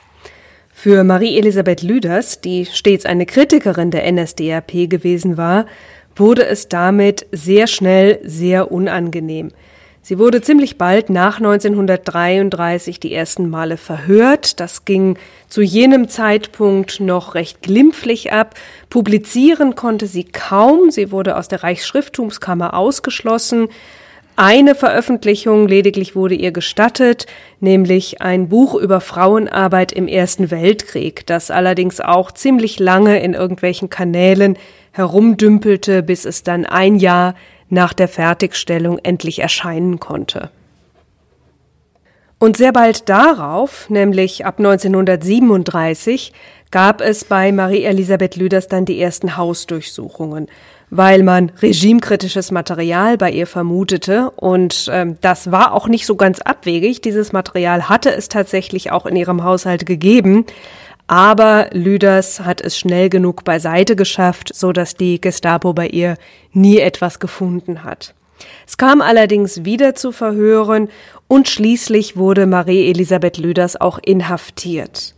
Für 0.72 1.04
Marie-Elisabeth 1.04 1.82
Lüders, 1.82 2.40
die 2.40 2.64
stets 2.64 3.04
eine 3.04 3.26
Kritikerin 3.26 3.90
der 3.90 4.10
NSDAP 4.10 4.88
gewesen 4.88 5.36
war, 5.36 5.66
wurde 6.18 6.46
es 6.46 6.68
damit 6.68 7.26
sehr 7.32 7.66
schnell 7.66 8.20
sehr 8.24 8.72
unangenehm. 8.72 9.50
Sie 10.08 10.18
wurde 10.18 10.40
ziemlich 10.40 10.78
bald 10.78 11.10
nach 11.10 11.36
1933 11.36 12.98
die 12.98 13.12
ersten 13.12 13.50
Male 13.50 13.76
verhört. 13.76 14.58
Das 14.58 14.86
ging 14.86 15.18
zu 15.48 15.60
jenem 15.60 16.08
Zeitpunkt 16.08 17.00
noch 17.00 17.34
recht 17.34 17.60
glimpflich 17.60 18.32
ab. 18.32 18.54
Publizieren 18.88 19.74
konnte 19.74 20.06
sie 20.06 20.24
kaum. 20.24 20.90
Sie 20.90 21.12
wurde 21.12 21.36
aus 21.36 21.48
der 21.48 21.62
Reichsschrifttumskammer 21.62 22.72
ausgeschlossen. 22.72 23.68
Eine 24.40 24.76
Veröffentlichung 24.76 25.66
lediglich 25.66 26.14
wurde 26.14 26.36
ihr 26.36 26.52
gestattet, 26.52 27.26
nämlich 27.58 28.22
ein 28.22 28.48
Buch 28.48 28.76
über 28.76 29.00
Frauenarbeit 29.00 29.90
im 29.90 30.06
Ersten 30.06 30.52
Weltkrieg, 30.52 31.26
das 31.26 31.50
allerdings 31.50 32.00
auch 32.00 32.30
ziemlich 32.30 32.78
lange 32.78 33.20
in 33.20 33.34
irgendwelchen 33.34 33.90
Kanälen 33.90 34.56
herumdümpelte, 34.98 36.02
bis 36.02 36.26
es 36.26 36.42
dann 36.42 36.66
ein 36.66 36.96
Jahr 36.96 37.34
nach 37.70 37.94
der 37.94 38.08
Fertigstellung 38.08 38.98
endlich 38.98 39.38
erscheinen 39.38 40.00
konnte. 40.00 40.50
Und 42.38 42.56
sehr 42.56 42.72
bald 42.72 43.08
darauf, 43.08 43.88
nämlich 43.88 44.44
ab 44.44 44.58
1937, 44.58 46.32
gab 46.70 47.00
es 47.00 47.24
bei 47.24 47.50
Marie-Elisabeth 47.50 48.36
Lüders 48.36 48.68
dann 48.68 48.84
die 48.84 49.00
ersten 49.00 49.36
Hausdurchsuchungen 49.36 50.48
weil 50.90 51.22
man 51.22 51.50
regimekritisches 51.60 52.50
Material 52.50 53.18
bei 53.18 53.30
ihr 53.30 53.46
vermutete. 53.46 54.30
Und 54.30 54.88
ähm, 54.92 55.18
das 55.20 55.50
war 55.50 55.72
auch 55.72 55.88
nicht 55.88 56.06
so 56.06 56.16
ganz 56.16 56.40
abwegig. 56.40 57.00
Dieses 57.00 57.32
Material 57.32 57.88
hatte 57.88 58.10
es 58.14 58.28
tatsächlich 58.28 58.90
auch 58.90 59.06
in 59.06 59.16
ihrem 59.16 59.44
Haushalt 59.44 59.86
gegeben. 59.86 60.46
Aber 61.08 61.70
Lüders 61.72 62.40
hat 62.40 62.60
es 62.60 62.78
schnell 62.78 63.08
genug 63.08 63.42
beiseite 63.42 63.96
geschafft, 63.96 64.54
so 64.54 64.72
dass 64.72 64.94
die 64.94 65.20
Gestapo 65.20 65.72
bei 65.72 65.88
ihr 65.88 66.16
nie 66.52 66.78
etwas 66.78 67.18
gefunden 67.18 67.82
hat. 67.82 68.14
Es 68.66 68.76
kam 68.76 69.00
allerdings 69.00 69.64
wieder 69.64 69.94
zu 69.94 70.12
Verhören 70.12 70.88
und 71.26 71.48
schließlich 71.48 72.16
wurde 72.16 72.46
Marie 72.46 72.90
Elisabeth 72.90 73.38
Lüders 73.38 73.80
auch 73.80 73.98
inhaftiert. 73.98 75.14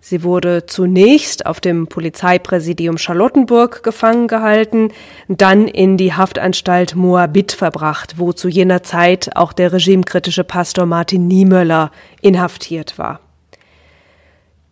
Sie 0.00 0.22
wurde 0.22 0.64
zunächst 0.64 1.44
auf 1.44 1.60
dem 1.60 1.86
Polizeipräsidium 1.86 2.96
Charlottenburg 2.96 3.82
gefangen 3.82 4.26
gehalten, 4.26 4.90
dann 5.28 5.68
in 5.68 5.98
die 5.98 6.14
Haftanstalt 6.14 6.96
Moabit 6.96 7.52
verbracht, 7.52 8.14
wo 8.16 8.32
zu 8.32 8.48
jener 8.48 8.82
Zeit 8.82 9.36
auch 9.36 9.52
der 9.52 9.74
regimekritische 9.74 10.44
Pastor 10.44 10.86
Martin 10.86 11.28
Niemöller 11.28 11.90
inhaftiert 12.22 12.96
war. 12.96 13.20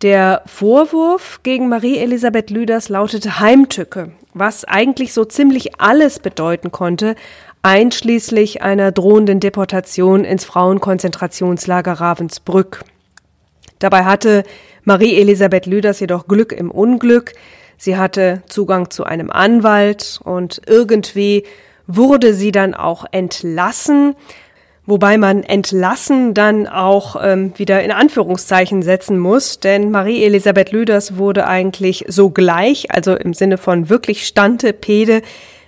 Der 0.01 0.43
Vorwurf 0.45 1.41
gegen 1.43 1.67
Marie-Elisabeth 1.67 2.51
Lüders 2.51 2.87
lautete 2.87 3.41
Heimtücke, 3.41 4.13
was 4.33 4.63
eigentlich 4.63 5.13
so 5.13 5.25
ziemlich 5.25 5.81
alles 5.81 6.19
bedeuten 6.19 6.71
konnte, 6.71 7.15
einschließlich 7.63 8.61
einer 8.61 8.93
drohenden 8.93 9.41
Deportation 9.41 10.23
ins 10.23 10.45
Frauenkonzentrationslager 10.45 11.91
Ravensbrück. 11.91 12.85
Dabei 13.79 14.05
hatte 14.05 14.45
Marie-Elisabeth 14.85 15.65
Lüders 15.65 15.99
jedoch 15.99 16.27
Glück 16.27 16.53
im 16.53 16.71
Unglück. 16.71 17.33
Sie 17.77 17.97
hatte 17.97 18.41
Zugang 18.47 18.91
zu 18.91 19.03
einem 19.03 19.29
Anwalt 19.29 20.21
und 20.23 20.61
irgendwie 20.65 21.43
wurde 21.87 22.33
sie 22.33 22.53
dann 22.53 22.73
auch 22.73 23.03
entlassen, 23.11 24.15
wobei 24.89 25.17
man 25.17 25.43
entlassen 25.43 26.33
dann 26.33 26.67
auch 26.67 27.15
ähm, 27.21 27.53
wieder 27.57 27.83
in 27.83 27.91
Anführungszeichen 27.91 28.81
setzen 28.81 29.19
muss, 29.19 29.59
denn 29.59 29.91
Marie-Elisabeth 29.91 30.71
Lüders 30.71 31.17
wurde 31.17 31.47
eigentlich 31.47 32.05
sogleich, 32.07 32.91
also 32.91 33.15
im 33.15 33.33
Sinne 33.33 33.57
von 33.57 33.89
wirklich 33.89 34.25
Stante 34.25 34.73
Pede, 34.73 35.21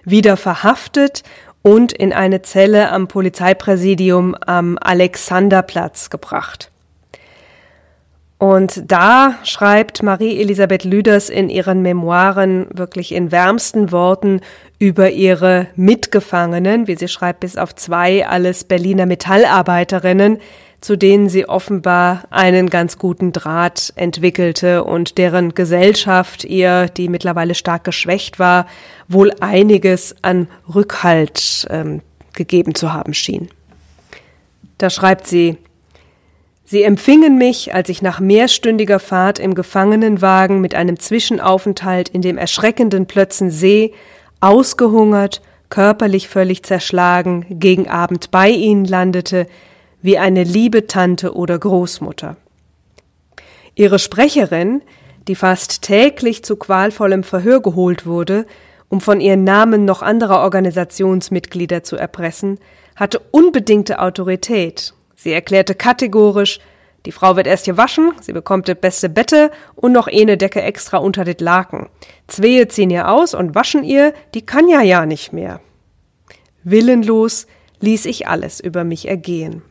wieder 0.03 0.37
verhaftet 0.37 1.23
und 1.61 1.93
in 1.93 2.11
eine 2.13 2.41
Zelle 2.41 2.91
am 2.91 3.07
Polizeipräsidium 3.07 4.35
am 4.35 4.77
Alexanderplatz 4.81 6.09
gebracht. 6.09 6.70
Und 8.41 8.91
da 8.91 9.35
schreibt 9.43 10.01
Marie-Elisabeth 10.01 10.83
Lüders 10.83 11.29
in 11.29 11.47
ihren 11.47 11.83
Memoiren 11.83 12.65
wirklich 12.73 13.11
in 13.11 13.31
wärmsten 13.31 13.91
Worten 13.91 14.41
über 14.79 15.11
ihre 15.11 15.67
Mitgefangenen, 15.75 16.87
wie 16.87 16.95
sie 16.95 17.07
schreibt, 17.07 17.41
bis 17.41 17.55
auf 17.55 17.75
zwei, 17.75 18.27
alles 18.27 18.63
Berliner 18.63 19.05
Metallarbeiterinnen, 19.05 20.39
zu 20.79 20.97
denen 20.97 21.29
sie 21.29 21.47
offenbar 21.47 22.23
einen 22.31 22.71
ganz 22.71 22.97
guten 22.97 23.31
Draht 23.31 23.93
entwickelte 23.95 24.85
und 24.85 25.19
deren 25.19 25.53
Gesellschaft 25.53 26.43
ihr, 26.43 26.87
die 26.87 27.09
mittlerweile 27.09 27.53
stark 27.53 27.83
geschwächt 27.83 28.39
war, 28.39 28.65
wohl 29.07 29.31
einiges 29.39 30.15
an 30.23 30.47
Rückhalt 30.73 31.67
ähm, 31.69 32.01
gegeben 32.33 32.73
zu 32.73 32.91
haben 32.91 33.13
schien. 33.13 33.49
Da 34.79 34.89
schreibt 34.89 35.27
sie, 35.27 35.57
Sie 36.71 36.83
empfingen 36.83 37.37
mich, 37.37 37.75
als 37.75 37.89
ich 37.89 38.01
nach 38.01 38.21
mehrstündiger 38.21 38.99
Fahrt 38.99 39.39
im 39.39 39.55
Gefangenenwagen 39.55 40.61
mit 40.61 40.73
einem 40.73 40.97
Zwischenaufenthalt 40.97 42.07
in 42.07 42.21
dem 42.21 42.37
erschreckenden 42.37 43.07
Plötzensee, 43.07 43.91
ausgehungert, 44.39 45.41
körperlich 45.67 46.29
völlig 46.29 46.63
zerschlagen, 46.63 47.45
gegen 47.49 47.89
Abend 47.89 48.31
bei 48.31 48.49
ihnen 48.49 48.85
landete, 48.85 49.47
wie 50.01 50.17
eine 50.17 50.45
liebe 50.45 50.87
Tante 50.87 51.35
oder 51.35 51.59
Großmutter. 51.59 52.37
Ihre 53.75 53.99
Sprecherin, 53.99 54.81
die 55.27 55.35
fast 55.35 55.81
täglich 55.81 56.45
zu 56.45 56.55
qualvollem 56.55 57.23
Verhör 57.23 57.61
geholt 57.61 58.05
wurde, 58.05 58.45
um 58.87 59.01
von 59.01 59.19
ihren 59.19 59.43
Namen 59.43 59.83
noch 59.83 60.01
anderer 60.01 60.39
Organisationsmitglieder 60.39 61.83
zu 61.83 61.97
erpressen, 61.97 62.59
hatte 62.95 63.19
unbedingte 63.31 63.99
Autorität 63.99 64.93
Sie 65.21 65.31
erklärte 65.31 65.75
kategorisch, 65.75 66.59
die 67.05 67.11
Frau 67.11 67.35
wird 67.35 67.45
erst 67.45 67.65
hier 67.65 67.77
waschen, 67.77 68.13
sie 68.21 68.33
bekommt 68.33 68.67
das 68.67 68.75
beste 68.75 69.07
Bette 69.07 69.51
und 69.75 69.91
noch 69.91 70.07
eine 70.07 70.35
Decke 70.35 70.63
extra 70.63 70.97
unter 70.97 71.23
det 71.23 71.41
Laken. 71.41 71.89
Zwehe 72.25 72.67
ziehen 72.67 72.89
ihr 72.89 73.07
aus 73.07 73.35
und 73.35 73.53
waschen 73.53 73.83
ihr, 73.83 74.15
die 74.33 74.43
kann 74.43 74.67
ja 74.67 74.81
ja 74.81 75.05
nicht 75.05 75.31
mehr. 75.31 75.61
Willenlos 76.63 77.45
ließ 77.81 78.07
ich 78.07 78.27
alles 78.27 78.59
über 78.59 78.83
mich 78.83 79.07
ergehen. 79.07 79.61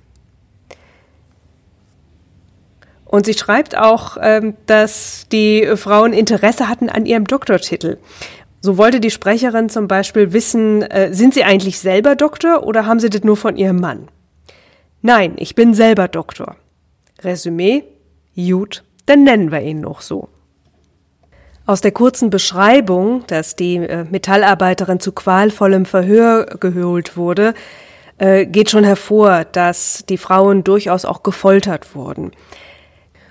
Und 3.05 3.27
sie 3.27 3.35
schreibt 3.35 3.77
auch, 3.77 4.19
ähm, 4.21 4.55
dass 4.67 5.27
die 5.33 5.69
Frauen 5.75 6.13
Interesse 6.13 6.69
hatten 6.69 6.89
an 6.89 7.07
ihrem 7.07 7.25
Doktortitel. 7.25 7.99
So 8.61 8.79
wollte 8.79 9.01
die 9.01 9.11
Sprecherin 9.11 9.69
zum 9.69 9.89
Beispiel 9.89 10.33
wissen, 10.33 10.83
äh, 10.83 11.13
sind 11.13 11.35
sie 11.35 11.43
eigentlich 11.43 11.81
selber 11.81 12.15
Doktor 12.15 12.63
oder 12.63 12.87
haben 12.87 13.01
sie 13.01 13.11
das 13.11 13.25
nur 13.25 13.37
von 13.37 13.57
ihrem 13.57 13.81
Mann? 13.81 14.07
Nein, 15.03 15.35
ich 15.37 15.55
bin 15.55 15.75
selber 15.75 16.09
Doktor. 16.09 16.57
Resümee? 17.23 17.85
Gut, 18.37 18.85
dann 19.07 19.25
nennen 19.25 19.51
wir 19.51 19.61
ihn 19.63 19.81
noch 19.81 20.01
so. 20.01 20.29
Aus 21.67 21.81
der 21.81 21.93
kurzen 21.93 22.31
Beschreibung, 22.31 23.25
dass 23.27 23.57
die 23.57 23.77
äh, 23.77 24.05
Metallarbeiterin 24.11 25.01
zu 25.01 25.13
qualvollem 25.13 25.87
Verhör 25.87 26.47
geholt 26.59 27.17
wurde, 27.17 27.55
äh, 28.19 28.45
geht 28.45 28.71
schon 28.71 28.85
hervor, 28.85 29.45
dass 29.45 30.05
die 30.09 30.19
Frauen 30.19 30.65
durchaus 30.65 31.05
auch 31.05 31.23
gefoltert 31.23 31.95
wurden. 31.95 32.33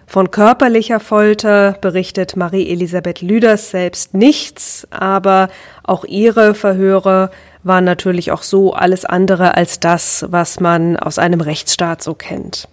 Von 0.08 0.32
körperlicher 0.32 1.00
Folter 1.00 1.74
berichtet 1.82 2.36
Marie-Elisabeth 2.36 3.22
Lüders 3.22 3.70
selbst 3.70 4.16
nichts, 4.16 4.88
aber 4.90 5.50
auch 5.84 6.04
ihre 6.04 6.56
Verhörer 6.56 7.30
war 7.64 7.82
natürlich 7.82 8.32
auch 8.32 8.44
so 8.44 8.74
alles 8.74 9.06
andere 9.06 9.56
als 9.56 9.80
das, 9.80 10.26
was 10.30 10.60
man 10.60 10.98
aus 10.98 11.20
einem 11.20 11.42
Rechtsstaat 11.42 12.02
so 12.02 12.14
kennt. 12.14 12.68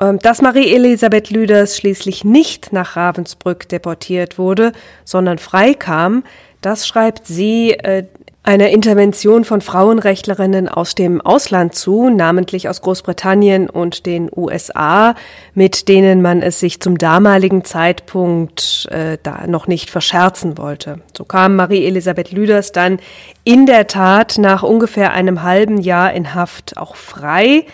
Ähm, 0.00 0.18
dass 0.20 0.42
Marie-Elisabeth 0.42 1.30
Lüders 1.30 1.76
schließlich 1.76 2.24
nicht 2.24 2.72
nach 2.72 2.96
Ravensbrück 2.96 3.68
deportiert 3.68 4.38
wurde, 4.38 4.72
sondern 5.04 5.38
freikam, 5.38 6.24
das 6.60 6.86
schreibt 6.86 7.26
sie 7.26 7.72
äh, 7.72 8.04
einer 8.48 8.70
Intervention 8.70 9.44
von 9.44 9.60
Frauenrechtlerinnen 9.60 10.70
aus 10.70 10.94
dem 10.94 11.20
Ausland 11.20 11.74
zu, 11.74 12.08
namentlich 12.08 12.70
aus 12.70 12.80
Großbritannien 12.80 13.68
und 13.68 14.06
den 14.06 14.30
USA, 14.34 15.14
mit 15.52 15.86
denen 15.86 16.22
man 16.22 16.40
es 16.40 16.58
sich 16.58 16.80
zum 16.80 16.96
damaligen 16.96 17.62
Zeitpunkt 17.66 18.88
äh, 18.90 19.18
da 19.22 19.46
noch 19.46 19.66
nicht 19.66 19.90
verscherzen 19.90 20.56
wollte. 20.56 21.00
So 21.14 21.26
kam 21.26 21.56
Marie-Elisabeth 21.56 22.32
Lüders 22.32 22.72
dann 22.72 23.00
in 23.44 23.66
der 23.66 23.86
Tat 23.86 24.38
nach 24.38 24.62
ungefähr 24.62 25.12
einem 25.12 25.42
halben 25.42 25.76
Jahr 25.76 26.14
in 26.14 26.34
Haft 26.34 26.78
auch 26.78 26.96
frei. 26.96 27.66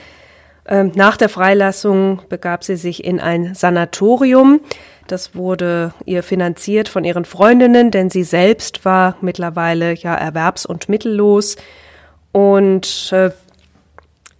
Ähm, 0.66 0.90
nach 0.96 1.16
der 1.16 1.28
Freilassung 1.28 2.22
begab 2.28 2.64
sie 2.64 2.74
sich 2.74 3.04
in 3.04 3.20
ein 3.20 3.54
Sanatorium. 3.54 4.58
Das 5.06 5.34
wurde 5.34 5.92
ihr 6.06 6.22
finanziert 6.22 6.88
von 6.88 7.04
ihren 7.04 7.24
Freundinnen, 7.24 7.90
denn 7.90 8.10
sie 8.10 8.24
selbst 8.24 8.84
war 8.84 9.16
mittlerweile 9.20 9.94
ja 9.94 10.14
erwerbs- 10.14 10.66
und 10.66 10.88
mittellos. 10.88 11.56
Und 12.32 13.12
äh, 13.12 13.30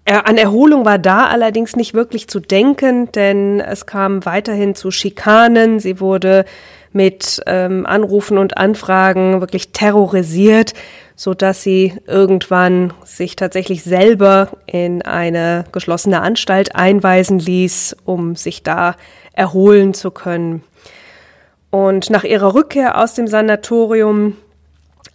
an 0.06 0.36
Erholung 0.36 0.84
war 0.84 0.98
da 0.98 1.26
allerdings 1.26 1.76
nicht 1.76 1.94
wirklich 1.94 2.28
zu 2.28 2.40
denken, 2.40 3.10
denn 3.12 3.60
es 3.60 3.86
kam 3.86 4.24
weiterhin 4.26 4.74
zu 4.74 4.90
Schikanen. 4.90 5.80
Sie 5.80 6.00
wurde 6.00 6.44
mit 6.92 7.42
ähm, 7.46 7.86
Anrufen 7.86 8.38
und 8.38 8.56
Anfragen 8.56 9.40
wirklich 9.40 9.72
terrorisiert, 9.72 10.74
so 11.16 11.34
dass 11.34 11.62
sie 11.62 11.94
irgendwann 12.06 12.92
sich 13.04 13.36
tatsächlich 13.36 13.82
selber 13.82 14.50
in 14.66 15.02
eine 15.02 15.64
geschlossene 15.72 16.20
Anstalt 16.20 16.76
einweisen 16.76 17.38
ließ, 17.38 17.96
um 18.04 18.36
sich 18.36 18.62
da 18.62 18.96
erholen 19.34 19.94
zu 19.94 20.10
können. 20.10 20.62
Und 21.70 22.10
nach 22.10 22.24
ihrer 22.24 22.54
Rückkehr 22.54 23.00
aus 23.02 23.14
dem 23.14 23.26
Sanatorium 23.26 24.36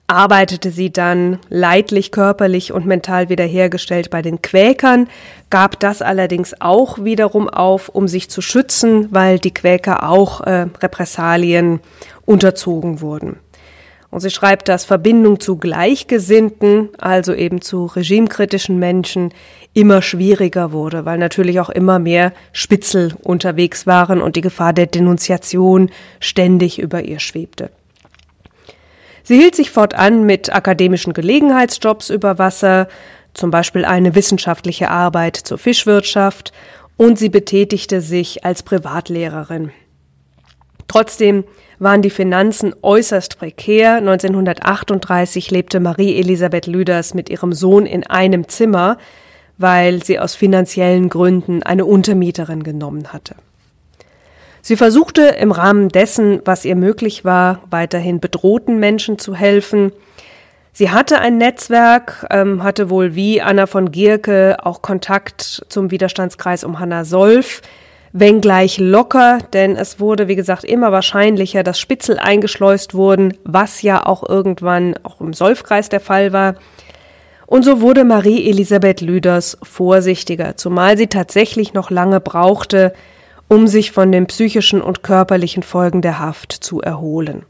arbeitete 0.10 0.72
sie 0.72 0.92
dann 0.92 1.40
leidlich 1.50 2.12
körperlich 2.12 2.74
und 2.74 2.86
mental 2.86 3.30
wiederhergestellt 3.30 4.10
bei 4.10 4.22
den 4.22 4.42
Quäkern, 4.42 5.08
gab 5.50 5.80
das 5.80 6.02
allerdings 6.02 6.60
auch 6.60 7.04
wiederum 7.04 7.48
auf, 7.48 7.90
um 7.90 8.08
sich 8.08 8.30
zu 8.30 8.42
schützen, 8.42 9.08
weil 9.12 9.38
die 9.38 9.54
Quäker 9.54 10.10
auch 10.10 10.42
äh, 10.42 10.66
Repressalien 10.82 11.80
unterzogen 12.26 13.02
wurden. 13.02 13.38
Und 14.12 14.22
sie 14.22 14.32
schreibt, 14.32 14.68
dass 14.70 14.86
Verbindung 14.86 15.40
zu 15.40 15.58
Gleichgesinnten, 15.58 16.90
also 16.98 17.34
eben 17.34 17.62
zu 17.62 17.86
regimekritischen 17.86 18.80
Menschen, 18.80 19.34
immer 19.74 20.02
schwieriger 20.02 20.72
wurde, 20.72 21.06
weil 21.06 21.20
natürlich 21.20 21.60
auch 21.60 21.70
immer 21.70 22.00
mehr 22.00 22.34
Spitzel 22.52 23.14
unterwegs 23.22 23.86
waren 23.86 24.22
und 24.22 24.36
die 24.36 24.42
Gefahr 24.42 24.74
der 24.74 24.88
Denunziation 24.88 25.92
ständig 26.20 26.80
über 26.80 27.04
ihr 27.04 27.20
schwebte. 27.20 27.70
Sie 29.24 29.38
hielt 29.38 29.56
sich 29.56 29.70
fortan 29.70 30.26
mit 30.26 30.56
akademischen 30.56 31.14
Gelegenheitsjobs 31.14 32.10
über 32.10 32.40
Wasser, 32.40 32.88
zum 33.36 33.52
Beispiel 33.52 33.86
eine 33.86 34.16
wissenschaftliche 34.16 34.90
Arbeit 34.90 35.38
zur 35.38 35.60
Fischwirtschaft, 35.60 36.52
und 36.98 37.18
sie 37.18 37.30
betätigte 37.30 38.02
sich 38.02 38.44
als 38.44 38.64
Privatlehrerin. 38.64 39.72
Trotzdem 40.88 41.46
waren 41.80 42.02
die 42.02 42.10
Finanzen 42.10 42.76
äußerst 42.82 43.40
prekär. 43.40 43.96
1938 43.96 45.50
lebte 45.50 45.80
Marie-Elisabeth 45.80 46.68
Lüders 46.68 47.14
mit 47.14 47.30
ihrem 47.30 47.54
Sohn 47.54 47.86
in 47.86 48.06
einem 48.06 48.48
Zimmer, 48.48 48.98
weil 49.58 50.04
sie 50.04 50.20
aus 50.20 50.36
finanziellen 50.36 51.10
Gründen 51.10 51.64
eine 51.64 51.86
Untermieterin 51.86 52.64
genommen 52.64 53.12
hatte. 53.12 53.36
Sie 54.62 54.76
versuchte 54.76 55.22
im 55.22 55.52
Rahmen 55.52 55.90
dessen, 55.90 56.42
was 56.46 56.66
ihr 56.66 56.76
möglich 56.76 57.24
war, 57.24 57.62
weiterhin 57.70 58.20
bedrohten 58.20 58.78
Menschen 58.80 59.18
zu 59.18 59.34
helfen. 59.34 59.94
Sie 60.74 60.92
hatte 60.92 61.20
ein 61.20 61.38
Netzwerk, 61.38 62.28
ähm, 62.30 62.62
hatte 62.64 62.90
wohl 62.90 63.16
wie 63.16 63.42
Anna 63.42 63.68
von 63.68 63.92
Gierke 63.92 64.58
auch 64.64 64.82
Kontakt 64.82 65.66
zum 65.70 65.92
Widerstandskreis 65.92 66.64
um 66.64 66.80
Hanna 66.80 67.06
Solf, 67.06 67.62
wenngleich 68.12 68.78
locker, 68.80 69.40
denn 69.54 69.76
es 69.76 70.00
wurde, 70.00 70.28
wie 70.28 70.36
gesagt, 70.36 70.64
immer 70.64 70.92
wahrscheinlicher, 70.92 71.64
dass 71.64 71.80
Spitzel 71.80 72.18
eingeschleust 72.18 72.94
wurden, 72.94 73.38
was 73.44 73.82
ja 73.82 74.06
auch 74.06 74.28
irgendwann 74.28 74.96
auch 75.04 75.22
im 75.22 75.34
Solfkreis 75.34 75.90
der 75.90 76.00
Fall 76.00 76.34
war. 76.34 76.56
Und 77.46 77.64
so 77.64 77.82
wurde 77.82 78.04
Marie 78.04 78.48
Elisabeth 78.50 79.02
Lüders 79.02 79.58
vorsichtiger, 79.64 80.56
zumal 80.56 80.98
sie 80.98 81.08
tatsächlich 81.08 81.74
noch 81.74 81.90
lange 81.90 82.20
brauchte, 82.20 82.94
um 83.48 83.68
sich 83.68 83.92
von 83.92 84.12
den 84.12 84.28
psychischen 84.28 84.82
und 84.82 85.02
körperlichen 85.02 85.64
Folgen 85.64 86.02
der 86.02 86.20
Haft 86.20 86.52
zu 86.52 86.82
erholen. 86.82 87.44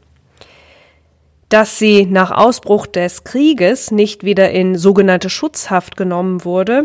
Dass 1.50 1.78
sie 1.78 2.06
nach 2.06 2.30
Ausbruch 2.30 2.86
des 2.86 3.24
Krieges 3.24 3.90
nicht 3.90 4.24
wieder 4.24 4.50
in 4.50 4.76
sogenannte 4.76 5.28
Schutzhaft 5.28 5.96
genommen 5.96 6.44
wurde, 6.44 6.84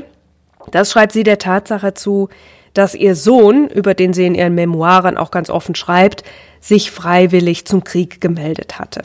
das 0.72 0.92
schreibt 0.92 1.14
sie 1.14 1.24
der 1.24 1.38
Tatsache 1.38 1.94
zu, 1.94 2.30
dass 2.76 2.94
ihr 2.94 3.16
Sohn, 3.16 3.68
über 3.70 3.96
den 3.96 4.14
sie 4.14 4.26
in 4.26 4.36
ihren 4.36 4.54
Memoiren 4.54 5.18
auch 5.18 5.32
ganz 5.32 5.50
offen 5.50 5.74
schreibt, 5.74 6.24
sich 6.60 6.92
freiwillig 6.92 7.66
zum 7.66 7.84
Krieg 7.84 8.22
gemeldet 8.22 8.78
hatte. 8.80 9.02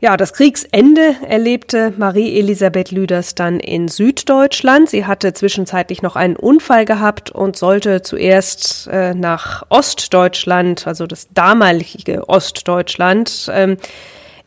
Ja, 0.00 0.16
das 0.16 0.32
Kriegsende 0.32 1.16
erlebte 1.26 1.92
Marie-Elisabeth 1.96 2.92
Lüders 2.92 3.34
dann 3.34 3.58
in 3.58 3.88
Süddeutschland. 3.88 4.88
Sie 4.88 5.06
hatte 5.06 5.32
zwischenzeitlich 5.32 6.02
noch 6.02 6.14
einen 6.14 6.36
Unfall 6.36 6.84
gehabt 6.84 7.30
und 7.30 7.56
sollte 7.56 8.02
zuerst 8.02 8.88
äh, 8.92 9.14
nach 9.14 9.64
Ostdeutschland, 9.70 10.86
also 10.86 11.08
das 11.08 11.26
damalige 11.34 12.28
Ostdeutschland, 12.28 13.50
ähm, 13.52 13.76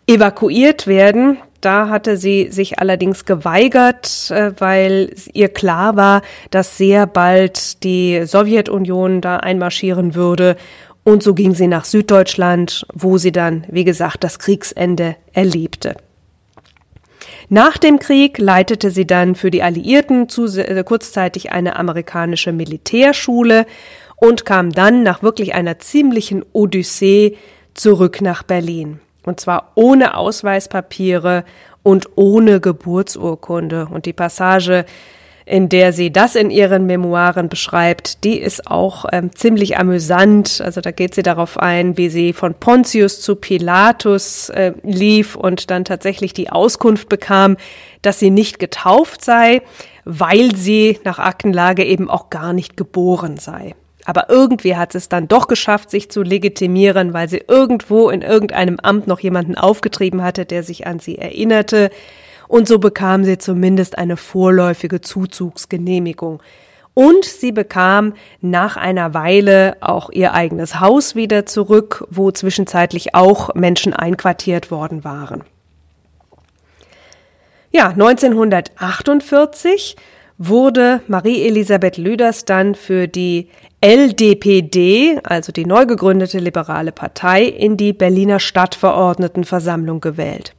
evakuiert 0.08 0.88
werden. 0.88 1.38
Da 1.62 1.90
hatte 1.90 2.18
sie 2.18 2.50
sich 2.50 2.80
allerdings 2.80 3.26
geweigert, 3.26 4.32
äh, 4.32 4.52
weil 4.58 5.14
ihr 5.32 5.50
klar 5.50 5.96
war, 5.96 6.24
dass 6.50 6.78
sehr 6.78 7.06
bald 7.08 7.84
die 7.84 8.26
Sowjetunion 8.26 9.22
da 9.22 9.38
einmarschieren 9.38 10.16
würde 10.16 10.58
und 11.04 11.24
so 11.24 11.34
ging 11.34 11.56
sie 11.56 11.68
nach 11.68 11.86
Süddeutschland, 11.86 12.86
wo 12.94 13.18
sie 13.18 13.32
dann, 13.32 13.66
wie 13.70 13.84
gesagt, 13.84 14.24
das 14.24 14.40
Kriegsende 14.40 15.16
erlebte. 15.34 15.96
Nach 17.50 17.78
dem 17.78 18.00
Krieg 18.00 18.38
leitete 18.38 18.92
sie 18.92 19.06
dann 19.06 19.36
für 19.36 19.52
die 19.52 19.64
Alliierten 19.64 20.28
äh, 20.56 20.84
kurzzeitig 20.84 21.52
eine 21.52 21.76
amerikanische 21.76 22.52
Militärschule 22.52 23.66
und 24.16 24.46
kam 24.46 24.72
dann 24.72 25.04
nach 25.04 25.24
wirklich 25.24 25.54
einer 25.54 25.80
ziemlichen 25.80 26.46
Odyssee 26.54 27.38
zurück 27.74 28.22
nach 28.22 28.44
Berlin. 28.44 29.00
Und 29.24 29.40
zwar 29.40 29.72
ohne 29.76 30.16
Ausweispapiere 30.16 31.44
und 31.84 32.10
ohne 32.16 32.60
Geburtsurkunde. 32.60 33.88
Und 33.92 34.06
die 34.06 34.14
Passage 34.14 34.86
in 35.46 35.70
der 35.70 35.92
sie 35.92 36.12
das 36.12 36.36
in 36.36 36.50
ihren 36.50 36.86
Memoiren 36.86 37.50
beschreibt, 37.50 38.24
die 38.24 38.40
ist 38.40 38.68
auch 38.68 39.06
ähm, 39.12 39.36
ziemlich 39.36 39.78
amüsant. 39.78 40.62
Also 40.64 40.82
da 40.82 40.92
geht 40.92 41.16
sie 41.16 41.24
darauf 41.24 41.58
ein, 41.58 41.98
wie 41.98 42.10
sie 42.10 42.34
von 42.34 42.54
Pontius 42.54 43.22
zu 43.22 43.36
Pilatus 43.36 44.50
äh, 44.50 44.74
lief 44.84 45.36
und 45.36 45.70
dann 45.70 45.84
tatsächlich 45.84 46.34
die 46.34 46.50
Auskunft 46.50 47.10
bekam, 47.10 47.58
dass 48.02 48.20
sie 48.20 48.30
nicht 48.30 48.60
getauft 48.60 49.26
sei, 49.26 49.62
weil 50.06 50.56
sie 50.56 51.00
nach 51.04 51.20
Aktenlage 51.20 51.84
eben 51.84 52.10
auch 52.10 52.30
gar 52.30 52.54
nicht 52.54 52.78
geboren 52.78 53.38
sei. 53.38 53.76
Aber 54.06 54.30
irgendwie 54.30 54.76
hat 54.76 54.92
sie 54.92 54.98
es 54.98 55.10
dann 55.10 55.28
doch 55.28 55.48
geschafft, 55.48 55.92
sich 55.92 56.10
zu 56.10 56.24
legitimieren, 56.24 57.14
weil 57.14 57.30
sie 57.30 57.44
irgendwo 57.48 58.10
in 58.10 58.22
irgendeinem 58.22 58.80
Amt 58.82 59.08
noch 59.08 59.20
jemanden 59.20 59.56
aufgetrieben 59.56 60.24
hatte, 60.24 60.46
der 60.46 60.64
sich 60.64 60.88
an 60.88 61.00
sie 61.00 61.18
erinnerte 61.18 61.92
und 62.52 62.68
so 62.68 62.78
bekam 62.80 63.24
sie 63.24 63.38
zumindest 63.38 63.98
eine 63.98 64.18
vorläufige 64.18 65.00
Zuzugsgenehmigung. 65.00 66.44
Und 66.94 67.24
sie 67.24 67.54
bekam 67.54 68.12
nach 68.42 68.76
einer 68.76 69.14
Weile 69.14 69.78
auch 69.80 70.10
ihr 70.10 70.34
eigenes 70.34 70.82
Haus 70.82 71.16
wieder 71.16 71.46
zurück, 71.46 72.06
wo 72.10 72.30
zwischenzeitlich 72.30 73.16
auch 73.16 73.56
Menschen 73.56 73.94
einquartiert 73.94 74.70
worden 74.70 75.06
waren. 75.06 75.46
Ja, 77.72 77.92
1948 77.92 79.96
wurde 80.48 81.02
Marie-Elisabeth 81.08 81.98
Lüders 81.98 82.46
dann 82.46 82.74
für 82.74 83.08
die 83.08 83.50
LDPD, 83.80 85.20
also 85.24 85.52
die 85.52 85.66
neu 85.66 85.86
gegründete 85.86 86.40
liberale 86.40 86.92
Partei, 86.92 87.44
in 87.46 87.78
die 87.78 87.94
Berliner 87.94 88.40
Stadtverordnetenversammlung 88.40 90.02
gewählt. 90.02 90.56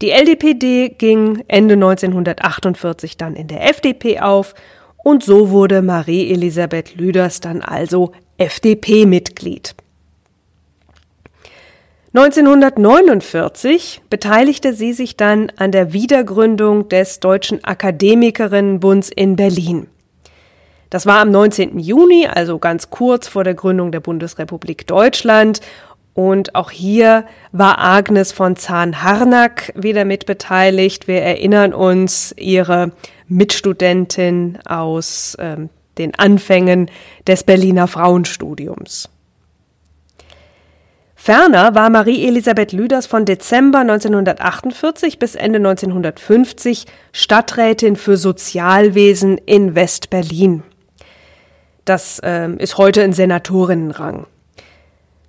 Die 0.00 0.10
LDPD 0.10 0.94
ging 0.96 1.44
Ende 1.46 1.74
1948 1.74 3.18
dann 3.18 3.36
in 3.36 3.48
der 3.48 3.68
FDP 3.68 4.20
auf 4.20 4.54
und 4.96 5.22
so 5.22 5.50
wurde 5.50 5.82
Marie-Elisabeth 5.82 6.96
Lüders 6.96 7.40
dann 7.40 7.60
also 7.60 8.12
FDP-Mitglied. 8.38 9.74
1949 12.12 14.02
beteiligte 14.10 14.72
sie 14.72 14.92
sich 14.92 15.16
dann 15.16 15.52
an 15.56 15.70
der 15.70 15.92
Wiedergründung 15.92 16.88
des 16.88 17.20
Deutschen 17.20 17.62
Akademikerinnenbunds 17.62 19.10
in 19.14 19.36
Berlin. 19.36 19.86
Das 20.90 21.06
war 21.06 21.20
am 21.20 21.30
19. 21.30 21.78
Juni, 21.78 22.26
also 22.26 22.58
ganz 22.58 22.90
kurz 22.90 23.28
vor 23.28 23.44
der 23.44 23.54
Gründung 23.54 23.92
der 23.92 24.00
Bundesrepublik 24.00 24.88
Deutschland. 24.88 25.60
Und 26.12 26.56
auch 26.56 26.72
hier 26.72 27.26
war 27.52 27.78
Agnes 27.78 28.32
von 28.32 28.56
Zahn-Harnack 28.56 29.72
wieder 29.76 30.04
mitbeteiligt. 30.04 31.06
Wir 31.06 31.22
erinnern 31.22 31.72
uns, 31.72 32.34
ihre 32.36 32.90
Mitstudentin 33.28 34.58
aus 34.64 35.36
ähm, 35.38 35.70
den 35.96 36.16
Anfängen 36.16 36.90
des 37.28 37.44
Berliner 37.44 37.86
Frauenstudiums. 37.86 39.08
Ferner 41.22 41.74
war 41.74 41.90
Marie-Elisabeth 41.90 42.72
Lüders 42.72 43.04
von 43.04 43.26
Dezember 43.26 43.80
1948 43.80 45.18
bis 45.18 45.34
Ende 45.34 45.58
1950 45.58 46.86
Stadträtin 47.12 47.96
für 47.96 48.16
Sozialwesen 48.16 49.36
in 49.36 49.74
West-Berlin. 49.74 50.62
Das 51.84 52.20
äh, 52.20 52.48
ist 52.56 52.78
heute 52.78 53.02
ein 53.02 53.12
Senatorinnenrang. 53.12 54.28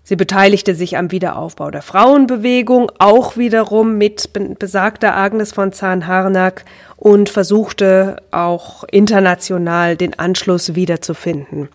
Sie 0.04 0.16
beteiligte 0.16 0.76
sich 0.76 0.96
am 0.96 1.12
Wiederaufbau 1.12 1.72
der 1.72 1.82
Frauenbewegung, 1.82 2.90
auch 2.98 3.36
wiederum 3.36 3.98
mit 3.98 4.30
besagter 4.60 5.18
Agnes 5.18 5.52
von 5.52 5.74
Zahn-Harnack 5.74 6.64
und 6.96 7.28
versuchte 7.28 8.16
auch 8.32 8.86
international 8.86 9.98
den 9.98 10.18
Anschluss 10.18 10.74
wiederzufinden. 10.74 11.68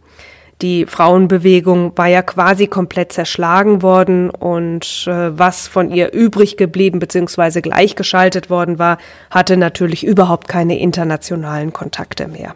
Die 0.63 0.87
Frauenbewegung 0.87 1.93
war 1.97 2.07
ja 2.07 2.23
quasi 2.23 2.67
komplett 2.67 3.13
zerschlagen 3.13 3.83
worden 3.83 4.31
und 4.31 5.07
äh, 5.07 5.39
was 5.39 5.69
von 5.69 5.91
ihr 5.91 6.15
übrig 6.15 6.57
geblieben 6.57 6.99
bzw. 6.99 7.61
gleichgeschaltet 7.61 8.49
worden 8.49 8.79
war, 8.79 8.97
hatte 9.31 9.59
natürlich 9.59 10.05
überhaupt 10.05 10.49
keine 10.49 10.79
internationalen 10.79 11.75
Kontakte 11.75 12.27
mehr. 12.27 12.55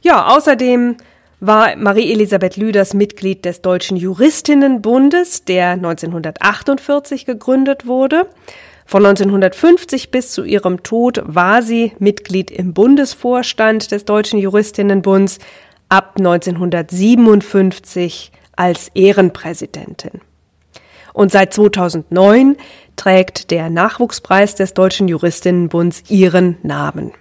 Ja, 0.00 0.26
außerdem 0.36 0.96
war 1.38 1.76
Marie-Elisabeth 1.76 2.56
Lüders 2.56 2.94
Mitglied 2.94 3.44
des 3.44 3.62
Deutschen 3.62 3.96
Juristinnenbundes, 3.96 5.44
der 5.44 5.70
1948 5.70 7.26
gegründet 7.26 7.86
wurde. 7.86 8.26
Von 8.86 9.06
1950 9.06 10.10
bis 10.10 10.32
zu 10.32 10.42
ihrem 10.44 10.82
Tod 10.82 11.22
war 11.24 11.62
sie 11.62 11.92
Mitglied 12.00 12.50
im 12.50 12.74
Bundesvorstand 12.74 13.92
des 13.92 14.04
Deutschen 14.04 14.38
Juristinnenbunds, 14.40 15.38
ab 15.92 16.14
1957 16.16 18.32
als 18.56 18.90
Ehrenpräsidentin. 18.94 20.22
Und 21.12 21.30
seit 21.30 21.52
2009 21.52 22.56
trägt 22.96 23.50
der 23.50 23.68
Nachwuchspreis 23.68 24.54
des 24.54 24.72
Deutschen 24.72 25.06
Juristinnenbunds 25.06 26.04
ihren 26.08 26.56
Namen. 26.62 27.12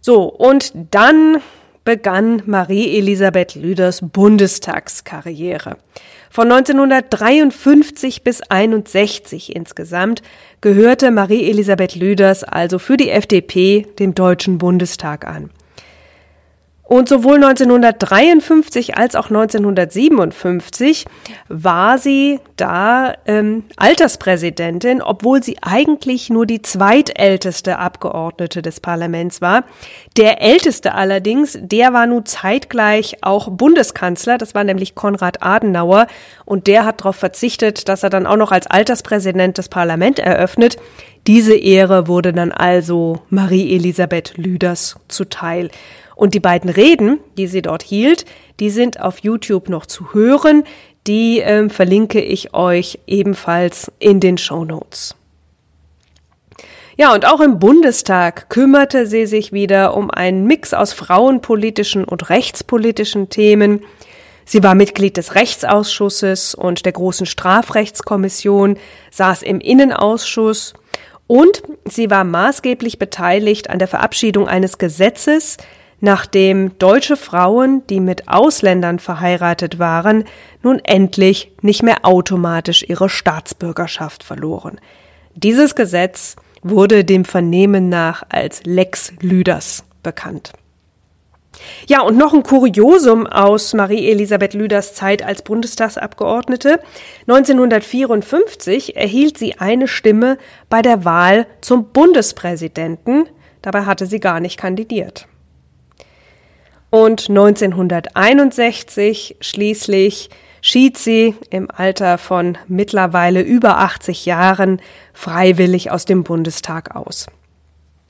So, 0.00 0.22
und 0.22 0.72
dann 0.90 1.42
begann 1.84 2.42
Marie-Elisabeth 2.46 3.56
Lüders 3.56 4.00
Bundestagskarriere. 4.00 5.76
Von 6.30 6.50
1953 6.50 8.24
bis 8.24 8.40
1961 8.40 9.54
insgesamt 9.54 10.22
gehörte 10.62 11.10
Marie-Elisabeth 11.10 11.94
Lüders 11.94 12.42
also 12.42 12.78
für 12.78 12.96
die 12.96 13.10
FDP 13.10 13.86
dem 13.98 14.14
Deutschen 14.14 14.56
Bundestag 14.56 15.26
an. 15.26 15.50
Und 16.92 17.08
sowohl 17.08 17.36
1953 17.36 18.98
als 18.98 19.14
auch 19.14 19.26
1957 19.26 21.04
war 21.48 21.98
sie 21.98 22.40
da 22.56 23.14
ähm, 23.26 23.62
Alterspräsidentin, 23.76 25.00
obwohl 25.00 25.40
sie 25.40 25.58
eigentlich 25.62 26.30
nur 26.30 26.46
die 26.46 26.62
zweitälteste 26.62 27.78
Abgeordnete 27.78 28.60
des 28.60 28.80
Parlaments 28.80 29.40
war. 29.40 29.62
Der 30.16 30.42
älteste 30.42 30.92
allerdings, 30.92 31.56
der 31.60 31.92
war 31.92 32.08
nun 32.08 32.26
zeitgleich 32.26 33.18
auch 33.22 33.50
Bundeskanzler, 33.50 34.36
das 34.36 34.56
war 34.56 34.64
nämlich 34.64 34.96
Konrad 34.96 35.44
Adenauer, 35.44 36.08
und 36.44 36.66
der 36.66 36.84
hat 36.84 37.02
darauf 37.02 37.14
verzichtet, 37.14 37.88
dass 37.88 38.02
er 38.02 38.10
dann 38.10 38.26
auch 38.26 38.36
noch 38.36 38.50
als 38.50 38.66
Alterspräsident 38.66 39.58
das 39.58 39.68
Parlament 39.68 40.18
eröffnet. 40.18 40.76
Diese 41.28 41.54
Ehre 41.54 42.08
wurde 42.08 42.32
dann 42.32 42.50
also 42.50 43.20
Marie-Elisabeth 43.28 44.36
Lüders 44.36 44.96
zuteil. 45.06 45.70
Und 46.20 46.34
die 46.34 46.40
beiden 46.40 46.68
Reden, 46.68 47.18
die 47.38 47.46
sie 47.46 47.62
dort 47.62 47.82
hielt, 47.82 48.26
die 48.60 48.68
sind 48.68 49.00
auf 49.00 49.20
YouTube 49.20 49.70
noch 49.70 49.86
zu 49.86 50.12
hören. 50.12 50.64
Die 51.06 51.38
ähm, 51.38 51.70
verlinke 51.70 52.20
ich 52.20 52.52
euch 52.52 52.98
ebenfalls 53.06 53.90
in 53.98 54.20
den 54.20 54.36
Show 54.36 54.66
Notes. 54.66 55.16
Ja, 56.98 57.14
und 57.14 57.24
auch 57.24 57.40
im 57.40 57.58
Bundestag 57.58 58.50
kümmerte 58.50 59.06
sie 59.06 59.24
sich 59.24 59.54
wieder 59.54 59.96
um 59.96 60.10
einen 60.10 60.46
Mix 60.46 60.74
aus 60.74 60.92
frauenpolitischen 60.92 62.04
und 62.04 62.28
rechtspolitischen 62.28 63.30
Themen. 63.30 63.80
Sie 64.44 64.62
war 64.62 64.74
Mitglied 64.74 65.16
des 65.16 65.34
Rechtsausschusses 65.34 66.54
und 66.54 66.84
der 66.84 66.92
großen 66.92 67.24
Strafrechtskommission, 67.24 68.76
saß 69.10 69.40
im 69.40 69.58
Innenausschuss 69.58 70.74
und 71.26 71.62
sie 71.86 72.10
war 72.10 72.24
maßgeblich 72.24 72.98
beteiligt 72.98 73.70
an 73.70 73.78
der 73.78 73.88
Verabschiedung 73.88 74.48
eines 74.48 74.76
Gesetzes, 74.76 75.56
nachdem 76.00 76.78
deutsche 76.78 77.16
Frauen, 77.16 77.86
die 77.88 78.00
mit 78.00 78.28
Ausländern 78.28 78.98
verheiratet 78.98 79.78
waren, 79.78 80.24
nun 80.62 80.80
endlich 80.84 81.52
nicht 81.62 81.82
mehr 81.82 82.04
automatisch 82.04 82.84
ihre 82.88 83.08
Staatsbürgerschaft 83.08 84.24
verloren. 84.24 84.80
Dieses 85.34 85.74
Gesetz 85.74 86.36
wurde 86.62 87.04
dem 87.04 87.24
Vernehmen 87.24 87.88
nach 87.88 88.24
als 88.28 88.64
Lex 88.64 89.12
Lüders 89.20 89.84
bekannt. 90.02 90.52
Ja, 91.86 92.02
und 92.02 92.16
noch 92.16 92.32
ein 92.32 92.42
Kuriosum 92.42 93.26
aus 93.26 93.74
Marie-Elisabeth 93.74 94.54
Lüders 94.54 94.94
Zeit 94.94 95.22
als 95.22 95.42
Bundestagsabgeordnete. 95.42 96.80
1954 97.22 98.96
erhielt 98.96 99.36
sie 99.36 99.58
eine 99.58 99.88
Stimme 99.88 100.38
bei 100.68 100.80
der 100.82 101.04
Wahl 101.04 101.46
zum 101.60 101.86
Bundespräsidenten. 101.92 103.28
Dabei 103.62 103.84
hatte 103.84 104.06
sie 104.06 104.20
gar 104.20 104.40
nicht 104.40 104.58
kandidiert. 104.58 105.26
Und 106.90 107.28
1961 107.28 109.36
schließlich 109.40 110.30
schied 110.60 110.98
sie 110.98 111.34
im 111.50 111.70
Alter 111.70 112.18
von 112.18 112.58
mittlerweile 112.66 113.40
über 113.40 113.78
80 113.78 114.26
Jahren 114.26 114.82
freiwillig 115.12 115.90
aus 115.90 116.04
dem 116.04 116.24
Bundestag 116.24 116.94
aus. 116.94 117.26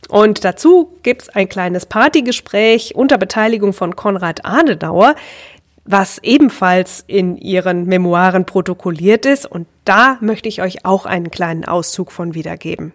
Und 0.09 0.45
dazu 0.45 0.99
gibt's 1.03 1.28
ein 1.28 1.49
kleines 1.49 1.87
Partygespräch 1.87 2.95
unter 2.97 3.18
Beteiligung 3.18 3.72
von 3.72 3.95
Konrad 3.95 4.45
Adenauer, 4.45 5.14
was 5.85 6.18
ebenfalls 6.18 7.05
in 7.07 7.37
ihren 7.37 7.87
Memoiren 7.87 8.45
protokolliert 8.45 9.26
ist. 9.26 9.47
Und 9.47 9.68
da 9.85 10.18
möchte 10.20 10.49
ich 10.49 10.62
euch 10.62 10.85
auch 10.85 11.07
einen 11.07 11.31
kleinen 11.31 11.64
Auszug 11.64 12.11
von 12.11 12.35
wiedergeben. 12.35 12.93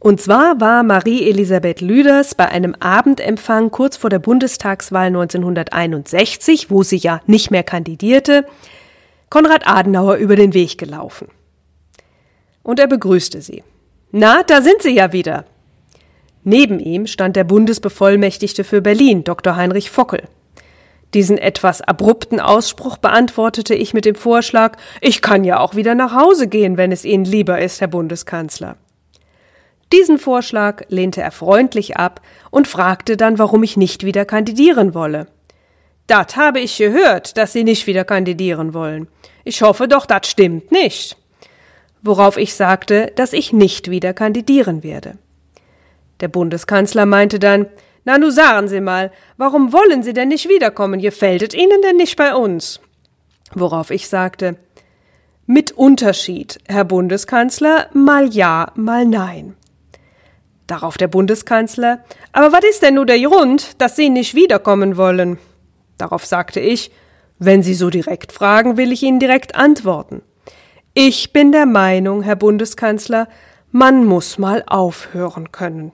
Und 0.00 0.18
zwar 0.18 0.58
war 0.62 0.82
Marie-Elisabeth 0.82 1.82
Lüders 1.82 2.34
bei 2.34 2.48
einem 2.48 2.74
Abendempfang 2.80 3.70
kurz 3.70 3.98
vor 3.98 4.08
der 4.08 4.18
Bundestagswahl 4.18 5.08
1961, 5.08 6.70
wo 6.70 6.82
sie 6.82 6.96
ja 6.96 7.20
nicht 7.26 7.50
mehr 7.50 7.62
kandidierte, 7.62 8.46
Konrad 9.28 9.68
Adenauer 9.68 10.16
über 10.16 10.36
den 10.36 10.54
Weg 10.54 10.78
gelaufen. 10.78 11.28
Und 12.62 12.80
er 12.80 12.86
begrüßte 12.86 13.42
sie. 13.42 13.62
Na, 14.10 14.42
da 14.42 14.62
sind 14.62 14.80
Sie 14.80 14.94
ja 14.94 15.12
wieder. 15.12 15.44
Neben 16.44 16.80
ihm 16.80 17.06
stand 17.06 17.36
der 17.36 17.44
Bundesbevollmächtigte 17.44 18.64
für 18.64 18.80
Berlin, 18.80 19.22
Dr. 19.22 19.54
Heinrich 19.54 19.90
Fockel. 19.90 20.22
Diesen 21.12 21.36
etwas 21.36 21.82
abrupten 21.82 22.40
Ausspruch 22.40 22.96
beantwortete 22.96 23.74
ich 23.74 23.92
mit 23.92 24.06
dem 24.06 24.14
Vorschlag, 24.14 24.78
ich 25.02 25.20
kann 25.20 25.44
ja 25.44 25.60
auch 25.60 25.74
wieder 25.74 25.94
nach 25.94 26.14
Hause 26.14 26.48
gehen, 26.48 26.78
wenn 26.78 26.90
es 26.90 27.04
Ihnen 27.04 27.26
lieber 27.26 27.60
ist, 27.60 27.82
Herr 27.82 27.88
Bundeskanzler. 27.88 28.76
Diesen 29.92 30.18
Vorschlag 30.18 30.82
lehnte 30.88 31.20
er 31.20 31.32
freundlich 31.32 31.96
ab 31.96 32.20
und 32.50 32.68
fragte 32.68 33.16
dann, 33.16 33.38
warum 33.38 33.62
ich 33.62 33.76
nicht 33.76 34.04
wieder 34.04 34.24
kandidieren 34.24 34.94
wolle. 34.94 35.26
Dat 36.06 36.36
habe 36.36 36.60
ich 36.60 36.76
gehört, 36.78 37.36
dass 37.36 37.52
Sie 37.52 37.64
nicht 37.64 37.86
wieder 37.86 38.04
kandidieren 38.04 38.74
wollen. 38.74 39.08
Ich 39.44 39.62
hoffe 39.62 39.88
doch, 39.88 40.06
das 40.06 40.28
stimmt 40.28 40.70
nicht. 40.72 41.16
Worauf 42.02 42.36
ich 42.36 42.54
sagte, 42.54 43.12
dass 43.16 43.32
ich 43.32 43.52
nicht 43.52 43.90
wieder 43.90 44.12
kandidieren 44.12 44.82
werde. 44.82 45.18
Der 46.20 46.28
Bundeskanzler 46.28 47.06
meinte 47.06 47.38
dann, 47.38 47.66
na 48.04 48.18
nu 48.18 48.30
sagen 48.30 48.68
Sie 48.68 48.80
mal, 48.80 49.12
warum 49.36 49.72
wollen 49.72 50.02
Sie 50.02 50.12
denn 50.12 50.28
nicht 50.28 50.48
wiederkommen? 50.48 51.00
Gefälltet 51.00 51.54
Ihnen 51.54 51.82
denn 51.82 51.96
nicht 51.96 52.16
bei 52.16 52.34
uns? 52.34 52.80
Worauf 53.54 53.90
ich 53.90 54.08
sagte, 54.08 54.56
mit 55.46 55.72
Unterschied, 55.72 56.58
Herr 56.68 56.84
Bundeskanzler, 56.84 57.88
mal 57.92 58.28
ja, 58.28 58.72
mal 58.76 59.04
nein. 59.04 59.56
Darauf 60.70 60.96
der 60.96 61.08
Bundeskanzler, 61.08 61.98
aber 62.30 62.52
was 62.52 62.62
ist 62.62 62.80
denn 62.84 62.94
nur 62.94 63.04
der 63.04 63.18
Grund, 63.18 63.80
dass 63.82 63.96
Sie 63.96 64.08
nicht 64.08 64.36
wiederkommen 64.36 64.96
wollen? 64.96 65.36
Darauf 65.98 66.24
sagte 66.24 66.60
ich, 66.60 66.92
Wenn 67.40 67.64
Sie 67.64 67.74
so 67.74 67.90
direkt 67.90 68.30
fragen, 68.30 68.76
will 68.76 68.92
ich 68.92 69.02
Ihnen 69.02 69.18
direkt 69.18 69.56
antworten. 69.56 70.22
Ich 70.94 71.32
bin 71.32 71.50
der 71.50 71.66
Meinung, 71.66 72.22
Herr 72.22 72.36
Bundeskanzler, 72.36 73.26
man 73.72 74.04
muss 74.04 74.38
mal 74.38 74.62
aufhören 74.64 75.50
können. 75.50 75.90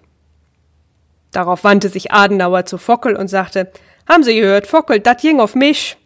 Darauf 1.33 1.65
wandte 1.65 1.89
sich 1.89 2.13
Adenauer 2.13 2.67
zu 2.67 2.77
Fockel 2.77 3.17
und 3.17 3.29
sagte, 3.29 3.73
haben 4.07 4.25
Sie 4.25 4.35
gehört, 4.35 4.67
Fockel, 4.67 5.01
dat 5.01 5.23
ging 5.23 5.41
auf 5.41 5.55
mich. 5.55 5.97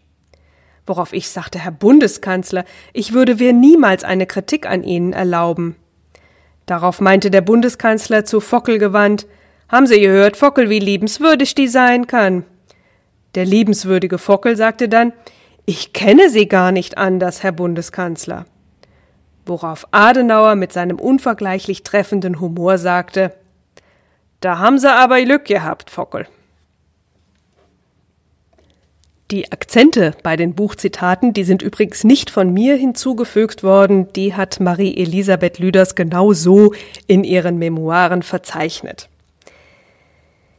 Worauf 0.87 1.13
ich 1.13 1.29
sagte, 1.29 1.59
Herr 1.59 1.73
Bundeskanzler, 1.73 2.65
ich 2.93 3.15
würde 3.15 3.35
mir 3.35 3.53
niemals 3.53 4.05
eine 4.05 4.27
Kritik 4.27 4.65
an 4.65 4.85
Ihnen 4.85 5.13
erlauben. 5.13 5.75
Darauf 6.71 7.01
meinte 7.01 7.33
der 7.33 7.41
Bundeskanzler 7.41 8.25
zu 8.25 8.39
Fockel 8.39 8.79
gewandt, 8.79 9.27
haben 9.69 9.89
Sie 9.89 10.01
gehört, 10.01 10.37
Fockel, 10.37 10.71
wie 10.71 10.79
liebenswürdig 10.79 11.57
die 11.57 11.67
sein 11.67 12.07
kann? 12.07 12.45
Der 13.35 13.45
liebenswürdige 13.45 14.19
Fockel 14.19 14.55
sagte 14.55 14.89
dann, 14.89 15.13
ich 15.67 15.93
kenne 15.93 16.31
Sie 16.31 16.47
gar 16.47 16.71
nicht 16.71 16.97
anders, 16.97 17.43
Herr 17.43 17.51
Bundeskanzler. 17.51 18.47
Worauf 19.45 19.89
Adenauer 19.91 20.55
mit 20.55 20.73
seinem 20.73 21.01
unvergleichlich 21.01 21.83
treffenden 21.83 22.39
Humor 22.39 22.79
sagte, 22.79 23.35
da 24.39 24.61
haben 24.61 24.79
Sie 24.79 24.89
aber 24.89 25.21
Glück 25.23 25.47
gehabt, 25.47 25.91
Fockel. 25.91 26.29
Die 29.31 29.51
Akzente 29.53 30.15
bei 30.25 30.37
den 30.37 30.55
Buchzitaten, 30.55 31.33
die 31.33 31.45
sind 31.45 31.63
übrigens 31.63 32.03
nicht 32.03 32.31
von 32.31 32.53
mir 32.53 32.75
hinzugefügt 32.75 33.63
worden, 33.63 34.13
die 34.15 34.35
hat 34.35 34.59
Marie 34.59 34.97
Elisabeth 34.97 35.61
Lüders 35.61 35.95
genau 35.95 36.33
so 36.33 36.75
in 37.07 37.23
ihren 37.23 37.59
Memoiren 37.59 38.25
verzeichnet. 38.25 39.09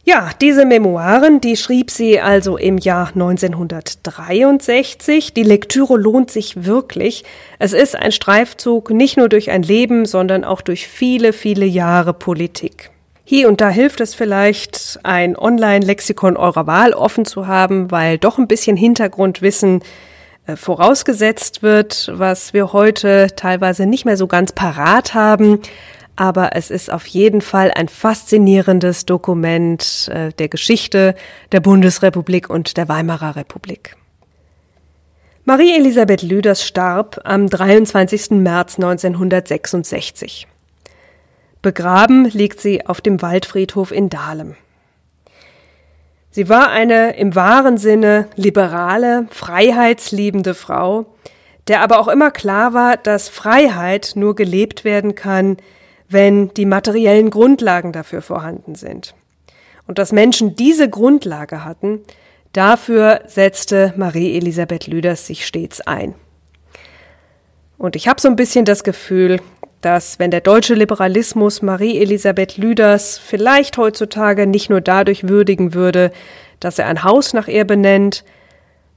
Ja, 0.05 0.29
diese 0.39 0.65
Memoiren, 0.65 1.41
die 1.41 1.57
schrieb 1.57 1.91
sie 1.91 2.21
also 2.21 2.55
im 2.57 2.77
Jahr 2.77 3.09
1963. 3.09 5.33
Die 5.33 5.43
Lektüre 5.43 5.97
lohnt 5.97 6.31
sich 6.31 6.63
wirklich. 6.65 7.25
Es 7.59 7.73
ist 7.73 7.93
ein 7.95 8.13
Streifzug 8.13 8.89
nicht 8.89 9.17
nur 9.17 9.27
durch 9.27 9.51
ein 9.51 9.63
Leben, 9.63 10.05
sondern 10.05 10.45
auch 10.45 10.61
durch 10.61 10.87
viele, 10.87 11.33
viele 11.33 11.65
Jahre 11.65 12.13
Politik. 12.13 12.89
Hier 13.23 13.47
und 13.47 13.61
da 13.61 13.69
hilft 13.69 14.01
es 14.01 14.15
vielleicht, 14.15 14.99
ein 15.03 15.37
Online-Lexikon 15.37 16.37
eurer 16.37 16.67
Wahl 16.67 16.93
offen 16.93 17.25
zu 17.25 17.47
haben, 17.47 17.91
weil 17.91 18.17
doch 18.17 18.37
ein 18.37 18.47
bisschen 18.47 18.75
Hintergrundwissen 18.75 19.81
äh, 20.47 20.55
vorausgesetzt 20.55 21.63
wird, 21.63 22.11
was 22.13 22.53
wir 22.53 22.73
heute 22.73 23.27
teilweise 23.35 23.85
nicht 23.85 24.05
mehr 24.05 24.17
so 24.17 24.27
ganz 24.27 24.51
parat 24.51 25.13
haben 25.13 25.59
aber 26.15 26.55
es 26.55 26.69
ist 26.69 26.91
auf 26.91 27.07
jeden 27.07 27.41
Fall 27.41 27.71
ein 27.71 27.87
faszinierendes 27.87 29.05
Dokument 29.05 30.09
äh, 30.13 30.31
der 30.31 30.49
Geschichte 30.49 31.15
der 31.51 31.61
Bundesrepublik 31.61 32.47
und 32.49 32.77
der 32.77 32.87
Weimarer 32.87 33.35
Republik. 33.35 33.95
Marie 35.43 35.75
Elisabeth 35.75 36.21
Lüders 36.21 36.63
starb 36.63 37.19
am 37.23 37.49
23. 37.49 38.31
März 38.31 38.75
1966. 38.75 40.47
Begraben 41.61 42.25
liegt 42.25 42.59
sie 42.59 42.85
auf 42.85 43.01
dem 43.01 43.21
Waldfriedhof 43.21 43.91
in 43.91 44.09
Dahlem. 44.09 44.55
Sie 46.31 46.47
war 46.49 46.69
eine 46.69 47.17
im 47.17 47.35
wahren 47.35 47.77
Sinne 47.77 48.27
liberale, 48.35 49.27
freiheitsliebende 49.29 50.53
Frau, 50.53 51.05
der 51.67 51.81
aber 51.81 51.99
auch 51.99 52.07
immer 52.07 52.31
klar 52.31 52.73
war, 52.73 52.97
dass 52.97 53.29
Freiheit 53.29 54.13
nur 54.15 54.35
gelebt 54.35 54.83
werden 54.85 55.13
kann, 55.13 55.57
wenn 56.07 56.53
die 56.53 56.65
materiellen 56.65 57.29
Grundlagen 57.29 57.91
dafür 57.91 58.21
vorhanden 58.21 58.75
sind. 58.75 59.13
Und 59.87 59.99
dass 59.99 60.11
Menschen 60.11 60.55
diese 60.55 60.89
Grundlage 60.89 61.63
hatten, 61.63 62.01
dafür 62.53 63.21
setzte 63.27 63.93
Marie 63.97 64.35
Elisabeth 64.35 64.87
Lüders 64.87 65.27
sich 65.27 65.45
stets 65.45 65.81
ein. 65.81 66.15
Und 67.77 67.95
ich 67.95 68.07
habe 68.07 68.21
so 68.21 68.29
ein 68.29 68.35
bisschen 68.35 68.63
das 68.65 68.83
Gefühl, 68.83 69.41
dass 69.81 70.19
wenn 70.19 70.31
der 70.31 70.41
deutsche 70.41 70.75
Liberalismus 70.75 71.61
Marie 71.61 71.99
Elisabeth 71.99 72.57
Lüders 72.57 73.17
vielleicht 73.17 73.77
heutzutage 73.77 74.47
nicht 74.47 74.69
nur 74.69 74.81
dadurch 74.81 75.27
würdigen 75.27 75.73
würde, 75.73 76.11
dass 76.59 76.79
er 76.79 76.87
ein 76.87 77.03
Haus 77.03 77.33
nach 77.33 77.47
ihr 77.47 77.65
benennt, 77.65 78.23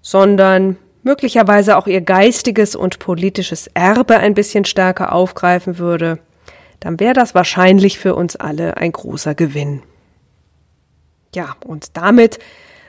sondern 0.03 0.77
möglicherweise 1.03 1.77
auch 1.77 1.87
ihr 1.87 2.03
geistiges 2.03 2.77
und 2.77 2.99
politisches 2.99 3.69
Erbe 3.75 4.19
ein 4.19 4.35
bisschen 4.35 4.65
stärker 4.65 5.13
aufgreifen 5.13 5.79
würde, 5.79 6.19
dann 6.81 7.01
wäre 7.01 7.15
das 7.15 7.35
wahrscheinlich 7.35 7.99
für 7.99 8.15
uns 8.15 8.37
alle 8.37 8.77
ein 8.77 8.93
großer 8.93 9.35
Gewinn. 9.35 9.83
Ja, 11.35 11.57
und 11.65 11.97
damit 11.97 12.39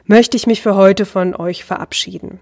möchte 0.06 0.38
ich 0.38 0.48
mich 0.48 0.62
für 0.62 0.76
heute 0.76 1.06
von 1.06 1.36
euch 1.36 1.64
verabschieden. 1.64 2.40